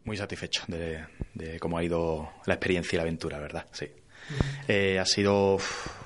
Muy 0.03 0.17
satisfecho 0.17 0.63
de, 0.67 1.59
cómo 1.59 1.77
ha 1.77 1.83
ido 1.83 2.29
la 2.45 2.55
experiencia 2.55 2.95
y 2.95 2.97
la 2.97 3.03
aventura, 3.03 3.39
¿verdad? 3.39 3.65
Sí. 3.71 3.87
Eh, 4.67 4.97
ha 4.99 5.05
sido 5.05 5.57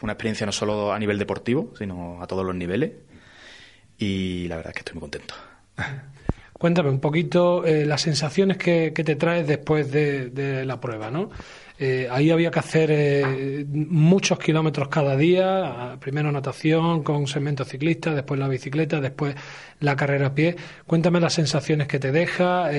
una 0.01 0.13
experiencia 0.13 0.45
no 0.45 0.51
solo 0.51 0.91
a 0.91 0.99
nivel 0.99 1.17
deportivo, 1.17 1.73
sino 1.77 2.21
a 2.21 2.27
todos 2.27 2.45
los 2.45 2.55
niveles. 2.55 2.91
Y 3.97 4.47
la 4.47 4.57
verdad 4.57 4.71
es 4.71 4.75
que 4.75 4.79
estoy 4.79 4.95
muy 4.95 5.01
contento. 5.01 5.35
Cuéntame 6.57 6.89
un 6.89 7.01
poquito 7.01 7.65
eh, 7.65 7.85
las 7.85 8.01
sensaciones 8.01 8.55
que, 8.55 8.91
te 8.91 9.15
traes 9.17 9.45
después 9.45 9.91
de, 9.91 10.63
la 10.65 10.79
prueba, 10.79 11.11
¿no? 11.11 11.29
Eh, 11.77 12.07
ahí 12.09 12.31
había 12.31 12.49
que 12.49 12.59
hacer 12.59 12.89
eh, 12.93 13.65
muchos 13.67 14.39
kilómetros 14.39 14.87
cada 14.87 15.17
día, 15.17 15.97
primero 15.99 16.31
natación 16.31 17.03
con 17.03 17.27
segmento 17.27 17.65
ciclista, 17.65 18.13
después 18.13 18.39
la 18.39 18.47
bicicleta, 18.47 19.01
después 19.01 19.35
la 19.81 19.97
carrera 19.97 20.27
a 20.27 20.33
pie. 20.33 20.55
Cuéntame 20.87 21.19
las 21.19 21.33
sensaciones 21.33 21.89
que 21.89 21.99
te 21.99 22.13
deja, 22.13 22.69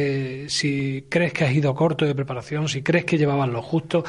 si 0.49 1.05
crees 1.11 1.35
que 1.35 1.45
has 1.45 1.53
ido 1.53 1.75
corto 1.75 2.07
de 2.07 2.15
preparación, 2.15 2.71
si 2.71 2.83
crees 2.83 3.05
que 3.05 3.19
llevabas 3.19 3.51
lo 3.51 3.61
justo, 3.61 4.05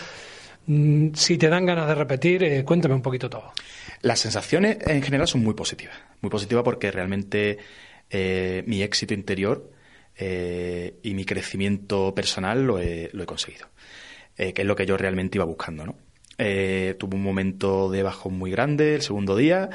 mm, 0.68 1.10
si 1.14 1.38
te 1.38 1.50
dan 1.50 1.66
ganas 1.66 1.90
de 1.90 1.96
repetir, 1.96 2.64
cuéntame 2.64 2.96
un 2.96 3.02
poquito 3.02 3.30
todo. 3.30 3.52
Las 4.02 4.20
sensaciones 4.20 4.78
en 4.88 5.04
general 5.04 5.28
son 5.28 5.44
muy 5.44 5.56
positivas, 5.56 5.98
muy 6.22 6.30
positivas 6.30 6.64
porque 6.64 6.90
realmente 6.90 7.58
eh, 8.10 8.64
mi 8.66 8.82
éxito 8.82 9.14
interior 9.14 9.72
eh, 10.16 10.98
y 11.04 11.14
mi 11.14 11.26
crecimiento 11.26 12.14
personal 12.16 12.64
lo 12.64 12.80
he, 12.80 13.10
lo 13.14 13.24
he 13.24 13.26
conseguido, 13.26 13.68
eh, 14.38 14.54
que 14.54 14.62
es 14.62 14.68
lo 14.68 14.76
que 14.76 14.86
yo 14.86 14.98
realmente 14.98 15.38
iba 15.38 15.46
buscando. 15.46 15.86
¿no? 15.86 15.96
tuve 16.38 17.16
un 17.16 17.24
momento 17.24 17.90
de 17.90 18.04
bajón 18.04 18.38
muy 18.38 18.52
grande 18.52 18.94
el 18.94 19.02
segundo 19.02 19.36
día 19.36 19.72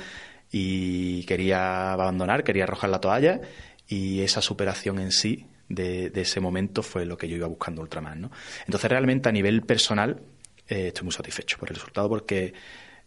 y 0.53 1.25
quería 1.25 1.93
abandonar, 1.93 2.45
quería 2.45 2.63
arrojar 2.63 2.89
la 2.89 3.01
toalla 3.01 3.41
y 3.89 4.21
esa 4.21 4.41
superación 4.41 5.01
en 5.01 5.11
sí 5.11 5.49
de, 5.69 6.11
de, 6.11 6.21
ese 6.21 6.39
momento 6.39 6.85
fue 6.85 7.05
lo 7.05 7.17
que 7.17 7.27
yo 7.27 7.35
iba 7.35 7.49
buscando 7.49 7.83
Ultraman. 7.83 8.21
¿no? 8.21 8.31
Entonces 8.65 8.89
realmente 8.89 9.29
a 9.29 9.33
nivel 9.33 9.63
personal 9.63 10.21
estoy 10.69 11.03
muy 11.03 11.13
satisfecho 11.13 11.59
por 11.59 11.69
el 11.69 11.75
resultado 11.75 12.09
porque 12.09 12.55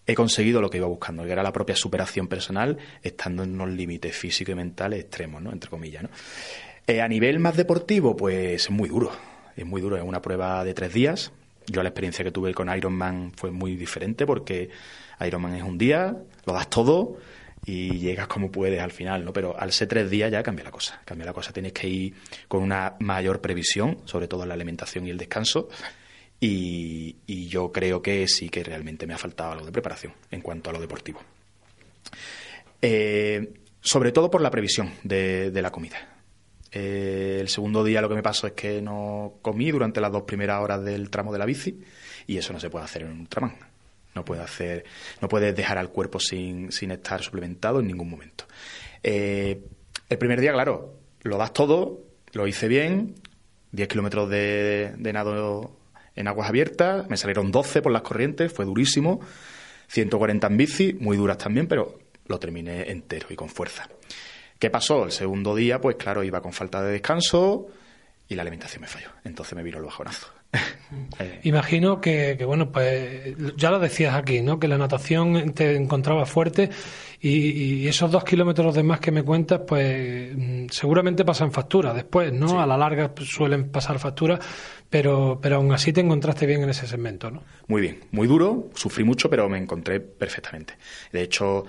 he 0.07 0.15
conseguido 0.15 0.61
lo 0.61 0.69
que 0.69 0.77
iba 0.77 0.87
buscando, 0.87 1.23
que 1.23 1.31
era 1.31 1.43
la 1.43 1.51
propia 1.51 1.75
superación 1.75 2.27
personal, 2.27 2.77
estando 3.01 3.43
en 3.43 3.53
unos 3.53 3.69
límites 3.69 4.15
físicos 4.15 4.53
y 4.53 4.55
mentales 4.55 5.01
extremos, 5.01 5.41
¿no? 5.41 5.51
Entre 5.51 5.69
comillas, 5.69 6.03
¿no? 6.03 6.09
Eh, 6.87 7.01
a 7.01 7.07
nivel 7.07 7.39
más 7.39 7.57
deportivo, 7.57 8.15
pues 8.15 8.63
es 8.63 8.69
muy 8.69 8.89
duro. 8.89 9.11
Es 9.55 9.65
muy 9.65 9.81
duro. 9.81 9.97
Es 9.97 10.03
una 10.03 10.21
prueba 10.21 10.63
de 10.63 10.73
tres 10.73 10.93
días. 10.93 11.31
Yo 11.67 11.81
la 11.81 11.89
experiencia 11.89 12.23
que 12.23 12.31
tuve 12.31 12.53
con 12.53 12.75
Ironman 12.75 13.31
fue 13.35 13.49
muy 13.49 13.75
diferente 13.75 14.25
porque 14.27 14.69
Ironman 15.19 15.55
es 15.55 15.63
un 15.63 15.79
día, 15.79 16.15
lo 16.45 16.53
das 16.53 16.69
todo 16.69 17.17
y 17.65 17.97
llegas 17.97 18.27
como 18.27 18.51
puedes 18.51 18.79
al 18.79 18.91
final, 18.91 19.25
¿no? 19.25 19.33
Pero 19.33 19.59
al 19.59 19.71
ser 19.71 19.87
tres 19.87 20.11
días 20.11 20.31
ya 20.31 20.43
cambia 20.43 20.65
la 20.65 20.69
cosa. 20.69 21.01
Cambia 21.05 21.25
la 21.25 21.33
cosa. 21.33 21.51
Tienes 21.51 21.73
que 21.73 21.87
ir 21.87 22.13
con 22.47 22.61
una 22.61 22.95
mayor 22.99 23.41
previsión, 23.41 23.97
sobre 24.05 24.27
todo 24.27 24.43
en 24.43 24.49
la 24.49 24.53
alimentación 24.53 25.07
y 25.07 25.09
el 25.09 25.17
descanso 25.17 25.69
y, 26.39 27.47
yo 27.47 27.71
creo 27.71 28.01
que 28.01 28.27
sí 28.27 28.49
que 28.49 28.63
realmente 28.63 29.07
me 29.07 29.13
ha 29.13 29.17
faltado 29.17 29.53
algo 29.53 29.65
de 29.65 29.71
preparación 29.71 30.13
en 30.31 30.41
cuanto 30.41 30.69
a 30.69 30.73
lo 30.73 30.81
deportivo. 30.81 31.21
Eh, 32.81 33.53
sobre 33.81 34.11
todo 34.11 34.29
por 34.29 34.41
la 34.41 34.51
previsión 34.51 34.91
de, 35.03 35.51
la 35.53 35.71
comida. 35.71 35.97
Eh, 36.71 37.37
el 37.39 37.47
segundo 37.47 37.83
día 37.83 38.01
lo 38.01 38.09
que 38.09 38.15
me 38.15 38.23
pasó 38.23 38.47
es 38.47 38.53
que 38.53 38.81
no 38.81 39.35
comí 39.41 39.71
durante 39.71 40.01
las 40.01 40.11
dos 40.11 40.23
primeras 40.23 40.61
horas 40.61 40.83
del 40.83 41.09
tramo 41.09 41.31
de 41.31 41.39
la 41.39 41.45
bici 41.45 41.81
y 42.27 42.37
eso 42.37 42.51
no 42.51 42.59
se 42.59 42.69
puede 42.69 42.85
hacer 42.85 43.03
en 43.03 43.11
un 43.11 43.19
Ultraman. 43.21 43.55
No 44.13 44.23
puede 44.23 44.41
hacer, 44.41 44.85
no 45.21 45.27
puedes 45.27 45.55
dejar 45.55 45.77
al 45.77 45.89
cuerpo 45.89 46.19
sin, 46.19 46.69
estar 46.69 47.21
suplementado 47.21 47.79
en 47.79 47.87
ningún 47.87 48.09
momento. 48.09 48.45
Eh, 49.03 49.61
el 50.09 50.17
primer 50.17 50.39
día, 50.39 50.53
claro, 50.53 50.93
lo 51.21 51.37
das 51.37 51.51
todo, 51.51 52.01
lo 52.31 52.47
hice 52.47 52.67
bien, 52.67 53.15
10 53.71 53.87
kilómetros 53.89 54.29
de, 54.29 54.93
de 54.97 55.13
nado 55.13 55.75
en 56.15 56.27
aguas 56.27 56.49
abiertas, 56.49 57.09
me 57.09 57.17
salieron 57.17 57.51
12 57.51 57.81
por 57.81 57.91
las 57.91 58.01
corrientes, 58.01 58.51
fue 58.51 58.65
durísimo, 58.65 59.19
140 59.87 60.47
en 60.47 60.57
bici, 60.57 60.93
muy 60.99 61.17
duras 61.17 61.37
también, 61.37 61.67
pero 61.67 61.99
lo 62.27 62.39
terminé 62.39 62.89
entero 62.89 63.27
y 63.29 63.35
con 63.35 63.49
fuerza. 63.49 63.87
¿Qué 64.59 64.69
pasó? 64.69 65.05
El 65.05 65.11
segundo 65.11 65.55
día, 65.55 65.81
pues 65.81 65.97
claro, 65.97 66.23
iba 66.23 66.41
con 66.41 66.53
falta 66.53 66.81
de 66.81 66.93
descanso 66.93 67.67
y 68.27 68.35
la 68.35 68.41
alimentación 68.41 68.81
me 68.81 68.87
falló. 68.87 69.09
Entonces 69.23 69.55
me 69.55 69.63
vino 69.63 69.77
el 69.77 69.85
bajonazo. 69.85 70.27
Eh. 71.19 71.41
Imagino 71.43 71.99
que, 71.99 72.37
bueno, 72.45 72.71
pues 72.71 73.35
ya 73.57 73.71
lo 73.71 73.79
decías 73.79 74.13
aquí, 74.15 74.41
¿no? 74.41 74.59
Que 74.59 74.67
la 74.67 74.77
natación 74.77 75.53
te 75.53 75.75
encontraba 75.75 76.25
fuerte 76.25 76.69
y, 77.19 77.87
esos 77.87 78.11
dos 78.11 78.23
kilómetros 78.23 78.75
de 78.75 78.83
más 78.83 78.99
que 78.99 79.11
me 79.11 79.23
cuentas, 79.23 79.61
pues 79.67 80.31
mm, 80.35 80.67
seguramente 80.69 81.25
pasan 81.25 81.51
factura 81.51 81.93
después, 81.93 82.31
¿no? 82.31 82.61
A 82.61 82.67
la 82.67 82.77
larga 82.77 83.11
suelen 83.25 83.69
pasar 83.69 83.97
factura, 83.99 84.39
pero, 84.95 85.39
pero 85.41 85.57
aún 85.57 85.73
así 85.73 85.91
te 85.91 85.99
encontraste 85.99 86.45
bien 86.45 86.63
en 86.63 86.69
ese 86.69 86.87
segmento, 86.87 87.29
¿no? 87.29 87.43
Muy 87.67 87.81
bien, 87.81 87.99
muy 88.11 88.27
duro, 88.27 88.69
sufrí 88.75 89.03
mucho, 89.03 89.29
pero 89.29 89.49
me 89.49 89.57
encontré 89.57 89.99
perfectamente. 89.99 90.75
De 91.11 91.21
hecho, 91.21 91.65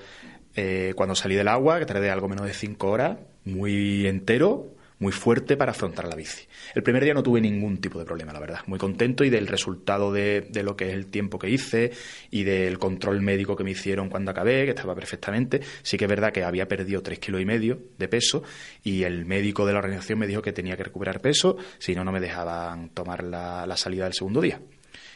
eh, 0.54 0.92
cuando 0.94 1.16
salí 1.16 1.34
del 1.34 1.48
agua, 1.48 1.80
que 1.80 1.86
tardé 1.86 2.08
algo 2.08 2.28
menos 2.28 2.46
de 2.46 2.54
cinco 2.54 2.88
horas, 2.88 3.18
muy 3.44 4.06
entero, 4.06 4.75
muy 4.98 5.12
fuerte 5.12 5.56
para 5.56 5.72
afrontar 5.72 6.08
la 6.08 6.14
bici. 6.14 6.46
El 6.74 6.82
primer 6.82 7.04
día 7.04 7.12
no 7.12 7.22
tuve 7.22 7.40
ningún 7.40 7.78
tipo 7.78 7.98
de 7.98 8.04
problema, 8.04 8.32
la 8.32 8.40
verdad. 8.40 8.60
Muy 8.66 8.78
contento 8.78 9.24
y 9.24 9.30
del 9.30 9.46
resultado 9.46 10.12
de, 10.12 10.48
lo 10.62 10.76
que 10.76 10.88
es 10.88 10.94
el 10.94 11.06
tiempo 11.06 11.38
que 11.38 11.50
hice 11.50 11.92
y 12.30 12.44
del 12.44 12.78
control 12.78 13.20
médico 13.20 13.56
que 13.56 13.64
me 13.64 13.72
hicieron 13.72 14.08
cuando 14.08 14.30
acabé, 14.30 14.64
que 14.64 14.70
estaba 14.70 14.94
perfectamente. 14.94 15.60
Sí 15.82 15.98
que 15.98 16.06
es 16.06 16.08
verdad 16.08 16.32
que 16.32 16.44
había 16.44 16.66
perdido 16.66 17.02
tres 17.02 17.18
kilos 17.18 17.40
y 17.40 17.44
medio 17.44 17.78
de 17.98 18.08
peso 18.08 18.42
y 18.82 19.02
el 19.02 19.26
médico 19.26 19.66
de 19.66 19.74
la 19.74 19.80
organización 19.80 20.18
me 20.18 20.26
dijo 20.26 20.40
que 20.40 20.52
tenía 20.52 20.76
que 20.76 20.84
recuperar 20.84 21.20
peso, 21.20 21.56
si 21.78 21.94
no, 21.94 22.04
no 22.04 22.12
me 22.12 22.20
dejaban 22.20 22.88
tomar 22.90 23.22
la, 23.22 23.76
salida 23.76 24.04
del 24.04 24.14
segundo 24.14 24.40
día. 24.40 24.60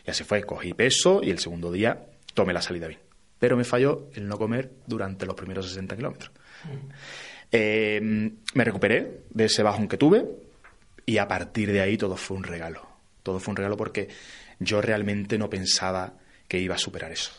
Y 0.07 0.11
así 0.11 0.24
fue, 0.24 0.43
cogí 0.43 0.74
peso 0.74 1.20
y 1.22 1.31
el 1.31 1.39
segundo 1.39 1.72
día 1.72 2.07
tomé 2.35 2.53
la 2.53 2.61
salida 2.61 2.87
bien. 2.87 3.01
Pero 3.39 3.57
me 3.57 3.64
falló 3.64 4.09
el 4.14 4.28
no 4.28 4.37
comer 4.37 4.70
durante 4.87 5.24
los 5.24 5.35
primeros 5.35 5.66
60 5.68 5.97
kilómetros. 5.97 6.31
Mm. 6.64 6.91
Eh, 7.53 8.01
me 8.55 8.65
recuperé 8.65 9.23
de 9.31 9.45
ese 9.47 9.63
bajón 9.63 9.89
que 9.89 9.97
tuve 9.97 10.25
y 11.07 11.19
a 11.19 11.27
partir 11.27 11.73
de 11.73 11.81
ahí 11.81 11.97
todo 11.97 12.17
fue 12.17 12.37
un 12.37 12.45
regalo. 12.45 12.87
Todo 13.23 13.41
fue 13.41 13.53
un 13.53 13.57
regalo 13.57 13.77
porque 13.77 14.09
yo 14.59 14.81
realmente 14.81 15.39
no 15.39 15.51
pensaba 15.51 16.15
que 16.47 16.59
iba 16.59 16.75
a 16.75 16.79
superar 16.79 17.13
eso. 17.13 17.33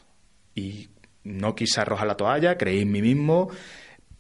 Y 0.56 0.90
no 1.24 1.56
quise 1.56 1.82
arrojar 1.82 2.08
la 2.08 2.18
toalla, 2.18 2.58
creí 2.58 2.82
en 2.82 2.92
mí 2.92 3.02
mismo, 3.02 3.50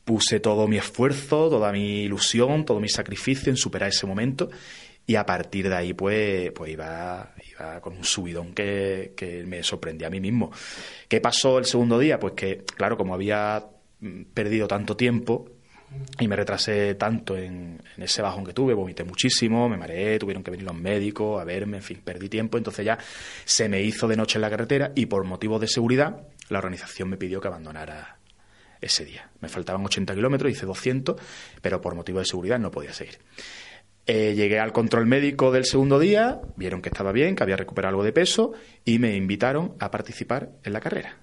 puse 0.06 0.40
todo 0.40 0.68
mi 0.68 0.78
esfuerzo, 0.78 1.50
toda 1.50 1.72
mi 1.72 2.04
ilusión, 2.04 2.66
todo 2.66 2.80
mi 2.80 2.90
sacrificio 2.90 3.50
en 3.50 3.58
superar 3.58 3.90
ese 3.90 4.08
momento 4.08 4.50
y 5.06 5.16
a 5.16 5.26
partir 5.26 5.68
de 5.68 5.76
ahí 5.76 5.94
pues, 5.94 6.52
pues 6.52 6.72
iba, 6.72 7.34
iba 7.52 7.82
con 7.82 7.98
un 7.98 8.04
subidón 8.04 8.54
que, 8.54 9.14
que 9.16 9.44
me 9.44 9.64
sorprendía 9.64 10.08
a 10.08 10.10
mí 10.10 10.22
mismo. 10.22 10.52
¿Qué 11.08 11.20
pasó 11.20 11.60
el 11.60 11.66
segundo 11.66 12.00
día? 12.00 12.20
Pues 12.20 12.34
que, 12.34 12.64
claro, 12.64 12.98
como 12.98 13.14
había 13.14 13.66
mm, 14.00 14.24
perdido 14.34 14.68
tanto 14.68 14.96
tiempo, 14.96 15.51
y 16.20 16.28
me 16.28 16.36
retrasé 16.36 16.96
tanto 16.96 17.38
en, 17.38 17.82
ese 17.98 18.22
bajón 18.22 18.46
que 18.46 18.54
tuve, 18.54 18.74
vomité 18.74 19.04
muchísimo, 19.04 19.68
me 19.70 19.78
mareé, 19.78 20.20
tuvieron 20.20 20.44
que 20.44 20.52
venir 20.52 20.66
los 20.66 20.76
médicos 20.76 21.42
a 21.42 21.44
verme, 21.44 21.78
en 21.78 21.84
fin, 21.84 22.02
perdí 22.04 22.30
tiempo, 22.30 22.58
entonces 22.58 22.86
ya 22.86 22.98
se 23.46 23.70
me 23.70 23.82
hizo 23.82 24.08
de 24.08 24.16
noche 24.16 24.38
en 24.38 24.42
la 24.42 24.50
carretera 24.50 24.92
y 24.96 25.08
por 25.08 25.24
motivos 25.24 25.60
de 25.62 25.68
seguridad 25.68 26.28
la 26.50 26.60
organización 26.60 27.10
me 27.10 27.18
pidió 27.18 27.40
que 27.42 27.48
abandonara 27.48 28.18
ese 28.82 29.06
día. 29.06 29.30
Me 29.40 29.48
faltaban 29.48 29.86
80 29.86 30.16
kilómetros, 30.16 30.52
hice 30.52 30.66
200, 30.66 31.16
pero 31.62 31.82
por 31.82 31.96
motivos 31.96 32.22
de 32.22 32.26
seguridad 32.26 32.60
no 32.60 32.72
podía 32.72 32.94
seguir. 32.94 33.20
Eh, 34.08 34.34
llegué 34.36 34.60
al 34.60 34.74
control 34.74 35.06
médico 35.06 35.52
del 35.52 35.66
segundo 35.66 36.00
día, 36.00 36.42
vieron 36.56 36.82
que 36.82 36.90
estaba 36.90 37.12
bien, 37.12 37.36
que 37.36 37.44
había 37.44 37.56
recuperado 37.56 37.92
algo 37.92 38.04
de 38.04 38.12
peso 38.12 38.54
y 38.84 38.98
me 39.00 39.16
invitaron 39.16 39.76
a 39.80 39.92
participar 39.92 40.50
en 40.64 40.74
la 40.74 40.82
carrera. 40.82 41.18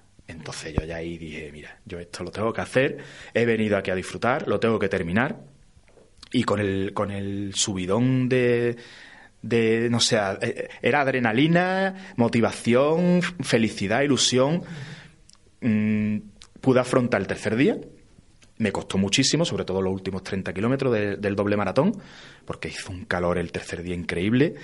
Entonces 0.49 0.73
yo 0.73 0.83
ya 0.83 0.95
ahí 0.95 1.17
dije, 1.19 1.51
mira, 1.51 1.77
yo 1.85 1.99
esto 1.99 2.23
lo 2.23 2.31
tengo 2.31 2.51
que 2.51 2.61
hacer, 2.61 2.97
he 3.35 3.45
venido 3.45 3.77
aquí 3.77 3.91
a 3.91 3.95
disfrutar, 3.95 4.47
lo 4.47 4.59
tengo 4.59 4.79
que 4.79 4.89
terminar. 4.89 5.37
Y 6.31 6.43
con 6.43 6.59
el, 6.59 6.91
con 6.93 7.11
el 7.11 7.53
subidón 7.53 8.27
de, 8.29 8.75
de, 9.43 9.89
no 9.91 9.99
sé, 9.99 10.17
eh, 10.41 10.69
era 10.81 11.01
adrenalina, 11.01 12.13
motivación, 12.15 13.21
felicidad, 13.21 14.01
ilusión. 14.01 14.63
Mm, 15.61 16.17
pude 16.61 16.79
afrontar 16.79 17.21
el 17.21 17.27
tercer 17.27 17.55
día. 17.55 17.77
Me 18.57 18.71
costó 18.71 18.97
muchísimo, 18.97 19.45
sobre 19.45 19.65
todo 19.65 19.83
los 19.83 19.93
últimos 19.93 20.23
30 20.23 20.51
kilómetros 20.51 20.91
del 20.93 21.35
doble 21.35 21.57
maratón, 21.57 21.93
porque 22.45 22.69
hizo 22.69 22.91
un 22.91 23.05
calor 23.05 23.37
el 23.37 23.51
tercer 23.51 23.83
día 23.83 23.95
increíble 23.95 24.55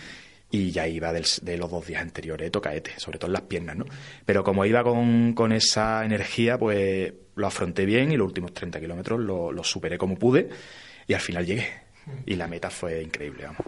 y 0.52 0.72
ya 0.72 0.88
iba 0.88 1.12
de 1.12 1.58
los 1.58 1.72
dos 1.72 1.88
días 1.88 2.02
anteriores, 2.02 2.52
tocaete, 2.52 2.92
sobre 2.98 3.18
todo 3.18 3.28
en 3.28 3.34
las 3.34 3.42
piernas, 3.44 3.76
¿no? 3.76 3.86
Pero 4.26 4.44
como 4.44 4.66
iba 4.66 4.84
con, 4.84 5.34
con 5.34 5.52
esa 5.52 6.06
energía, 6.06 6.58
pues 6.58 7.14
lo 7.36 7.48
afronté 7.48 7.86
bien 7.86 8.12
y 8.12 8.18
los 8.18 8.28
últimos 8.28 8.54
30 8.54 8.80
kilómetros 8.80 9.20
lo, 9.20 9.64
superé 9.64 9.98
como 9.98 10.18
pude 10.18 10.50
y 11.08 11.14
al 11.14 11.22
final 11.22 11.46
llegué. 11.46 11.68
Y 12.26 12.36
la 12.36 12.48
meta 12.48 12.70
fue 12.70 13.02
increíble, 13.02 13.46
vamos. 13.46 13.62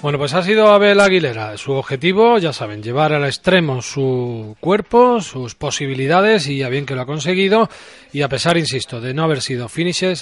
Bueno, 0.00 0.16
pues 0.16 0.32
ha 0.32 0.44
sido 0.44 0.68
Abel 0.68 1.00
Aguilera. 1.00 1.56
Su 1.56 1.72
objetivo, 1.72 2.38
ya 2.38 2.52
saben, 2.52 2.84
llevar 2.84 3.12
al 3.12 3.24
extremo 3.24 3.82
su 3.82 4.56
cuerpo, 4.60 5.20
sus 5.20 5.56
posibilidades 5.56 6.46
y 6.46 6.62
a 6.62 6.68
bien 6.68 6.86
que 6.86 6.94
lo 6.94 7.00
ha 7.00 7.06
conseguido. 7.06 7.68
Y 8.12 8.22
a 8.22 8.28
pesar, 8.28 8.56
insisto, 8.56 9.00
de 9.00 9.12
no 9.12 9.24
haber 9.24 9.42
sido 9.42 9.68
finisher, 9.68 10.16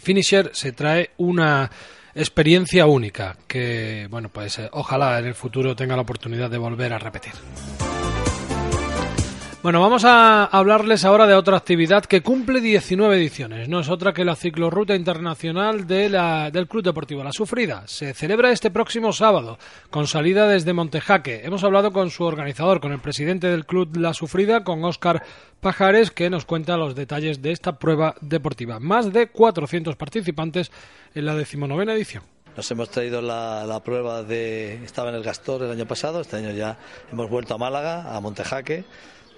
finisher, 0.00 0.50
se 0.54 0.72
trae 0.72 1.10
una 1.18 1.70
experiencia 2.16 2.86
única 2.86 3.36
que, 3.46 4.08
bueno, 4.10 4.30
pues 4.30 4.58
eh, 4.58 4.68
ojalá 4.72 5.18
en 5.18 5.26
el 5.26 5.34
futuro 5.34 5.76
tenga 5.76 5.94
la 5.94 6.02
oportunidad 6.02 6.50
de 6.50 6.58
volver 6.58 6.92
a 6.92 6.98
repetir. 6.98 7.32
Bueno, 9.62 9.80
vamos 9.80 10.04
a 10.04 10.44
hablarles 10.44 11.04
ahora 11.04 11.26
de 11.26 11.34
otra 11.34 11.56
actividad 11.56 12.04
que 12.04 12.20
cumple 12.20 12.60
19 12.60 13.16
ediciones. 13.16 13.68
No 13.68 13.80
es 13.80 13.88
otra 13.88 14.12
que 14.12 14.24
la 14.24 14.36
ciclorruta 14.36 14.94
internacional 14.94 15.88
de 15.88 16.08
la, 16.08 16.52
del 16.52 16.68
Club 16.68 16.84
Deportivo 16.84 17.24
La 17.24 17.32
Sufrida. 17.32 17.82
Se 17.86 18.14
celebra 18.14 18.52
este 18.52 18.70
próximo 18.70 19.12
sábado 19.12 19.58
con 19.90 20.06
salida 20.06 20.46
desde 20.46 20.72
Montejaque. 20.72 21.40
Hemos 21.44 21.64
hablado 21.64 21.90
con 21.90 22.10
su 22.10 22.22
organizador, 22.22 22.80
con 22.80 22.92
el 22.92 23.00
presidente 23.00 23.48
del 23.48 23.66
Club 23.66 23.96
La 23.96 24.14
Sufrida, 24.14 24.62
con 24.62 24.84
Óscar 24.84 25.24
Pajares, 25.60 26.12
que 26.12 26.30
nos 26.30 26.44
cuenta 26.44 26.76
los 26.76 26.94
detalles 26.94 27.42
de 27.42 27.50
esta 27.50 27.78
prueba 27.78 28.14
deportiva. 28.20 28.78
Más 28.78 29.12
de 29.12 29.28
400 29.28 29.96
participantes 29.96 30.70
en 31.14 31.26
la 31.26 31.34
decimonovena 31.34 31.94
edición. 31.94 32.22
Nos 32.56 32.70
hemos 32.70 32.88
traído 32.88 33.20
la, 33.20 33.80
prueba 33.84 34.22
de... 34.22 34.82
Estaba 34.84 35.10
en 35.10 35.16
el 35.16 35.22
Gastor 35.22 35.64
el 35.64 35.72
año 35.72 35.86
pasado, 35.86 36.20
este 36.20 36.36
año 36.36 36.52
ya 36.52 36.78
hemos 37.10 37.28
vuelto 37.28 37.54
a 37.54 37.58
Málaga, 37.58 38.16
a 38.16 38.20
Montejaque 38.20 38.84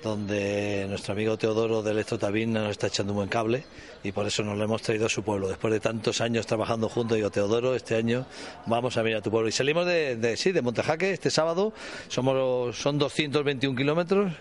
donde 0.02 0.86
nuestro 0.88 1.12
amigo 1.12 1.36
Teodoro 1.36 1.82
de 1.82 1.90
Electrotabín 1.90 2.52
nos 2.52 2.70
está 2.70 2.86
echando 2.86 3.12
un 3.12 3.18
buen 3.18 3.28
cable 3.28 3.64
y 4.02 4.12
por 4.12 4.26
eso 4.26 4.42
nos 4.42 4.56
lo 4.56 4.64
hemos 4.64 4.82
traído 4.82 5.06
a 5.06 5.08
su 5.08 5.22
pueblo. 5.22 5.48
Después 5.48 5.72
de 5.72 5.80
tantos 5.80 6.20
años 6.20 6.46
trabajando 6.46 6.88
juntos, 6.88 7.16
digo, 7.16 7.30
Teodoro, 7.30 7.74
este 7.74 7.96
año 7.96 8.26
vamos 8.66 8.96
a 8.96 9.02
venir 9.02 9.18
a 9.18 9.22
tu 9.22 9.30
pueblo. 9.30 9.48
Y 9.48 9.52
salimos 9.52 9.86
de, 9.86 10.16
de 10.16 10.36
sí, 10.36 10.52
de 10.52 10.62
Montejaque 10.62 11.12
este 11.12 11.30
sábado, 11.30 11.72
somos, 12.08 12.76
son 12.76 12.98
221 12.98 13.76
kilómetros, 13.76 14.32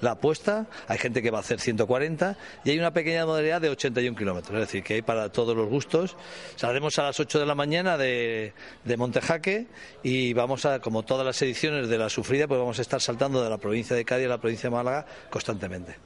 la 0.00 0.12
apuesta, 0.12 0.66
hay 0.86 0.98
gente 0.98 1.22
que 1.22 1.30
va 1.30 1.38
a 1.38 1.40
hacer 1.40 1.60
140 1.60 2.36
y 2.64 2.70
hay 2.70 2.78
una 2.78 2.92
pequeña 2.92 3.26
modalidad 3.26 3.60
de 3.60 3.68
81 3.70 4.16
kilómetros, 4.16 4.54
es 4.54 4.60
decir, 4.60 4.82
que 4.82 4.94
hay 4.94 5.02
para 5.02 5.30
todos 5.30 5.56
los 5.56 5.68
gustos. 5.68 6.16
Saldremos 6.56 6.98
a 6.98 7.04
las 7.04 7.20
8 7.20 7.38
de 7.38 7.46
la 7.46 7.54
mañana 7.54 7.96
de, 7.96 8.52
Montejaque 8.96 9.66
y 10.02 10.32
vamos 10.32 10.64
a, 10.64 10.80
como 10.80 11.02
todas 11.02 11.24
las 11.24 11.40
ediciones 11.42 11.88
de 11.88 11.98
la 11.98 12.08
sufrida, 12.08 12.48
pues 12.48 12.58
vamos 12.58 12.78
a 12.78 12.82
estar 12.82 13.00
saltando 13.00 13.42
de 13.42 13.50
la 13.50 13.58
provincia 13.58 13.94
de 13.94 14.04
Cádiz 14.04 14.26
a 14.26 14.30
la 14.30 14.38
provincia 14.38 14.68
de 14.68 14.76
Málaga 14.76 15.06
constantemente. 15.30 15.96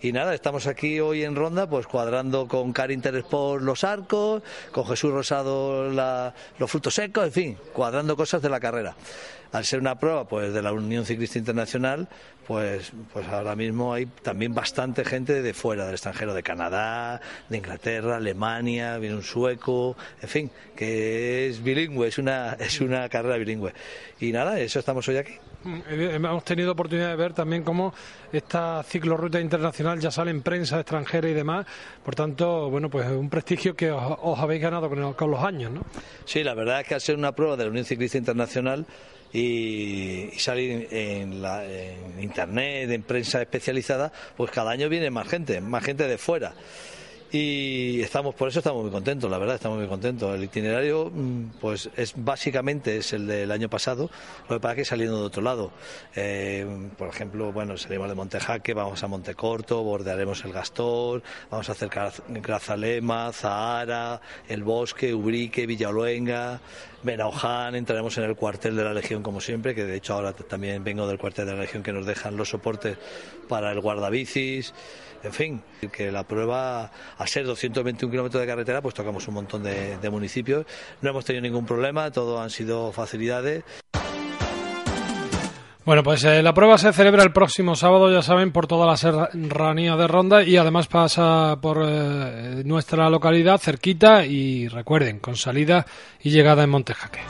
Y 0.00 0.12
nada, 0.12 0.32
estamos 0.34 0.66
aquí 0.68 1.00
hoy 1.00 1.24
en 1.24 1.34
Ronda, 1.34 1.68
pues 1.68 1.86
cuadrando 1.86 2.46
con 2.46 2.72
Karin 2.72 3.02
por 3.28 3.62
los 3.62 3.82
arcos, 3.82 4.42
con 4.70 4.86
Jesús 4.86 5.12
Rosado 5.12 5.90
los 5.90 6.70
frutos 6.70 6.94
secos, 6.94 7.24
en 7.24 7.32
fin, 7.32 7.58
cuadrando 7.72 8.16
cosas 8.16 8.40
de 8.42 8.48
la 8.48 8.60
carrera 8.60 8.94
al 9.52 9.64
ser 9.64 9.80
una 9.80 9.98
prueba 9.98 10.26
pues 10.26 10.52
de 10.52 10.62
la 10.62 10.72
Unión 10.72 11.04
Ciclista 11.04 11.38
Internacional, 11.38 12.08
pues, 12.46 12.92
pues 13.12 13.28
ahora 13.28 13.54
mismo 13.56 13.92
hay 13.92 14.06
también 14.06 14.54
bastante 14.54 15.04
gente 15.04 15.42
de 15.42 15.54
fuera, 15.54 15.84
del 15.84 15.94
extranjero, 15.94 16.34
de 16.34 16.42
Canadá, 16.42 17.20
de 17.48 17.58
Inglaterra, 17.58 18.16
Alemania, 18.16 18.98
viene 18.98 19.16
un 19.16 19.22
sueco, 19.22 19.96
en 20.22 20.28
fin, 20.28 20.50
que 20.74 21.48
es 21.48 21.62
bilingüe, 21.62 22.08
es 22.08 22.18
una, 22.18 22.54
es 22.58 22.80
una 22.80 23.08
carrera 23.08 23.36
bilingüe. 23.36 23.72
Y 24.20 24.32
nada, 24.32 24.58
eso 24.60 24.78
estamos 24.78 25.06
hoy 25.08 25.18
aquí. 25.18 25.34
Mm, 25.64 25.80
hemos 25.88 26.44
tenido 26.44 26.72
oportunidad 26.72 27.08
de 27.08 27.16
ver 27.16 27.32
también 27.32 27.64
cómo 27.64 27.92
esta 28.32 28.82
ciclorruta 28.84 29.40
internacional 29.40 29.98
ya 29.98 30.10
sale 30.10 30.30
en 30.30 30.42
prensa 30.42 30.78
extranjera 30.78 31.28
y 31.28 31.34
demás. 31.34 31.66
Por 32.04 32.14
tanto, 32.14 32.70
bueno, 32.70 32.88
pues 32.88 33.08
un 33.10 33.28
prestigio 33.28 33.74
que 33.74 33.90
os, 33.90 34.38
habéis 34.38 34.62
ganado 34.62 34.88
con, 35.16 35.30
los 35.30 35.42
años, 35.42 35.72
¿no? 35.72 35.82
Sí, 36.24 36.44
la 36.44 36.54
verdad 36.54 36.80
es 36.80 36.86
que 36.86 36.94
al 36.94 37.00
ser 37.00 37.16
una 37.16 37.32
prueba 37.32 37.56
de 37.56 37.64
la 37.64 37.70
Unión 37.70 37.84
Ciclista 37.84 38.18
Internacional 38.18 38.86
y, 39.32 40.30
salir 40.38 40.86
en, 40.92 41.44
en 41.44 42.22
internet, 42.22 42.90
en 42.90 43.02
prensa 43.02 43.42
especializada, 43.42 44.12
pues 44.36 44.52
cada 44.52 44.70
año 44.70 44.88
viene 44.88 45.10
más 45.10 45.28
gente, 45.28 45.60
más 45.60 45.82
gente 45.82 46.06
de 46.06 46.18
fuera 46.18 46.54
y 47.30 48.00
estamos 48.00 48.34
por 48.34 48.48
eso 48.48 48.60
estamos 48.60 48.82
muy 48.82 48.90
contentos 48.90 49.30
la 49.30 49.38
verdad 49.38 49.56
estamos 49.56 49.78
muy 49.78 49.86
contentos. 49.86 50.34
El 50.34 50.44
itinerario 50.44 51.10
mm, 51.12 51.58
pues 51.60 51.90
es 51.96 52.14
básicamente 52.16 52.96
es 52.96 53.12
el 53.12 53.26
del 53.26 53.50
año 53.50 53.68
pasado 53.68 54.10
lo 54.48 54.56
que 54.56 54.60
pasa 54.60 54.76
que 54.76 54.84
saliendo 54.84 55.18
de 55.20 55.26
otro 55.26 55.42
lado. 55.42 55.70
Eh, 56.16 56.66
por 56.96 57.08
ejemplo 57.08 57.52
bueno 57.52 57.76
salimos 57.76 58.08
de 58.08 58.14
Montejaque 58.14 58.72
vamos 58.72 59.02
a 59.02 59.08
Montecorto 59.08 59.82
bordearemos 59.82 60.44
el 60.44 60.52
Gastor 60.52 61.22
vamos 61.50 61.68
a 61.68 61.72
hacer 61.72 61.90
Grazalema 62.28 63.30
Zahara 63.32 64.20
el 64.48 64.62
Bosque 64.62 65.12
Ubrique 65.12 65.66
Villaluenga 65.66 66.60
Benaoján 67.02 67.74
entraremos 67.74 68.16
en 68.18 68.24
el 68.24 68.36
cuartel 68.36 68.74
de 68.74 68.84
la 68.84 68.94
Legión 68.94 69.22
como 69.22 69.40
siempre 69.40 69.74
que 69.74 69.84
de 69.84 69.96
hecho 69.96 70.14
ahora 70.14 70.32
también 70.32 70.82
vengo 70.82 71.06
del 71.06 71.18
cuartel 71.18 71.46
de 71.46 71.52
la 71.52 71.60
Legión 71.60 71.82
que 71.82 71.92
nos 71.92 72.06
dejan 72.06 72.36
los 72.36 72.48
soportes 72.48 72.96
para 73.48 73.70
el 73.72 73.80
guardabicis 73.80 74.72
en 75.22 75.32
fin, 75.32 75.62
que 75.92 76.10
la 76.12 76.24
prueba, 76.24 76.90
a 77.16 77.26
ser 77.26 77.44
221 77.46 78.10
kilómetros 78.10 78.40
de 78.40 78.46
carretera, 78.46 78.82
pues 78.82 78.94
tocamos 78.94 79.26
un 79.28 79.34
montón 79.34 79.62
de, 79.62 80.10
municipios. 80.10 80.66
No 81.02 81.10
hemos 81.10 81.24
tenido 81.24 81.42
ningún 81.42 81.66
problema, 81.66 82.10
todo 82.10 82.40
han 82.40 82.50
sido 82.50 82.92
facilidades. 82.92 83.64
Bueno, 85.84 86.02
pues 86.02 86.22
eh, 86.24 86.42
la 86.42 86.52
prueba 86.52 86.76
se 86.76 86.92
celebra 86.92 87.22
el 87.22 87.32
próximo 87.32 87.74
sábado, 87.74 88.12
ya 88.12 88.20
saben, 88.20 88.52
por 88.52 88.66
toda 88.66 88.86
la 88.86 88.96
serranía 88.96 89.96
de 89.96 90.06
Ronda 90.06 90.42
y 90.42 90.58
además 90.58 90.86
pasa 90.86 91.56
por 91.62 91.82
eh, 91.82 92.62
nuestra 92.66 93.08
localidad 93.08 93.58
cerquita 93.58 94.26
y 94.26 94.68
recuerden, 94.68 95.18
con 95.18 95.36
salida 95.36 95.86
y 96.20 96.30
llegada 96.30 96.64
en 96.64 96.70
Montejaque. 96.70 97.20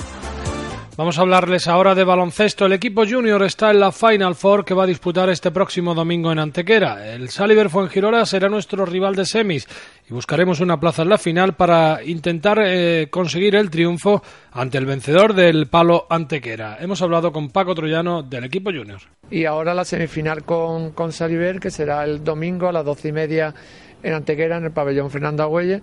Vamos 0.99 1.17
a 1.17 1.21
hablarles 1.21 1.69
ahora 1.69 1.95
de 1.95 2.03
baloncesto. 2.03 2.67
El 2.67 2.73
equipo 2.73 3.05
junior 3.09 3.41
está 3.45 3.71
en 3.71 3.79
la 3.79 3.93
Final 3.93 4.35
Four 4.35 4.65
que 4.65 4.75
va 4.75 4.83
a 4.83 4.87
disputar 4.89 5.31
este 5.31 5.53
próximo 5.53 5.95
domingo 5.95 6.33
en 6.33 6.41
Antequera. 6.41 7.15
El 7.15 7.29
Saliver 7.29 7.71
Fuengirola 7.71 8.27
será 8.27 8.49
nuestro 8.49 8.85
rival 8.85 9.15
de 9.15 9.25
semis 9.25 9.69
y 10.11 10.13
buscaremos 10.13 10.59
una 10.59 10.81
plaza 10.81 11.03
en 11.03 11.11
la 11.11 11.19
final 11.19 11.55
para 11.55 12.03
intentar 12.05 12.59
eh, 12.61 13.07
conseguir 13.11 13.55
el 13.55 13.71
triunfo 13.71 14.25
ante 14.51 14.77
el 14.77 14.87
vencedor 14.87 15.35
del 15.35 15.69
Palo 15.69 16.09
Antequera. 16.11 16.79
Hemos 16.81 17.01
hablado 17.01 17.31
con 17.31 17.51
Paco 17.51 17.77
Troyano 17.77 18.25
del 18.25 18.43
equipo 18.43 18.73
junior. 18.73 18.99
Y 19.31 19.45
ahora 19.45 19.75
la 19.75 19.85
semifinal 19.85 20.43
con, 20.43 20.91
con 20.91 21.13
Saliver 21.13 21.61
que 21.61 21.71
será 21.71 22.03
el 22.03 22.25
domingo 22.25 22.67
a 22.67 22.73
las 22.73 22.85
doce 22.85 23.11
y 23.11 23.13
media 23.13 23.55
en 24.03 24.15
Antequera 24.15 24.57
en 24.57 24.65
el 24.65 24.73
pabellón 24.73 25.11
Fernando 25.11 25.43
Agüelle 25.45 25.81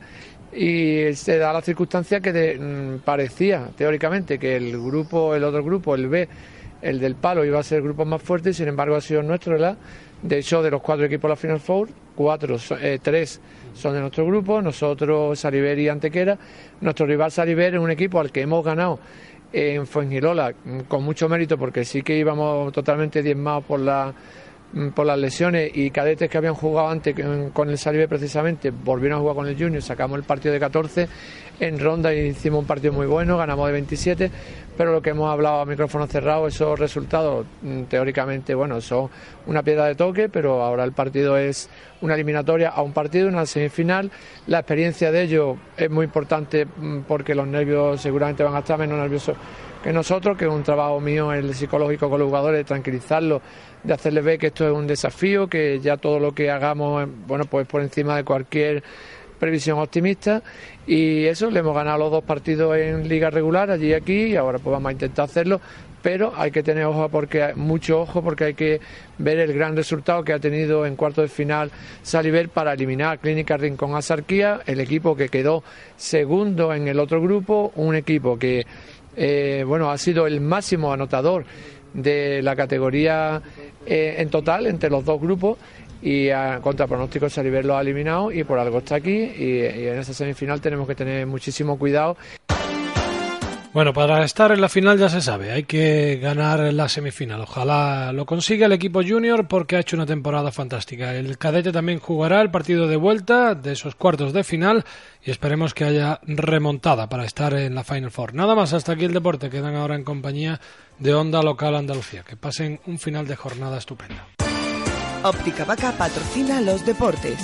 y 0.55 1.13
se 1.13 1.37
da 1.37 1.51
la 1.51 1.61
circunstancia 1.61 2.21
que 2.21 2.57
mm, 2.57 2.99
parecía 3.03 3.69
teóricamente 3.75 4.39
que 4.39 4.55
el 4.55 4.71
grupo, 4.81 5.35
el 5.35 5.43
otro 5.43 5.63
grupo, 5.63 5.95
el 5.95 6.07
B, 6.07 6.27
el 6.81 6.99
del 6.99 7.15
palo 7.15 7.43
iba 7.43 7.59
a 7.59 7.63
ser 7.63 7.79
el 7.79 7.83
grupo 7.83 8.05
más 8.05 8.21
fuerte, 8.21 8.53
sin 8.53 8.67
embargo 8.67 8.95
ha 8.95 9.01
sido 9.01 9.21
nuestro. 9.21 9.57
De 10.21 10.37
hecho, 10.37 10.63
de 10.63 10.71
los 10.71 10.81
cuatro 10.81 11.05
equipos 11.05 11.23
de 11.23 11.29
la 11.29 11.35
Final 11.35 11.59
Four, 11.59 11.89
cuatro, 12.15 12.57
eh, 12.81 12.99
tres 13.01 13.41
son 13.73 13.93
de 13.93 13.99
nuestro 13.99 14.25
grupo, 14.25 14.61
nosotros, 14.61 15.37
Saliver 15.37 15.77
y 15.77 15.89
Antequera. 15.89 16.37
Nuestro 16.81 17.05
rival 17.05 17.31
Saliver 17.31 17.75
es 17.75 17.81
un 17.81 17.91
equipo 17.91 18.19
al 18.19 18.31
que 18.31 18.41
hemos 18.41 18.63
ganado 18.63 18.99
en 19.51 19.85
Fuengirola 19.85 20.53
mm, 20.63 20.79
con 20.81 21.03
mucho 21.03 21.27
mérito 21.27 21.57
porque 21.57 21.83
sí 21.83 22.01
que 22.01 22.17
íbamos 22.17 22.71
totalmente 22.71 23.21
diezmados 23.21 23.65
por 23.65 23.79
la 23.79 24.13
por 24.93 25.05
las 25.05 25.17
lesiones 25.17 25.71
y 25.73 25.89
cadetes 25.89 26.29
que 26.29 26.37
habían 26.37 26.53
jugado 26.53 26.89
antes 26.89 27.15
con 27.53 27.69
el 27.69 27.77
Salive 27.77 28.07
precisamente 28.07 28.71
volvieron 28.71 29.17
a 29.17 29.21
jugar 29.21 29.35
con 29.35 29.47
el 29.47 29.57
Junior, 29.57 29.81
sacamos 29.81 30.17
el 30.17 30.23
partido 30.25 30.53
de 30.53 30.59
14 30.59 31.07
en 31.59 31.79
ronda 31.79 32.13
y 32.13 32.27
hicimos 32.27 32.59
un 32.59 32.65
partido 32.65 32.91
muy 32.91 33.05
bueno, 33.05 33.37
ganamos 33.37 33.67
de 33.67 33.73
27, 33.73 34.31
pero 34.77 34.91
lo 34.91 35.01
que 35.01 35.11
hemos 35.11 35.31
hablado 35.31 35.61
a 35.61 35.65
micrófono 35.65 36.07
cerrado, 36.07 36.47
esos 36.47 36.77
resultados 36.77 37.45
mm, 37.61 37.83
teóricamente, 37.83 38.53
bueno, 38.53 38.81
son 38.81 39.09
una 39.45 39.63
piedra 39.63 39.85
de 39.85 39.95
toque, 39.95 40.27
pero 40.27 40.61
ahora 40.61 40.83
el 40.83 40.91
partido 40.91 41.37
es 41.37 41.69
una 42.01 42.15
eliminatoria 42.15 42.69
a 42.69 42.81
un 42.81 42.91
partido, 42.91 43.29
una 43.29 43.45
semifinal. 43.45 44.11
La 44.47 44.59
experiencia 44.59 45.11
de 45.11 45.21
ellos 45.23 45.57
es 45.77 45.89
muy 45.89 46.05
importante 46.05 46.65
mm, 46.65 47.01
porque 47.07 47.33
los 47.33 47.47
nervios 47.47 48.01
seguramente 48.01 48.43
van 48.43 48.55
a 48.55 48.59
estar 48.59 48.77
menos 48.77 48.99
nerviosos 48.99 49.37
que 49.85 49.93
nosotros, 49.93 50.35
que 50.35 50.45
es 50.45 50.51
un 50.51 50.63
trabajo 50.63 50.99
mío 50.99 51.31
el 51.31 51.53
psicológico 51.53 52.09
con 52.09 52.19
los 52.19 52.27
jugadores, 52.27 52.61
de 52.61 52.63
tranquilizarlos 52.63 53.39
de 53.83 53.93
hacerles 53.93 54.23
ver 54.23 54.39
que 54.39 54.47
esto 54.47 54.67
es 54.67 54.73
un 54.73 54.87
desafío, 54.87 55.47
que 55.47 55.79
ya 55.79 55.97
todo 55.97 56.19
lo 56.19 56.33
que 56.33 56.49
hagamos, 56.49 57.07
bueno, 57.27 57.45
pues 57.45 57.67
por 57.67 57.83
encima 57.83 58.15
de 58.15 58.23
cualquier 58.23 58.81
previsión 59.39 59.77
optimista. 59.77 60.41
Y 60.87 61.25
eso, 61.25 61.51
le 61.51 61.59
hemos 61.59 61.75
ganado 61.75 61.99
los 61.99 62.11
dos 62.11 62.23
partidos 62.23 62.75
en 62.75 63.07
liga 63.07 63.29
regular 63.29 63.69
allí 63.69 63.89
y 63.89 63.93
aquí 63.93 64.23
y 64.23 64.35
ahora 64.35 64.57
pues 64.57 64.71
vamos 64.71 64.89
a 64.89 64.93
intentar 64.93 65.25
hacerlo. 65.25 65.61
Pero 66.01 66.33
hay 66.35 66.49
que 66.49 66.63
tener 66.63 66.85
ojo 66.85 67.09
porque 67.09 67.53
mucho 67.55 68.01
ojo 68.01 68.23
porque 68.23 68.45
hay 68.45 68.53
que 68.55 68.79
ver 69.19 69.37
el 69.37 69.53
gran 69.53 69.75
resultado 69.75 70.23
que 70.23 70.33
ha 70.33 70.39
tenido 70.39 70.87
en 70.87 70.95
cuarto 70.95 71.21
de 71.21 71.27
final 71.27 71.71
Saliver 72.01 72.49
para 72.49 72.73
eliminar 72.73 73.13
a 73.13 73.17
Clínica 73.17 73.55
Rincón 73.57 73.95
Azarquía, 73.95 74.61
el 74.65 74.79
equipo 74.79 75.15
que 75.15 75.29
quedó 75.29 75.63
segundo 75.95 76.73
en 76.73 76.87
el 76.87 76.99
otro 76.99 77.21
grupo, 77.21 77.71
un 77.75 77.95
equipo 77.95 78.37
que 78.37 78.65
eh, 79.15 79.63
bueno 79.65 79.91
ha 79.91 79.97
sido 79.97 80.27
el 80.27 80.41
máximo 80.41 80.91
anotador 80.91 81.45
de 81.93 82.41
la 82.41 82.55
categoría 82.55 83.41
eh, 83.85 84.15
en 84.17 84.29
total 84.29 84.67
entre 84.67 84.89
los 84.89 85.05
dos 85.05 85.19
grupos 85.19 85.57
y 86.01 86.29
a, 86.29 86.59
contra 86.61 86.87
pronóstico 86.87 87.29
Saliver 87.29 87.65
lo 87.65 87.77
ha 87.77 87.81
eliminado 87.81 88.31
y 88.31 88.43
por 88.43 88.59
algo 88.59 88.79
está 88.79 88.95
aquí 88.95 89.15
y, 89.15 89.61
y 89.61 89.87
en 89.87 89.99
esa 89.99 90.13
semifinal 90.13 90.61
tenemos 90.61 90.87
que 90.87 90.95
tener 90.95 91.25
muchísimo 91.25 91.79
cuidado. 91.79 92.17
Bueno, 93.75 93.91
para 93.91 94.23
estar 94.23 94.53
en 94.53 94.61
la 94.61 94.69
final 94.69 94.97
ya 94.97 95.09
se 95.09 95.19
sabe, 95.19 95.51
hay 95.51 95.63
que 95.63 96.15
ganar 96.15 96.61
la 96.73 96.87
semifinal. 96.87 97.41
Ojalá 97.41 98.13
lo 98.13 98.25
consiga 98.25 98.67
el 98.67 98.71
equipo 98.71 99.01
junior 99.05 99.49
porque 99.49 99.75
ha 99.75 99.81
hecho 99.81 99.97
una 99.97 100.05
temporada 100.05 100.49
fantástica. 100.53 101.13
El 101.13 101.37
cadete 101.37 101.73
también 101.73 101.99
jugará 101.99 102.41
el 102.41 102.51
partido 102.51 102.87
de 102.87 102.95
vuelta 102.95 103.53
de 103.53 103.73
esos 103.73 103.95
cuartos 103.95 104.31
de 104.31 104.45
final 104.45 104.85
y 105.21 105.29
esperemos 105.29 105.73
que 105.73 105.83
haya 105.83 106.21
remontada 106.23 107.09
para 107.09 107.25
estar 107.25 107.53
en 107.53 107.75
la 107.75 107.83
Final 107.83 108.11
Four. 108.11 108.33
Nada 108.33 108.55
más, 108.55 108.71
hasta 108.71 108.93
aquí 108.93 109.03
el 109.03 109.13
deporte. 109.13 109.49
Quedan 109.49 109.75
ahora 109.75 109.95
en 109.95 110.05
compañía 110.05 110.61
de 110.97 111.13
Onda 111.13 111.43
Local 111.43 111.75
Andalucía. 111.75 112.23
Que 112.23 112.37
pasen 112.37 112.79
un 112.85 112.97
final 112.97 113.27
de 113.27 113.35
jornada 113.35 113.77
estupendo. 113.77 114.21
Óptica 115.23 115.65
Vaca 115.65 115.91
patrocina 115.91 116.61
los 116.61 116.85
deportes. 116.85 117.37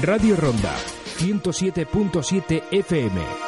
Radio 0.00 0.34
Ronda 0.34 0.74
107.7 1.18 2.62
FM. 2.70 3.47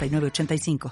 85 0.01 0.89